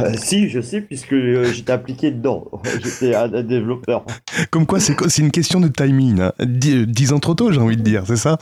[0.00, 1.14] Euh, si, je sais, puisque
[1.52, 2.50] j'étais appliqué dedans.
[2.82, 4.04] J'étais un, un développeur.
[4.50, 6.20] Comme quoi, c'est c'est une question de timing.
[6.20, 6.32] hein.
[6.44, 8.36] Dix, dix ans trop tôt, j'ai envie de dire, c'est ça?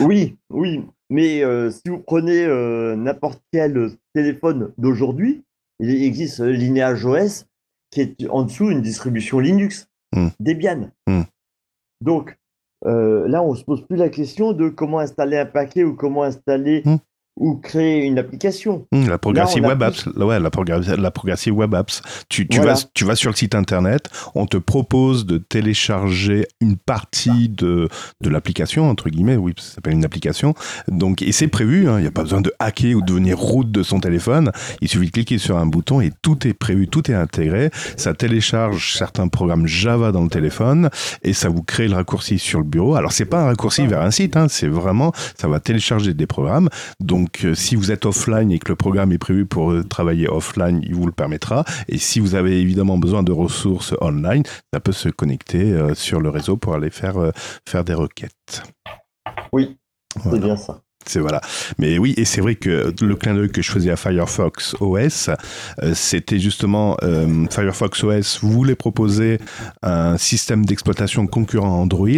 [0.00, 0.82] Oui, oui.
[1.14, 5.44] Mais euh, si vous prenez euh, n'importe quel téléphone d'aujourd'hui,
[5.78, 7.46] il existe Lineage OS
[7.92, 10.28] qui est en dessous une distribution Linux, Hmm.
[10.40, 10.90] Debian.
[11.06, 11.22] Hmm.
[12.00, 12.36] Donc
[12.84, 16.24] euh, là, on se pose plus la question de comment installer un paquet ou comment
[16.24, 16.96] installer Hmm.
[17.36, 18.86] Ou créer une application.
[18.92, 22.00] Hum, la Progressive Là, Web Apps, ouais, la, la Progressive Web Apps.
[22.28, 22.74] Tu, tu, Voilà.
[22.74, 27.88] vas, tu vas sur le site internet, on te propose de télécharger une partie de,
[28.20, 30.54] de l'application, entre guillemets, oui, ça s'appelle une application.
[30.88, 33.38] Donc, et c'est prévu, hein, il n'y a pas besoin de hacker ou de devenir
[33.38, 34.52] route de son téléphone.
[34.80, 37.70] Il suffit de cliquer sur un bouton et tout est prévu, tout est intégré.
[37.96, 40.88] Ça télécharge certains programmes Java dans le téléphone
[41.22, 42.94] et ça vous crée le raccourci sur le bureau.
[42.94, 46.26] Alors, c'est pas un raccourci vers un site, hein, c'est vraiment, ça va télécharger des
[46.26, 46.68] programmes.
[47.00, 50.28] Donc, euh, si vous êtes offline et que le programme est prévu pour euh, travailler
[50.28, 51.64] offline, il vous le permettra.
[51.88, 54.42] Et si vous avez évidemment besoin de ressources online,
[54.72, 57.16] ça peut se connecter euh, sur le réseau pour aller faire,
[57.68, 58.62] faire des requêtes.
[59.52, 59.76] Oui,
[60.22, 60.83] c'est bien ça.
[61.06, 61.40] C'est voilà.
[61.78, 65.30] Mais oui, et c'est vrai que le clin d'œil que je faisais à Firefox OS,
[65.82, 69.38] euh, c'était justement euh, Firefox OS voulait proposer
[69.82, 72.08] un système d'exploitation concurrent à Android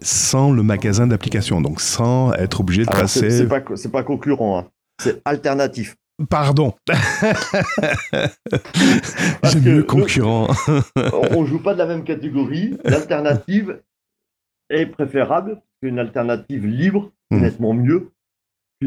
[0.00, 3.30] sans le magasin d'applications, donc sans être obligé de passer.
[3.30, 4.66] c'est pas, pas concurrent, hein.
[5.00, 5.96] c'est alternatif.
[6.28, 6.74] Pardon.
[9.44, 10.48] J'aime mieux concurrent.
[10.96, 12.76] on on joue pas de la même catégorie.
[12.84, 13.80] L'alternative
[14.68, 17.40] est préférable qu'une alternative libre, Mhm.
[17.42, 18.10] nettement mieux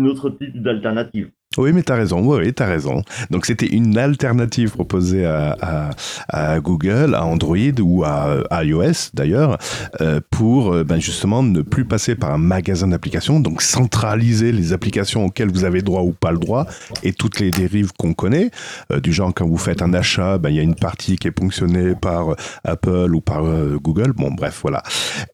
[0.01, 1.31] autre type d'alternative.
[1.57, 2.19] Oui, mais t'as raison.
[2.25, 3.03] Oui, oui, t'as raison.
[3.29, 5.89] Donc c'était une alternative proposée à, à-
[6.29, 9.57] à Google, à Android ou à, à iOS d'ailleurs,
[10.01, 14.73] euh, pour euh, ben, justement ne plus passer par un magasin d'applications, donc centraliser les
[14.73, 16.65] applications auxquelles vous avez droit ou pas le droit
[17.03, 18.49] et toutes les dérives qu'on connaît,
[18.91, 21.27] euh, du genre quand vous faites un achat, ben, il y a une partie qui
[21.27, 24.13] est ponctionnée par Apple ou par euh, Google.
[24.13, 24.81] Bon, bref, voilà.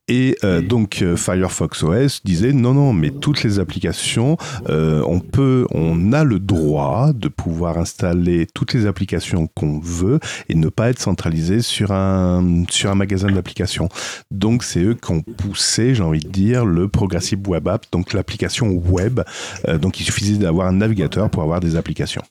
[0.08, 0.38] Et
[0.68, 4.38] donc Firefox OS disait non, non, mais toutes les applications
[4.68, 10.56] on peut, on a le droit de pouvoir installer toutes les applications qu'on veut et
[10.56, 13.90] ne pas être centralisé sur un, sur un magasin d'applications.
[14.32, 18.14] Donc, c'est eux qui ont poussé, j'ai envie de dire, le Progressive Web App, donc
[18.14, 19.22] l'application web.
[19.68, 22.24] Euh, donc, il suffisait d'avoir un navigateur pour avoir des applications.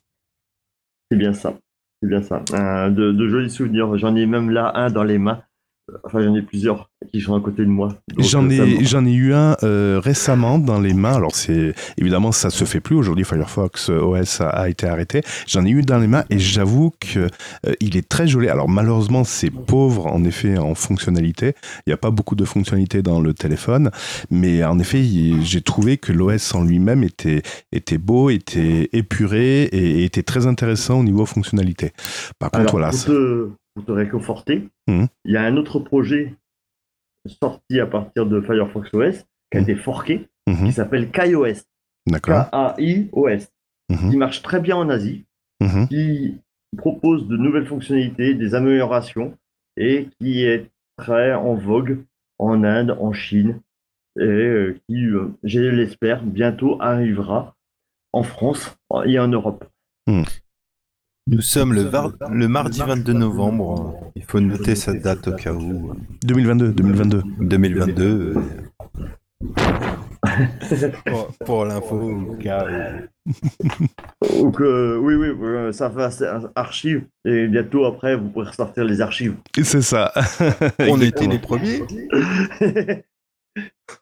[1.10, 1.54] C'est bien ça.
[2.02, 2.42] C'est bien ça.
[2.52, 3.96] Euh, de jolis souvenirs.
[3.98, 5.42] J'en ai même là un dans les mains.
[6.04, 7.96] Enfin, j'en ai plusieurs qui sont à côté de moi.
[8.18, 11.14] J'en ai, j'en ai eu un euh, récemment dans les mains.
[11.14, 13.24] Alors c'est évidemment ça se fait plus aujourd'hui.
[13.24, 15.22] Firefox euh, OS a, a été arrêté.
[15.46, 17.20] J'en ai eu dans les mains et j'avoue que
[17.66, 18.48] euh, il est très joli.
[18.48, 21.54] Alors malheureusement c'est pauvre en effet en fonctionnalité.
[21.86, 23.90] Il n'y a pas beaucoup de fonctionnalités dans le téléphone,
[24.30, 25.02] mais en effet
[25.42, 27.42] j'ai trouvé que l'OS en lui-même était
[27.72, 31.92] était beau, était épuré et, et était très intéressant au niveau fonctionnalité.
[32.38, 32.90] Par contre Alors, voilà.
[32.90, 33.48] pour, c'est- te,
[33.78, 35.06] pour te réconforter, Mhm.
[35.24, 36.34] il y a un autre projet
[37.26, 39.70] sorti à partir de Firefox OS qui a Mhm.
[39.70, 40.66] été forqué, Mhm.
[40.66, 41.62] qui s'appelle KaiOS.
[42.06, 42.50] D'accord.
[42.50, 43.52] K-A-I-O-S.
[44.10, 45.24] Qui marche très bien en Asie,
[45.88, 46.36] qui
[46.76, 49.38] propose de nouvelles fonctionnalités, des améliorations
[49.78, 52.04] et qui est très en vogue
[52.38, 53.60] en Inde, en Chine
[54.18, 57.54] et euh, qui, euh, je l'espère, bientôt arrivera
[58.12, 58.76] en France
[59.06, 59.64] et en Europe.
[61.30, 63.94] Nous sommes le, var- le mardi 22 novembre.
[64.16, 65.92] Il faut noter cette date au cas où.
[66.24, 67.22] 2022, 2022.
[67.40, 68.34] 2022.
[68.36, 68.40] euh,
[71.06, 71.96] pour pour l'info,
[72.30, 73.32] au cas où.
[74.42, 79.00] Donc, euh, oui, oui, euh, ça un archive et bientôt après vous pourrez ressortir les
[79.02, 79.34] archives.
[79.62, 80.12] C'est ça.
[80.80, 81.82] On était les premiers.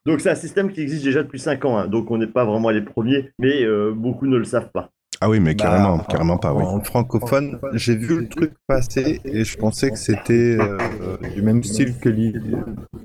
[0.06, 2.44] donc c'est un système qui existe déjà depuis 5 ans, hein, donc on n'est pas
[2.44, 4.90] vraiment les premiers, mais euh, beaucoup ne le savent pas.
[5.20, 6.62] Ah oui, mais Bah, carrément, carrément pas, oui.
[6.64, 11.62] En francophone, j'ai vu le truc passer et je pensais que c'était euh, du même
[11.64, 12.34] style que Li-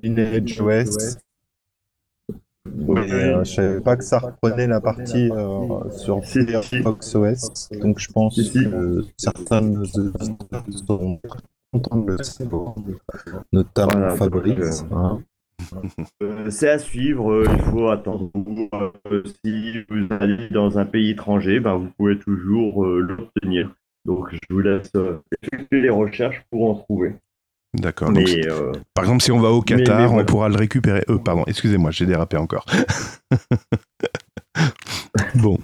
[0.04, 1.18] Lineage OS.
[2.66, 6.24] Mais euh, je savais pas que ça reprenait la partie euh, sur.
[6.24, 7.70] Firefox OS.
[7.82, 11.20] Donc je pense que certains de nos auditeurs seront
[11.74, 12.76] contents de le savoir.
[13.52, 14.84] Notamment Fabrice.
[14.84, 15.22] donc, hein.
[16.22, 18.30] Euh, c'est à suivre, euh, il faut attendre.
[19.12, 23.74] Euh, si vous allez dans un pays étranger, ben, vous pouvez toujours l'obtenir.
[24.06, 24.92] Donc je vous laisse
[25.42, 27.16] effectuer les recherches pour en trouver.
[27.74, 28.12] D'accord.
[28.16, 30.26] Euh, par exemple, si on va au Qatar, mais on voilà.
[30.26, 31.04] pourra le récupérer.
[31.10, 32.66] Euh, pardon, excusez-moi, j'ai dérapé encore.
[35.36, 35.58] bon,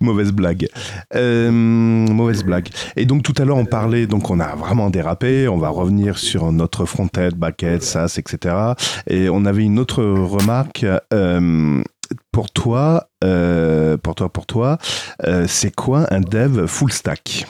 [0.00, 0.68] mauvaise blague.
[1.14, 2.68] Euh, mauvaise blague.
[2.96, 6.18] Et donc tout à l'heure, on parlait, donc on a vraiment dérapé, on va revenir
[6.18, 8.74] sur notre front-end, back-end, SaaS, etc.
[9.06, 10.84] Et on avait une autre remarque.
[11.12, 11.82] euh,
[12.30, 14.78] pour toi, euh, pour toi, pour toi,
[15.24, 17.46] euh, c'est quoi un dev full stack?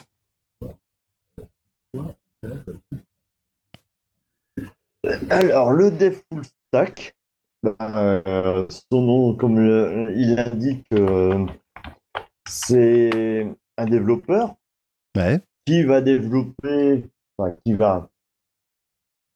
[5.31, 7.15] Alors, le dev full stack,
[7.65, 9.57] euh, son nom, comme
[10.15, 11.47] il l'indique, euh,
[12.49, 14.55] c'est un développeur
[15.17, 15.43] Ouais.
[15.67, 17.05] qui va développer,
[17.37, 18.09] enfin, qui va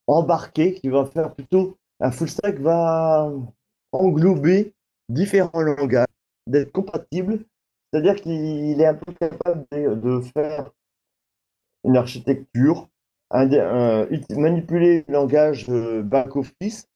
[0.06, 3.32] embarquer, qui va faire plutôt un full stack va
[3.92, 4.74] englober
[5.08, 6.06] différents langages,
[6.46, 7.44] d'être compatible,
[7.92, 10.70] C'est-à-dire qu'il est un peu capable de, de faire
[11.84, 12.88] une architecture,
[13.30, 16.86] un, un- manipuler le langage euh, back-office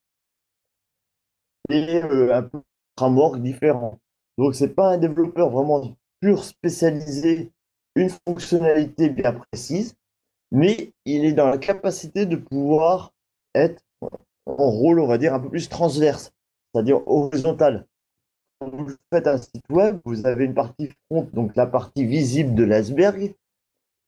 [1.73, 2.61] et euh, un peu
[2.99, 3.99] framework différent.
[4.39, 7.51] Donc, c'est pas un développeur vraiment pur spécialisé,
[7.95, 9.95] une fonctionnalité bien précise,
[10.53, 13.13] mais il est dans la capacité de pouvoir
[13.55, 13.83] être
[14.47, 16.33] en rôle, on va dire, un peu plus transverse,
[16.73, 17.87] c'est-à-dire horizontal.
[18.61, 22.55] Quand vous faites un site web, vous avez une partie front, donc la partie visible
[22.55, 23.35] de l'iceberg,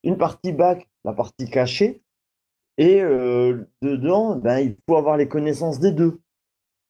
[0.04, 2.02] une partie back, la partie cachée,
[2.78, 6.20] et euh, dedans, ben, il faut avoir les connaissances des deux.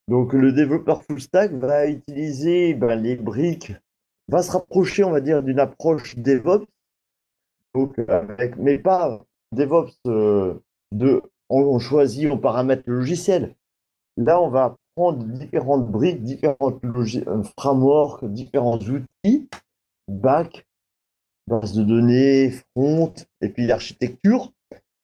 [0.09, 3.73] Donc le développeur full stack va utiliser ben, les briques,
[4.29, 6.67] va se rapprocher, on va dire, d'une approche DevOps,
[8.59, 10.55] mais pas DevOps euh,
[10.93, 13.55] de on, choisit, on paramètre le logiciel.
[14.17, 19.49] Là, on va prendre différentes briques, différentes euh, frameworks, différents outils,
[20.09, 20.67] back,
[21.47, 24.53] base de données, front, et puis l'architecture,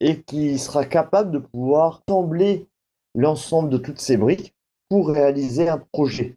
[0.00, 2.66] et qui sera capable de pouvoir assembler
[3.14, 4.54] l'ensemble de toutes ces briques
[4.88, 6.36] pour réaliser un projet.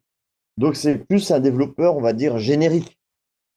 [0.57, 2.97] Donc c'est plus un développeur, on va dire, générique,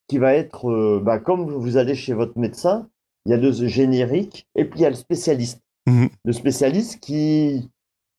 [0.09, 2.89] qui va être, euh, bah, comme vous allez chez votre médecin,
[3.25, 5.61] il y a le générique et puis il y a le spécialiste.
[5.87, 6.09] Mhm.
[6.25, 7.71] Le spécialiste qui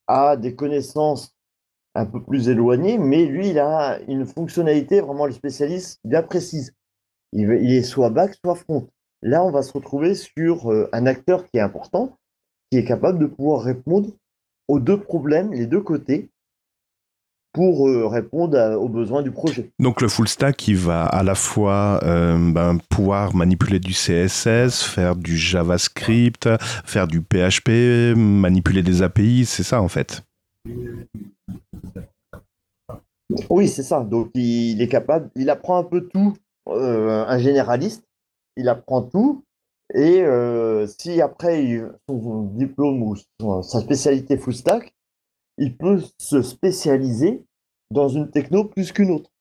[0.07, 1.35] a des connaissances
[1.95, 6.73] un peu plus éloignées, mais lui, il a une fonctionnalité, vraiment le spécialiste, bien précise.
[7.31, 8.87] Il est soit back, soit front.
[9.21, 12.17] Là, on va se retrouver sur euh, un acteur qui est important,
[12.69, 14.09] qui est capable de pouvoir répondre
[14.67, 16.29] aux deux problèmes, les deux côtés,
[17.55, 19.71] pour euh, répondre à- aux besoins du projet.
[19.79, 24.83] Donc le full stack, il va à la fois euh, ben, pouvoir manipuler du CSS,
[24.83, 26.49] faire du JavaScript,
[26.85, 30.21] faire du PHP, manipuler des API, c'est ça en fait.
[33.49, 34.01] Oui, c'est ça.
[34.01, 36.33] Donc, il est capable, il apprend un peu tout,
[36.69, 38.03] euh, un généraliste,
[38.57, 39.43] il apprend tout.
[39.93, 43.15] Et euh, si après son diplôme ou
[43.61, 44.93] sa spécialité full stack,
[45.57, 47.43] il peut se spécialiser
[47.91, 49.31] dans une techno plus qu'une autre,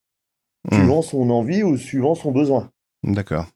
[0.70, 2.70] Hmm, suivant son envie ou suivant son besoin.
[3.03, 3.47] D'accord.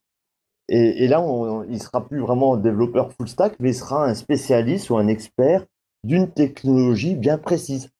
[0.69, 4.15] Et, et là, on, il sera plus vraiment développeur full stack, mais il sera un
[4.15, 5.65] spécialiste ou un expert
[6.05, 7.91] d'une technologie bien précise.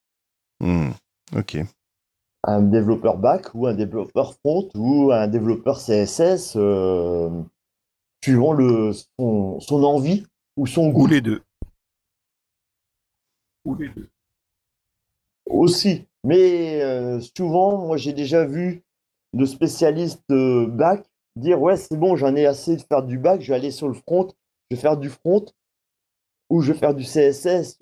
[0.61, 0.91] Hmm,
[1.37, 1.59] Ok.
[2.45, 7.31] un développeur back ou un développeur front ou un développeur CSS euh,
[8.23, 10.27] suivant le, son, son envie
[10.57, 11.43] ou son Ou goût les deux.
[13.65, 14.09] Ou les deux.
[15.49, 16.05] Aussi.
[16.25, 18.83] Mais euh, souvent, moi j'ai déjà vu
[19.35, 21.05] de spécialistes euh, back
[21.37, 23.89] dire ouais c'est bon j'en ai assez de faire du back, je vais aller sur
[23.89, 24.29] le front,
[24.71, 25.45] je vais faire du front
[26.51, 27.79] ou je vais faire du CSS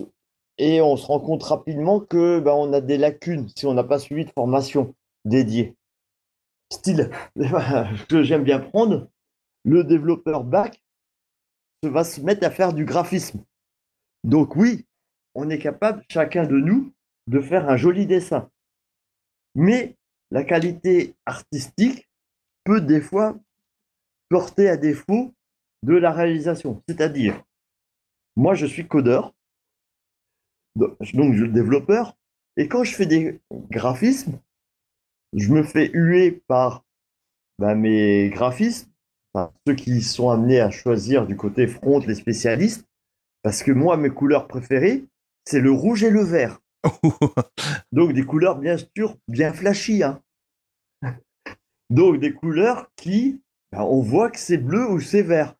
[0.57, 3.83] et on se rend compte rapidement que ben, on a des lacunes si on n'a
[3.83, 4.95] pas suivi de formation
[5.25, 5.75] dédiée.
[6.71, 7.09] Style
[8.09, 9.07] que j'aime bien prendre,
[9.63, 10.81] le développeur back
[11.83, 13.43] se va se mettre à faire du graphisme.
[14.23, 14.85] Donc oui,
[15.35, 16.91] on est capable chacun de nous
[17.27, 18.49] de faire un joli dessin.
[19.55, 19.95] Mais
[20.31, 22.09] la qualité artistique
[22.63, 23.37] peut des fois
[24.29, 25.33] porter à défaut
[25.83, 26.81] de la réalisation.
[26.87, 27.43] C'est-à-dire,
[28.35, 29.33] moi je suis codeur,
[30.75, 32.15] donc je suis développeur,
[32.55, 33.39] et quand je fais des
[33.71, 34.39] graphismes,
[35.33, 36.85] je me fais huer par
[37.59, 38.89] ben, mes graphistes,
[39.67, 42.87] ceux qui sont amenés à choisir du côté front les spécialistes,
[43.43, 45.05] parce que moi mes couleurs préférées,
[45.45, 46.59] c'est le rouge et le vert.
[47.91, 50.03] Donc des couleurs bien sûr bien flashy.
[50.03, 50.21] hein.
[51.89, 53.41] Donc des couleurs qui,
[53.71, 55.55] ben, on voit que c'est bleu ou c'est vert.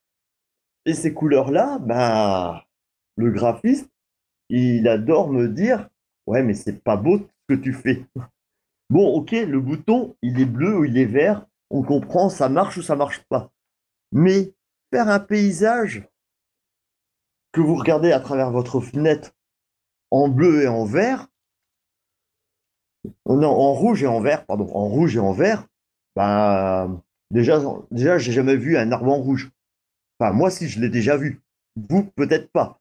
[0.85, 2.61] Et ces couleurs-là, ben,
[3.15, 3.89] le graphiste,
[4.49, 5.89] il adore me dire,
[6.27, 8.05] ouais mais c'est pas beau ce que tu fais.
[8.89, 12.77] Bon ok, le bouton, il est bleu ou il est vert, on comprend, ça marche
[12.77, 13.51] ou ça marche pas.
[14.13, 14.53] Mais
[14.93, 16.07] faire un paysage
[17.51, 19.35] que vous regardez à travers votre fenêtre
[20.11, 21.27] en bleu et en vert,
[23.25, 25.67] non, en rouge et en vert, pardon, en rouge et en vert,
[26.15, 26.89] bah,
[27.31, 27.61] déjà,
[27.91, 29.51] déjà j'ai jamais vu un arbre en rouge.
[30.19, 31.41] Enfin, moi, si je l'ai déjà vu.
[31.89, 32.79] Vous, peut-être pas.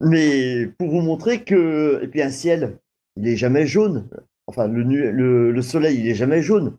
[0.00, 2.00] Mais pour vous montrer que.
[2.02, 2.78] Et puis, un ciel,
[3.16, 4.08] il est jamais jaune.
[4.46, 6.78] Enfin, le, nu- le, le soleil, il est jamais jaune.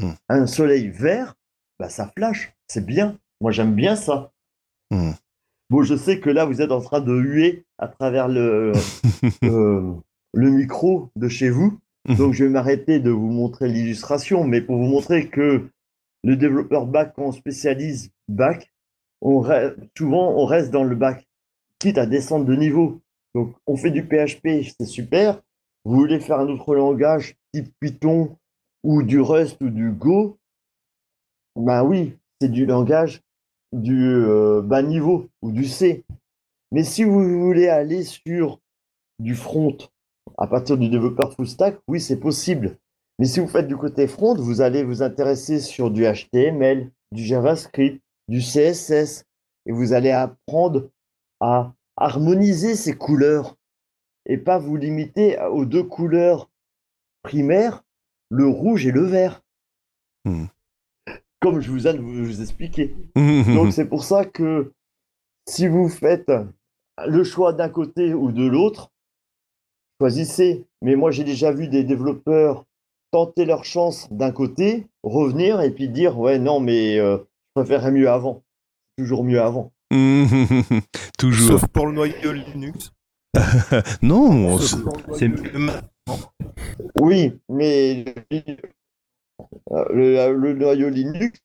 [0.00, 0.12] Hmm.
[0.28, 1.34] Un soleil vert,
[1.78, 2.54] bah, ça flash.
[2.68, 3.18] C'est bien.
[3.40, 4.32] Moi, j'aime bien ça.
[4.90, 5.12] Hmm.
[5.70, 8.72] Bon, je sais que là, vous êtes en train de huer à travers le,
[9.44, 9.92] euh,
[10.34, 11.78] le micro de chez vous.
[12.08, 15.68] Donc, je vais m'arrêter de vous montrer l'illustration, mais pour vous montrer que
[16.24, 18.72] le développeur back, quand on spécialise back,
[19.20, 21.28] on re- souvent on reste dans le back,
[21.78, 23.00] quitte à descendre de niveau.
[23.34, 25.40] Donc, on fait du PHP, c'est super.
[25.84, 28.36] Vous voulez faire un autre langage, type Python
[28.82, 30.36] ou du Rust ou du Go,
[31.54, 33.20] Ben oui, c'est du langage
[33.72, 36.04] du euh, bas niveau ou du C.
[36.72, 38.60] Mais si vous voulez aller sur
[39.18, 39.76] du front
[40.38, 42.78] à partir du développeur full stack, oui, c'est possible.
[43.18, 47.24] Mais si vous faites du côté front, vous allez vous intéresser sur du HTML, du
[47.24, 49.24] JavaScript, du CSS,
[49.66, 50.88] et vous allez apprendre
[51.40, 53.56] à harmoniser ces couleurs
[54.26, 56.50] et pas vous limiter aux deux couleurs
[57.22, 57.82] primaires,
[58.30, 59.42] le rouge et le vert.
[60.24, 60.46] Hmm.
[61.40, 62.94] Comme je vous ai vous expliqué.
[63.16, 64.72] Donc c'est pour ça que
[65.48, 66.30] si vous faites
[67.06, 68.90] le choix d'un côté ou de l'autre,
[70.00, 70.66] choisissez.
[70.82, 72.64] Mais moi j'ai déjà vu des développeurs
[73.10, 77.90] tenter leur chance d'un côté, revenir et puis dire ouais non mais euh, je préférerais
[77.90, 78.42] mieux avant.
[78.96, 79.72] Toujours mieux avant.
[81.18, 81.58] Toujours.
[81.58, 82.92] Sauf pour le noyau Linux.
[84.02, 86.18] non, c'est mieux maintenant.
[86.96, 88.04] Oui, mais
[89.70, 91.40] le, le, noyau Linux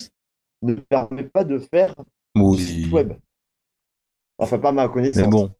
[0.61, 1.95] ne permet pas de faire
[2.35, 2.59] oui.
[2.59, 3.13] site web.
[4.37, 5.23] Enfin, pas ma connaissance.
[5.23, 5.51] Mais bon,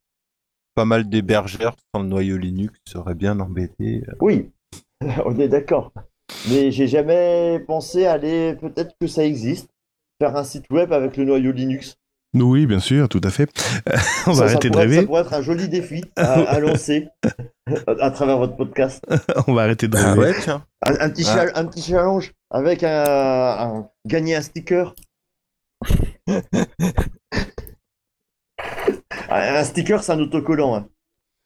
[0.76, 4.03] pas mal d'hébergeurs sans le noyau Linux seraient bien embêtés.
[4.20, 4.52] Oui,
[5.26, 5.94] on est d'accord.
[6.49, 9.70] Mais j'ai jamais pensé aller, peut-être que ça existe,
[10.20, 11.98] faire un site web avec le noyau Linux.
[12.36, 13.49] Oui, bien sûr, tout à fait.
[14.28, 14.95] on ça, va arrêter ça de rêver.
[14.98, 17.07] Ça pourrait être un joli défi à, à lancer
[17.99, 19.03] à travers votre podcast.
[19.48, 20.20] on va arrêter de Ah rêver.
[20.32, 20.64] ouais, tiens.
[20.86, 24.94] Un, un petit, chal- un petit challenge avec un, un- gagner un sticker.
[26.28, 26.41] un
[29.30, 30.76] un sticker, c'est un autocollant.
[30.76, 30.88] hein.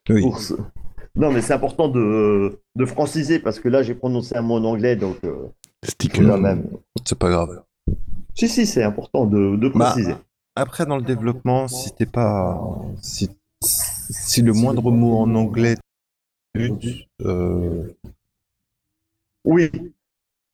[0.10, 0.22] Oui.
[0.22, 0.56] Pour ce-
[1.16, 4.64] Non, mais c'est important de, de franciser parce que là, j'ai prononcé un mot en
[4.64, 5.48] anglais, donc euh,
[5.86, 6.38] Sticker.
[6.38, 6.68] même.
[7.06, 7.62] C'est pas grave.
[8.36, 10.16] Si, si, c'est important de, de Bah, préciser.
[10.60, 12.60] Après, dans le développement, si t'es pas.
[13.02, 13.30] Si,
[13.62, 15.76] si le moindre mot en anglais.
[17.26, 17.94] Euh,
[19.46, 19.70] Oui,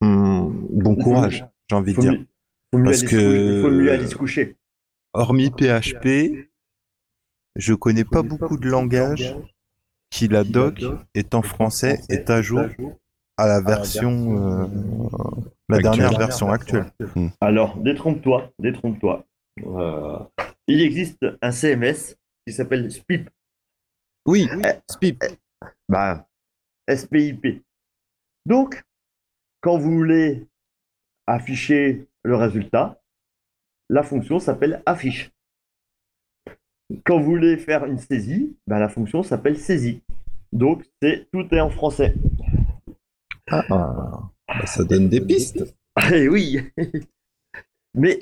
[0.01, 2.11] hum, bon courage, j'ai envie de dire.
[2.11, 2.25] mieux,
[2.71, 4.55] faut mieux Parce aller que- faut mieux aller se coucher.
[5.13, 6.49] Hormis PHP,
[7.55, 9.35] je connais pas beaucoup de langages
[10.11, 10.83] qui la doc
[11.15, 12.65] est en français est à jour
[13.37, 14.67] à la version euh,
[15.69, 15.81] la Actuelle.
[15.81, 16.91] dernière version actuelle.
[17.41, 19.25] Alors, détrompe-toi, détrompe-toi.
[19.63, 20.19] Euh,
[20.67, 23.29] il existe un CMS qui s'appelle SPIP.
[24.25, 24.49] Oui,
[24.89, 25.23] Spip.
[25.87, 26.27] Bah,
[26.89, 27.63] SPIP.
[28.45, 28.83] Donc,
[29.61, 30.47] quand vous voulez
[31.27, 33.01] afficher le résultat,
[33.89, 35.31] la fonction s'appelle affiche.
[37.03, 40.01] Quand vous voulez faire une saisie, bah, la fonction s'appelle saisie.
[40.51, 42.13] Donc, c'est tout est en français.
[43.49, 44.31] Ah, ah.
[44.47, 45.75] Bah, ça donne des pistes.
[46.11, 46.59] Eh oui
[47.93, 48.19] Mais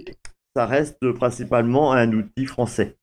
[0.55, 2.97] ça reste principalement un outil français.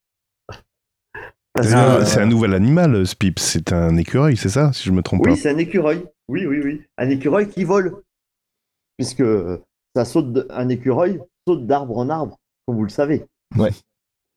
[1.52, 3.38] Parce C'est un- un nouvel animal, Spip.
[3.38, 5.36] C'est un écureuil, c'est ça, si je me trompe Oui, pas.
[5.36, 6.04] c'est un écureuil.
[6.28, 6.82] Oui, oui, oui.
[6.96, 8.02] Un écureuil qui vole.
[8.96, 9.24] Puisque
[9.96, 13.24] ça saute de- un écureuil saute d'arbre en arbre, comme vous le savez.
[13.56, 13.70] Ouais.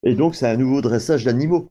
[0.03, 1.69] Et donc, c'est un nouveau dressage d'animaux.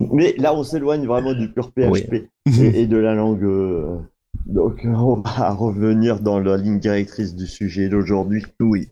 [0.00, 3.42] Mais là, on s'éloigne vraiment du pur PHP et, et de la langue.
[3.44, 3.98] euh,
[4.46, 8.44] Donc, on va revenir dans la ligne directrice du sujet d'aujourd'hui.
[8.60, 8.90] Oui.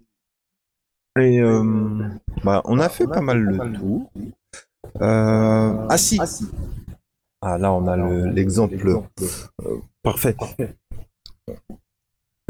[1.18, 2.08] Et euh,
[2.42, 4.10] bah, on a fait pas mal le tour.
[5.00, 6.18] Euh, ah si.
[7.44, 10.36] Ah là on a le- l'exemple euh, parfait.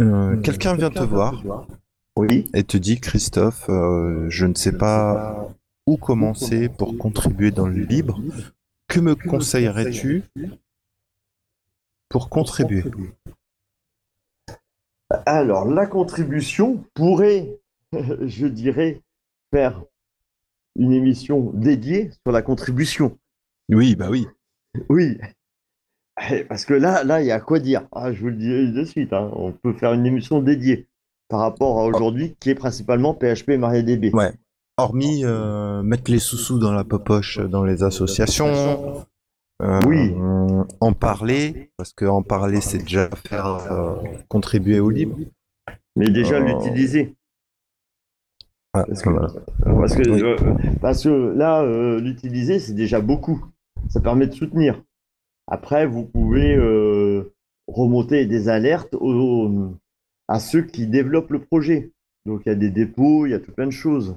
[0.00, 1.42] Euh, Quelqu'un vient te voir
[2.16, 2.48] Oui.
[2.54, 5.48] et te dit Christophe, euh, je ne sais pas
[5.86, 8.20] où commencer pour contribuer dans le libre.
[8.88, 10.22] Que me conseillerais-tu
[12.12, 12.84] pour contribuer
[15.26, 17.59] Alors, la contribution pourrait,
[17.93, 19.01] je dirais,
[19.52, 19.82] faire
[20.76, 23.18] une émission dédiée sur la contribution.
[23.70, 24.26] Oui, bah oui.
[24.89, 25.18] Oui.
[26.30, 27.86] Eh, Parce que là, là, il y a quoi dire?
[27.93, 29.12] Ah, je vous le dis de suite.
[29.12, 29.30] hein.
[29.34, 30.89] On peut faire une émission dédiée
[31.28, 34.14] par rapport à aujourd'hui, qui est principalement PHP et MariaDB.
[34.14, 34.32] Ouais.
[34.78, 39.06] Hormis euh, mettre les sous-sous dans la popoche dans les associations.
[39.62, 40.14] Euh, Oui.
[40.80, 43.97] En parler, parce que en parler, c'est déjà faire euh,
[44.28, 45.16] contribuer au libre.
[45.97, 47.14] Mais déjà l'utiliser.
[48.74, 49.28] Ah, Parce que, voilà.
[49.64, 50.22] parce que, Oui.
[50.22, 50.36] euh,
[50.80, 53.44] parce que là, euh, l'utiliser, c'est déjà beaucoup.
[53.90, 54.82] Ça permet de soutenir.
[55.47, 57.34] Après, vous pouvez euh,
[57.66, 59.74] remonter des alertes aux-
[60.28, 61.93] à ceux qui développent le projet.
[62.24, 64.16] Donc, il y a des dépôts, il y a tout plein de choses.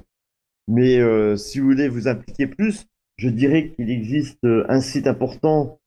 [0.70, 5.08] Mais euh, si vous voulez vous impliquer plus, je dirais qu'il existe euh, un site
[5.08, 5.80] important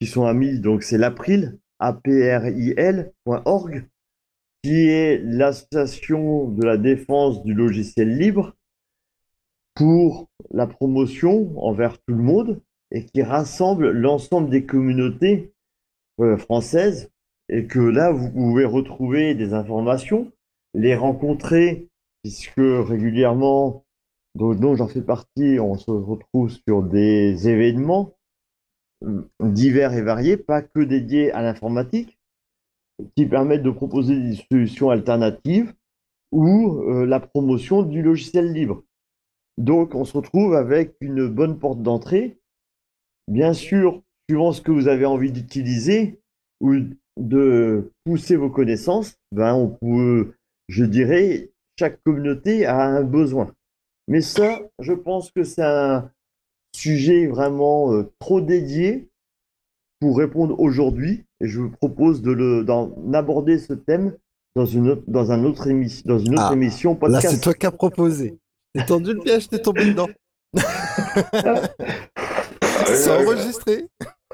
[0.00, 0.60] qui sont amis.
[0.60, 3.14] Donc, c'est l'April, april.org
[4.62, 8.54] qui est l'association de la défense du logiciel libre
[9.74, 12.60] pour la promotion envers tout le monde
[12.92, 15.52] et qui rassemble l'ensemble des communautés
[16.20, 17.10] euh, françaises
[17.48, 20.30] et que là, vous pouvez retrouver des informations,
[20.74, 21.88] les rencontrer,
[22.22, 23.81] puisque régulièrement,
[24.34, 28.14] dont j'en fais partie, on se retrouve sur des événements
[29.04, 32.18] euh, divers et variés, pas que dédiés à l'informatique,
[33.16, 35.74] qui permettent de proposer des solutions alternatives
[36.30, 38.82] ou euh, la promotion du logiciel libre.
[39.58, 42.38] Donc, on se retrouve avec une bonne porte d'entrée.
[43.28, 46.20] Bien sûr, suivant ce que vous avez envie d'utiliser
[46.60, 46.74] ou
[47.18, 50.34] de pousser vos connaissances, ben, on peut,
[50.68, 53.52] je dirais, chaque communauté a un besoin.
[54.12, 56.10] Mais ça, je pense que c'est un
[56.76, 59.08] sujet vraiment euh, trop dédié
[60.00, 61.24] pour répondre aujourd'hui.
[61.40, 64.14] Et je vous propose de le, d'en aborder ce thème
[64.54, 67.30] dans une autre, dans un autre émission, dans une autre Ah, émission Là, podcast.
[67.30, 68.38] c'est toi qui as proposé.
[68.74, 70.10] T'es tendu le piège, t'es tombé dedans.
[72.84, 73.88] c'est enregistré.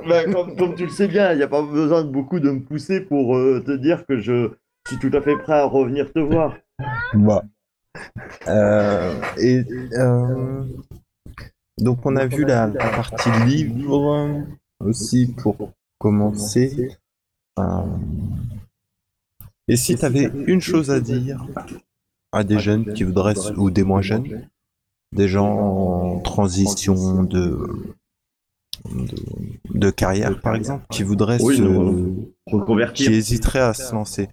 [0.09, 2.51] Ben, comme, comme tu le sais bien, il n'y a pas besoin de beaucoup de
[2.51, 4.51] me pousser pour euh, te dire que je
[4.89, 6.57] suis tout à fait prêt à revenir te voir.
[7.15, 7.45] Bah.
[8.47, 10.65] Euh, et euh,
[11.79, 14.45] donc on a vu la, la partie livre
[14.81, 16.97] aussi pour commencer.
[17.59, 17.63] Euh,
[19.69, 21.45] et si tu avais une chose à dire
[22.33, 24.49] à des jeunes qui voudraient, ou des moins jeunes,
[25.13, 27.59] des gens en transition de,
[28.91, 29.17] de,
[29.75, 32.15] de carrière par exemple, qui voudraient Oui, se, non,
[32.47, 33.11] qui Reconvertir.
[33.11, 34.29] hésiteraient à se lancer,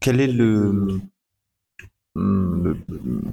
[0.00, 1.00] quel est le,
[2.18, 2.76] le-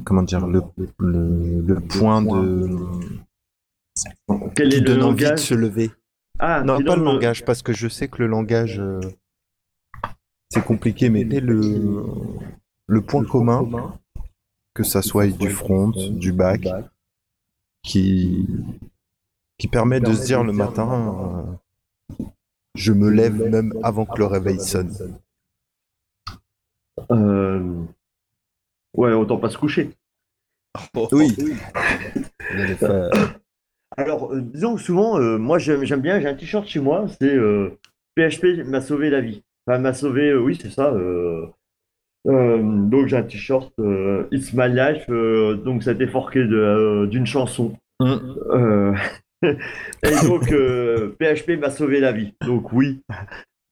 [0.03, 0.61] comment dire le,
[0.99, 2.77] le, le point de
[4.55, 5.91] Quel qui est le donne envie de langage se lever.
[6.39, 8.99] Ah, Non, qui pas le langage, parce que je sais que le langage euh,
[10.49, 12.03] c'est compliqué, mais quel est le
[12.87, 13.97] le point commun,
[14.73, 16.67] que ça soit du front, du bac,
[17.83, 18.47] qui
[19.57, 21.47] qui permet de se dire le matin,
[22.19, 22.23] euh,
[22.75, 24.91] je me lève même avant que le réveil sonne.
[27.11, 27.83] Euh,
[28.97, 29.91] Ouais, autant pas se coucher.
[31.11, 31.27] Oui.
[32.55, 33.09] Y a des fois-
[33.97, 37.33] Alors, euh, disons que souvent, euh, moi j'aime bien, j'ai un t-shirt chez moi, c'est
[37.33, 37.69] euh,
[38.17, 39.43] PHP m'a sauvé la vie.
[39.67, 40.91] Enfin, m'a sauvé, euh, oui, c'est ça.
[40.93, 41.45] euh,
[42.27, 46.39] euh, donc j'ai un t-shirt euh, It's My Life, euh, donc ça a été forqué
[46.43, 47.75] de, euh, d'une chanson.
[48.01, 48.93] Euh,
[49.43, 52.33] et donc euh, PHP m'a sauvé la vie.
[52.45, 53.01] Donc oui,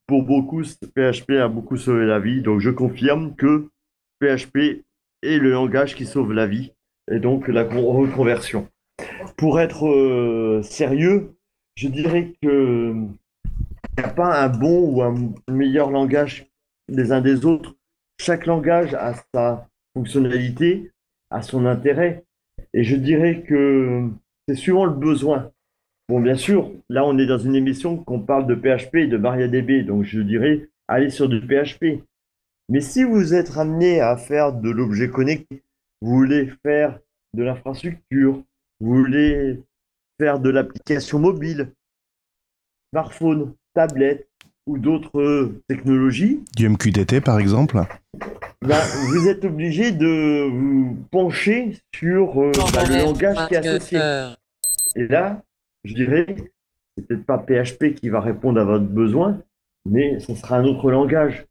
[0.08, 2.42] pour beaucoup, PHP a beaucoup sauvé la vie.
[2.42, 3.68] Donc je confirme que
[4.22, 4.84] PHP
[5.24, 6.74] est le langage qui sauve la vie
[7.12, 8.68] et donc la con- reconversion.
[9.38, 11.36] Pour être euh, sérieux,
[11.76, 12.94] je dirais que
[13.98, 15.16] n'y a pas un bon ou un
[15.50, 16.48] meilleur langage
[16.90, 17.76] des uns des autres.
[18.20, 20.92] Chaque langage a sa fonctionnalité,
[21.30, 22.24] a son intérêt.
[22.74, 24.10] Et je dirais que
[24.48, 25.52] c'est suivant le besoin.
[26.10, 29.18] Bon, bien sûr, là, on est dans une émission qu'on parle de PHP et de
[29.18, 32.04] MariaDB, donc je dirais, allez sur du PHP.
[32.70, 35.64] Mais si vous êtes amené à faire de l'objet connecté,
[36.02, 37.00] vous voulez faire
[37.34, 38.44] de l'infrastructure,
[38.80, 39.62] vous voulez
[40.20, 41.72] faire de l'application mobile,
[42.92, 44.28] smartphone, tablette
[44.66, 47.84] ou d'autres euh, technologies, Du MQTT, par exemple
[48.62, 54.00] ben, vous êtes obligé de vous pencher sur euh, bah, le langage qui est associé.
[54.96, 55.42] Et là,
[55.84, 56.28] je dirais,
[56.96, 59.42] c'est peut-être pas PHP qui va répondre à votre besoin,
[59.86, 61.46] mais ce sera un autre langage.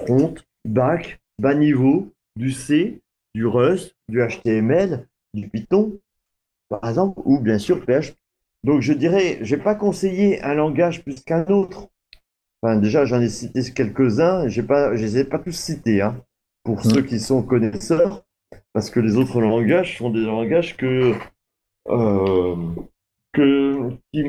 [0.00, 0.34] Front,
[0.64, 3.00] back, bas niveau, du C,
[3.34, 5.98] du Rust, du HTML, du Python,
[6.68, 8.16] par exemple, ou bien sûr PHP.
[8.64, 11.88] Donc je dirais, je vais pas conseillé un langage plus qu'un autre.
[12.62, 16.16] Enfin, déjà, j'en ai cité quelques-uns, je les ai pas tous cités, hein,
[16.62, 18.24] pour ceux qui sont connaisseurs,
[18.72, 21.12] parce que les autres langages sont des langages que,
[21.88, 22.56] euh,
[23.32, 24.24] que, qui,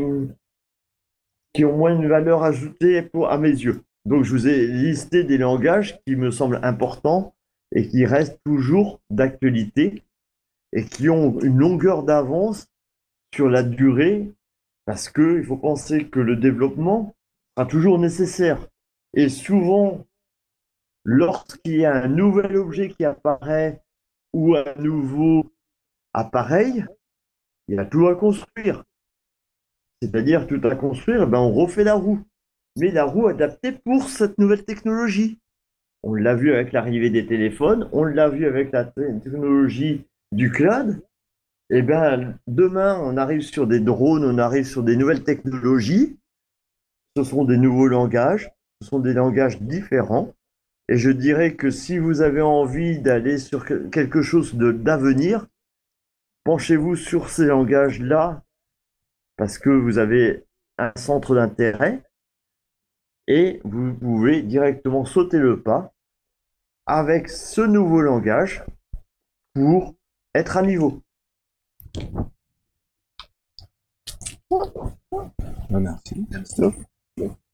[1.54, 3.82] qui ont moins une valeur ajoutée pour, à mes yeux.
[4.06, 7.34] Donc, je vous ai listé des langages qui me semblent importants
[7.74, 10.04] et qui restent toujours d'actualité
[10.74, 12.68] et qui ont une longueur d'avance
[13.34, 14.32] sur la durée
[14.86, 17.16] parce que il faut penser que le développement
[17.56, 18.68] sera toujours nécessaire.
[19.16, 20.06] Et souvent,
[21.04, 23.82] lorsqu'il y a un nouvel objet qui apparaît
[24.34, 25.52] ou un nouveau
[26.14, 26.86] appareil,
[27.68, 28.84] il y a tout à construire.
[30.02, 32.24] C'est-à-dire tout à construire, ben on refait la roue.
[32.78, 35.40] Mais la roue adaptée pour cette nouvelle technologie.
[36.04, 40.52] On l'a vu avec l'arrivée des téléphones, on l'a vu avec la te- technologie du
[40.52, 41.02] cloud.
[41.72, 46.18] Et ben demain, on arrive sur des drones, on arrive sur des nouvelles technologies.
[47.18, 50.34] Ce sont des nouveaux langages, ce sont des langages différents.
[50.90, 55.48] Et je dirais que si vous avez envie d'aller sur que- quelque chose d'avenir,
[56.44, 58.44] penchez-vous sur ces langages-là
[59.38, 60.46] parce que vous avez
[60.78, 62.04] un centre d'intérêt.
[63.28, 65.94] Et vous pouvez directement sauter le pas
[66.86, 68.64] avec ce nouveau langage
[69.54, 69.96] pour
[70.36, 71.02] être à niveau.
[74.52, 76.78] Ah, merci, Christophe.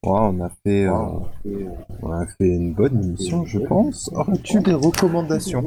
[0.03, 1.69] On, a fait, euh,
[2.01, 4.09] on a fait une bonne émission, je pense.
[4.13, 5.63] Aurais-tu des recommandations?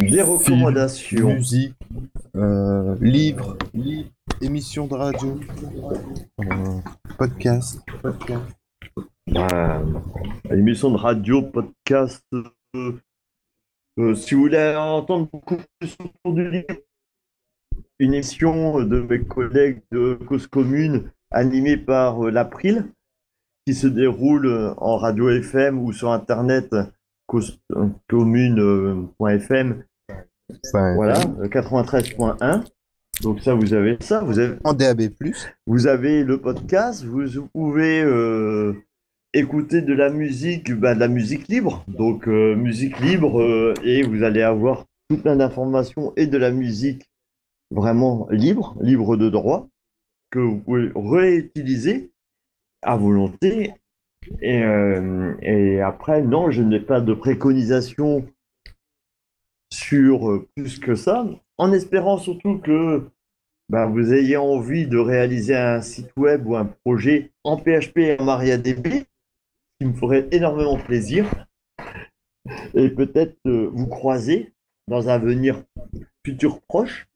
[0.00, 1.34] Des recommandations.
[1.34, 1.74] Musique,
[2.36, 3.56] euh, livres,
[4.40, 5.40] émissions de radio,
[6.40, 6.80] euh,
[7.18, 7.80] podcast.
[9.36, 9.84] Euh,
[10.50, 12.24] émission de radio, podcast.
[12.34, 12.92] euh,
[13.98, 16.66] euh, si vous voulez entendre beaucoup plus autour du livre,
[17.98, 22.86] une émission de mes collègues de Cause Commune animée par l'April
[23.66, 26.74] qui se déroule en radio FM ou sur internet
[28.08, 29.84] commune.fm
[30.66, 32.64] Enfin, voilà euh, 93.1
[33.22, 35.02] donc ça vous avez ça vous avez En DAB+.
[35.66, 38.74] vous avez le podcast, vous pouvez euh,
[39.34, 41.84] écouter de la musique, bah, de la musique libre.
[41.88, 46.50] Donc euh, musique libre euh, et vous allez avoir tout plein d'informations et de la
[46.50, 47.10] musique
[47.70, 49.68] vraiment libre, libre de droit,
[50.30, 52.12] que vous pouvez réutiliser
[52.82, 53.74] à volonté.
[54.40, 58.26] Et, euh, et après, non, je n'ai pas de préconisation
[59.72, 61.26] sur euh, plus que ça,
[61.58, 63.08] en espérant surtout que
[63.68, 68.20] bah, vous ayez envie de réaliser un site web ou un projet en PHP et
[68.20, 69.06] en MariaDB,
[69.78, 71.26] qui me ferait énormément plaisir,
[72.74, 74.52] et peut-être euh, vous croiser
[74.88, 75.62] dans un avenir
[76.24, 77.08] futur proche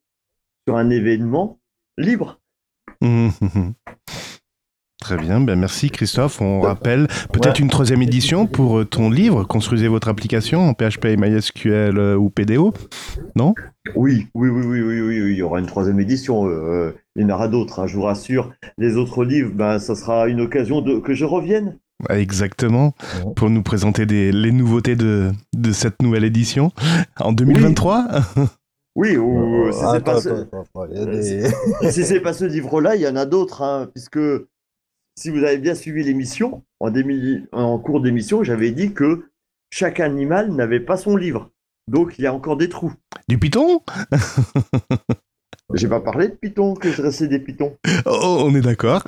[0.66, 1.58] sur un événement
[1.96, 2.40] libre.
[5.00, 6.40] Très bien, ben merci Christophe.
[6.40, 7.64] On rappelle peut-être Ouais.
[7.64, 12.30] une troisième édition pour euh, ton livre, Construisez votre application en PHP, MySQL euh, ou
[12.30, 12.74] PDO.
[13.36, 13.54] Non?
[13.94, 16.48] Oui, oui, oui, oui, oui, oui, oui, il y aura une troisième édition.
[16.48, 18.52] euh, il y en aura d'autres, hein, je vous rassure.
[18.76, 21.78] Les autres livres, ben, ça sera une occasion de, que je revienne.
[22.10, 22.92] Exactement,
[23.24, 23.32] Ouais.
[23.36, 26.72] pour nous présenter des, les nouveautés de, de cette nouvelle édition
[27.20, 28.04] en 2023.
[28.96, 33.88] Oui, ou si c'est pas ce- pas ce livre-là, il y en a d'autres, hein,
[33.94, 34.18] puisque
[35.18, 39.32] si vous avez bien suivi l'émission, en, cours d'émission, j'avais dit que
[39.68, 41.50] chaque animal n'avait pas son livre.
[41.88, 42.92] Donc il y a encore des trous.
[43.28, 43.82] Du Python
[45.74, 47.76] J'ai pas parlé de Python, que je dressais des Pythons.
[48.06, 49.02] Oh, on est d'accord.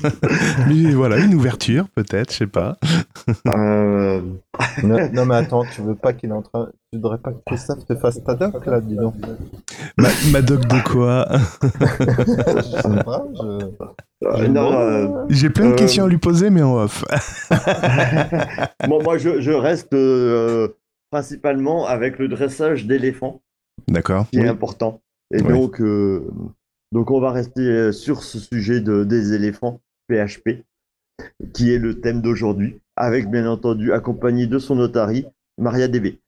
[0.68, 2.76] Mais voilà, une ouverture peut-être, je sais pas.
[3.48, 4.20] Euh,
[4.84, 6.68] non, non, mais attends, tu veux pas qu'il est en train...
[6.92, 9.14] Tu voudrais pas que Christophe te fasse ta doc, là, dis donc.
[9.98, 11.26] Ma, ma doc de quoi?
[11.60, 13.46] Je sais pas, je...
[14.26, 15.76] euh, euh, J'ai plein de Euh.
[15.76, 17.04] questions à lui poser, mais en off.
[18.88, 20.68] bon, moi, je, je reste euh,
[21.10, 23.40] principalement avec le dressage d'éléphants,
[23.88, 24.26] D'accord.
[24.32, 25.00] qui est important.
[25.32, 26.28] Et donc, euh,
[26.92, 30.64] donc, on va rester euh, sur ce sujet de, des éléphants PHP,
[31.54, 35.26] qui est le thème d'aujourd'hui, avec bien entendu accompagné de son notary,
[35.58, 36.18] MariaDB.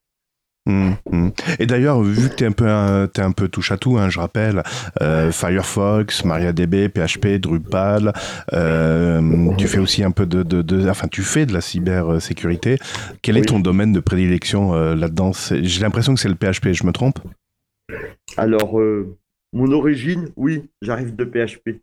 [0.67, 1.29] Mm, mm.
[1.59, 4.21] Et d'ailleurs, vu que tu es un peu, un, peu touche à tout, hein, je
[4.21, 4.63] rappelle,
[5.01, 8.13] euh, Firefox, MariaDB, PHP, Drupal,
[8.53, 12.79] euh, tu fais aussi un peu de, de, de- enfin, tu fais de la cybersécurité.
[13.23, 15.33] Quel est ton domaine de prédilection euh, là-dedans?
[15.51, 17.19] J'ai l'impression que c'est le PHP, je me trompe?
[18.37, 19.17] Alors, euh,
[19.53, 21.81] mon origine, oui, j'arrive de PHP.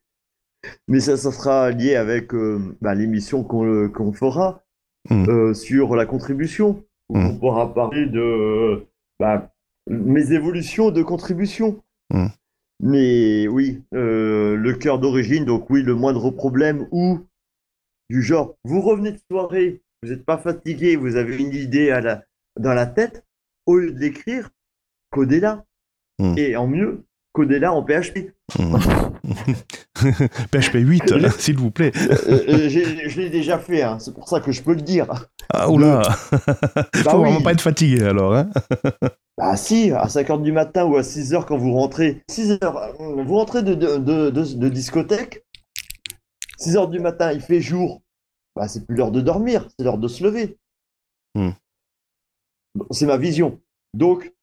[0.88, 4.64] Mais ça, ça sera lié avec euh, bah, l'émission qu'on euh, fera
[5.10, 5.30] Mm.
[5.30, 6.84] euh, sur la contribution.
[7.08, 7.26] où Mm.
[7.26, 8.86] On pourra parler de
[9.18, 9.50] bah,
[9.90, 11.82] mes évolutions de contribution.
[12.14, 12.28] Mm.
[12.84, 17.20] Mais oui, le cœur d'origine, donc oui, le moindre problème ou
[18.10, 22.02] du genre, vous revenez de soirée, vous n'êtes pas fatigué, vous avez une idée à
[22.02, 22.24] la,
[22.60, 23.26] dans la tête,
[23.66, 24.50] au lieu de l'écrire,
[25.12, 25.66] codez-la.
[26.20, 26.34] Mm.
[26.38, 28.34] Et en mieux, codez-la en PHP.
[28.60, 28.76] Mm.
[30.52, 31.92] PHP 8, s'il vous plaît.
[31.96, 32.16] Euh,
[32.48, 35.08] euh, j'ai- je l'ai déjà fait, hein, c'est pour ça que je peux le dire.
[35.54, 36.02] Ah, oula
[36.32, 37.24] Bah Faut oui.
[37.30, 38.36] vraiment pas être fatigué alors.
[38.36, 38.50] Hein
[39.38, 42.22] Bah si, à 5h du matin ou à 6h quand vous rentrez.
[42.30, 45.46] 6h, euh, vous rentrez de, de, de, de- de discothèque.
[46.60, 48.02] 6h du matin, il fait jour.
[48.56, 50.58] Bah c'est plus l'heure de dormir, c'est l'heure de se lever.
[51.36, 51.52] Hmm.
[52.76, 53.60] Bon, C'est ma vision.
[53.94, 54.34] Donc,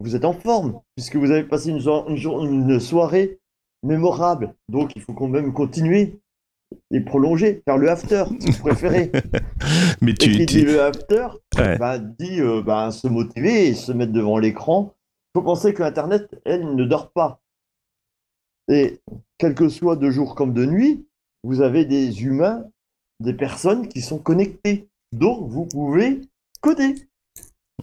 [0.00, 3.38] vous êtes en forme, puisque vous avez passé une, so- une jour- une soirée
[3.82, 4.54] mémorable.
[4.68, 6.18] Donc, il faut quand même continuer
[6.90, 9.12] et prolonger, faire le after, si vous préférez.
[10.00, 11.78] Mais Et tu, qui tu- dit le after, Ouais.
[11.78, 14.92] bah, dit euh, bah, se motiver et se mettre devant l'écran.
[15.34, 17.40] Il faut penser que Internet, elle, ne dort pas.
[18.68, 19.00] Et
[19.38, 21.06] quel que soit de jour comme de nuit,
[21.44, 22.64] vous avez des humains,
[23.20, 24.88] des personnes qui sont connectées.
[25.12, 26.22] Donc, vous pouvez
[26.60, 26.94] coder.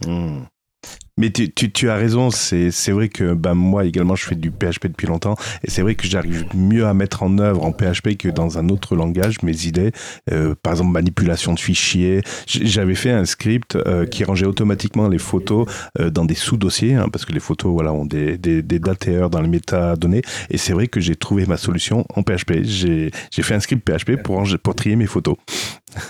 [0.06, 0.40] Hmm.
[1.18, 4.50] Mais tu, tu, tu as raison, c'est vrai que bah, moi également je fais du
[4.50, 8.16] PHP depuis longtemps et c'est vrai que j'arrive mieux à mettre en œuvre en PHP
[8.16, 9.92] que dans un autre langage mes idées.
[10.32, 12.22] Euh, par exemple, manipulation de fichiers.
[12.46, 15.68] J'avais fait un script euh, qui rangeait automatiquement les photos
[16.00, 19.06] euh, dans des sous-dossiers hein, parce que les photos voilà, ont des, des, des dates
[19.06, 22.62] et heures dans les métadonnées et c'est vrai que j'ai trouvé ma solution en PHP.
[22.62, 24.42] J'ai fait un script PHP pour,
[24.74, 25.36] trier mes photos.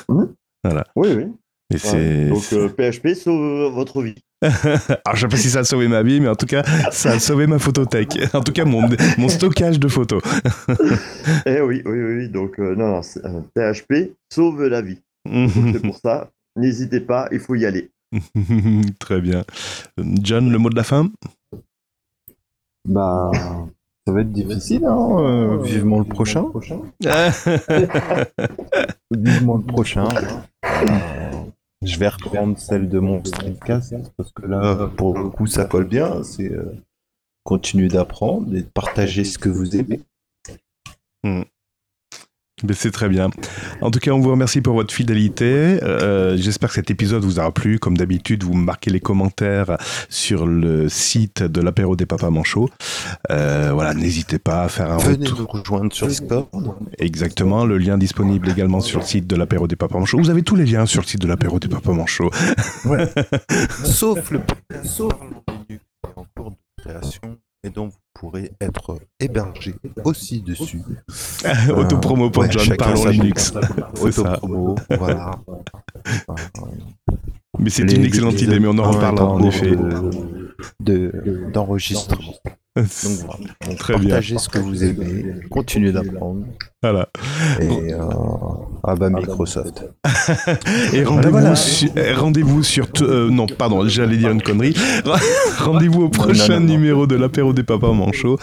[0.09, 0.27] Oui,
[0.97, 1.27] oui.
[1.73, 1.79] Et Ouais.
[1.79, 4.15] c'est Donc PHP sauve votre vie.
[5.05, 7.13] Alors, je sais pas si ça a sauvé ma vie, mais en tout cas, ça
[7.13, 8.19] a sauvé ma photothèque.
[8.35, 8.89] En tout cas, mon,
[9.19, 10.23] mon stockage de photos.
[11.47, 12.29] Eh oui, oui, oui.
[12.29, 14.99] Donc euh, non, non, euh, PHP sauve la vie.
[15.25, 16.31] C'est pour ça.
[16.57, 17.91] N'hésitez pas, il faut y aller.
[18.99, 19.45] Très bien.
[19.99, 21.09] John, le mot de la fin?
[22.89, 23.31] Bah,
[24.07, 25.17] ça va être difficile, hein.
[25.21, 26.47] euh, vivement le prochain.
[29.11, 30.09] Vivement le prochain.
[30.65, 31.31] Euh,
[31.83, 35.87] je vais reprendre celle de mon streamcast parce que là, pour le coup, ça colle
[35.87, 36.23] bien.
[36.23, 36.75] C'est euh,
[37.45, 40.01] continuer d'apprendre et de partager ce que vous aimez.
[41.25, 41.47] Mais
[42.73, 43.31] c'est très bien.
[43.81, 45.79] En tout cas, on vous remercie pour votre fidélité.
[45.83, 47.79] Euh, J'espère que cet épisode vous aura plu.
[47.79, 49.77] Comme d'habitude, vous marquez les commentaires
[50.09, 52.69] sur le site de l'apéro des papas manchots.
[53.31, 55.41] Euh, voilà, n'hésitez pas à faire un Venez retour.
[55.55, 56.47] nous rejoindre sur Discord.
[56.99, 60.19] Exactement, le lien disponible également sur le site de l'apéro des papas manchots.
[60.19, 62.31] Vous avez tous les liens sur le site de l'apéro des papas manchots.
[63.85, 64.41] Sauf le
[64.85, 65.13] sauf
[66.17, 69.75] en cours de création et dont vous pourrez être hébergé
[70.05, 70.81] aussi dessus.
[71.77, 73.53] Autopromo pour ouais, John, parlons Linux.
[73.95, 74.35] C'est ça.
[74.35, 75.33] Autopromo, voilà.
[77.59, 79.73] Mais c'est une excellente idée, mais on en reparlera en effet.
[79.75, 80.31] de-
[80.81, 82.35] de- d'enregistrement.
[82.75, 82.87] Donc
[83.27, 83.51] voilà.
[83.67, 84.09] Donc, Très bien.
[84.09, 86.47] partagez ce que vous aimez, continuez d'apprendre.
[86.83, 87.09] Voilà.
[87.61, 88.01] Et euh,
[88.83, 89.85] ah bah Microsoft.
[90.93, 91.55] Et rendez-vous voilà.
[91.55, 91.91] su-
[92.63, 92.87] sur...
[93.03, 94.75] euh, non, pardon, j'allais dire une connerie.
[95.59, 96.73] rendez-vous au prochain non, non.
[96.73, 98.39] numéro de l'apéro des papas manchots.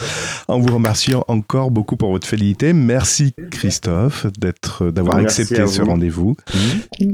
[0.48, 2.72] En vous remerciant encore beaucoup pour votre fidélité.
[2.72, 5.90] Merci Christophe d'être, d'avoir accepté ce vous.
[5.90, 6.36] rendez-vous.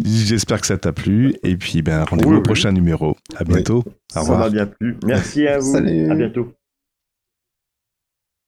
[0.04, 1.34] J'espère que ça t'a plu.
[1.44, 2.44] Et puis, ben, rendez-vous Oui, au oui.
[2.44, 3.16] prochain numéro.
[3.38, 3.80] À bientôt.
[3.80, 4.40] Au Ça revoir.
[4.40, 4.98] m'a bien plu.
[5.06, 5.72] Merci à vous.
[5.74, 6.12] Salut.
[6.12, 6.52] À bientôt.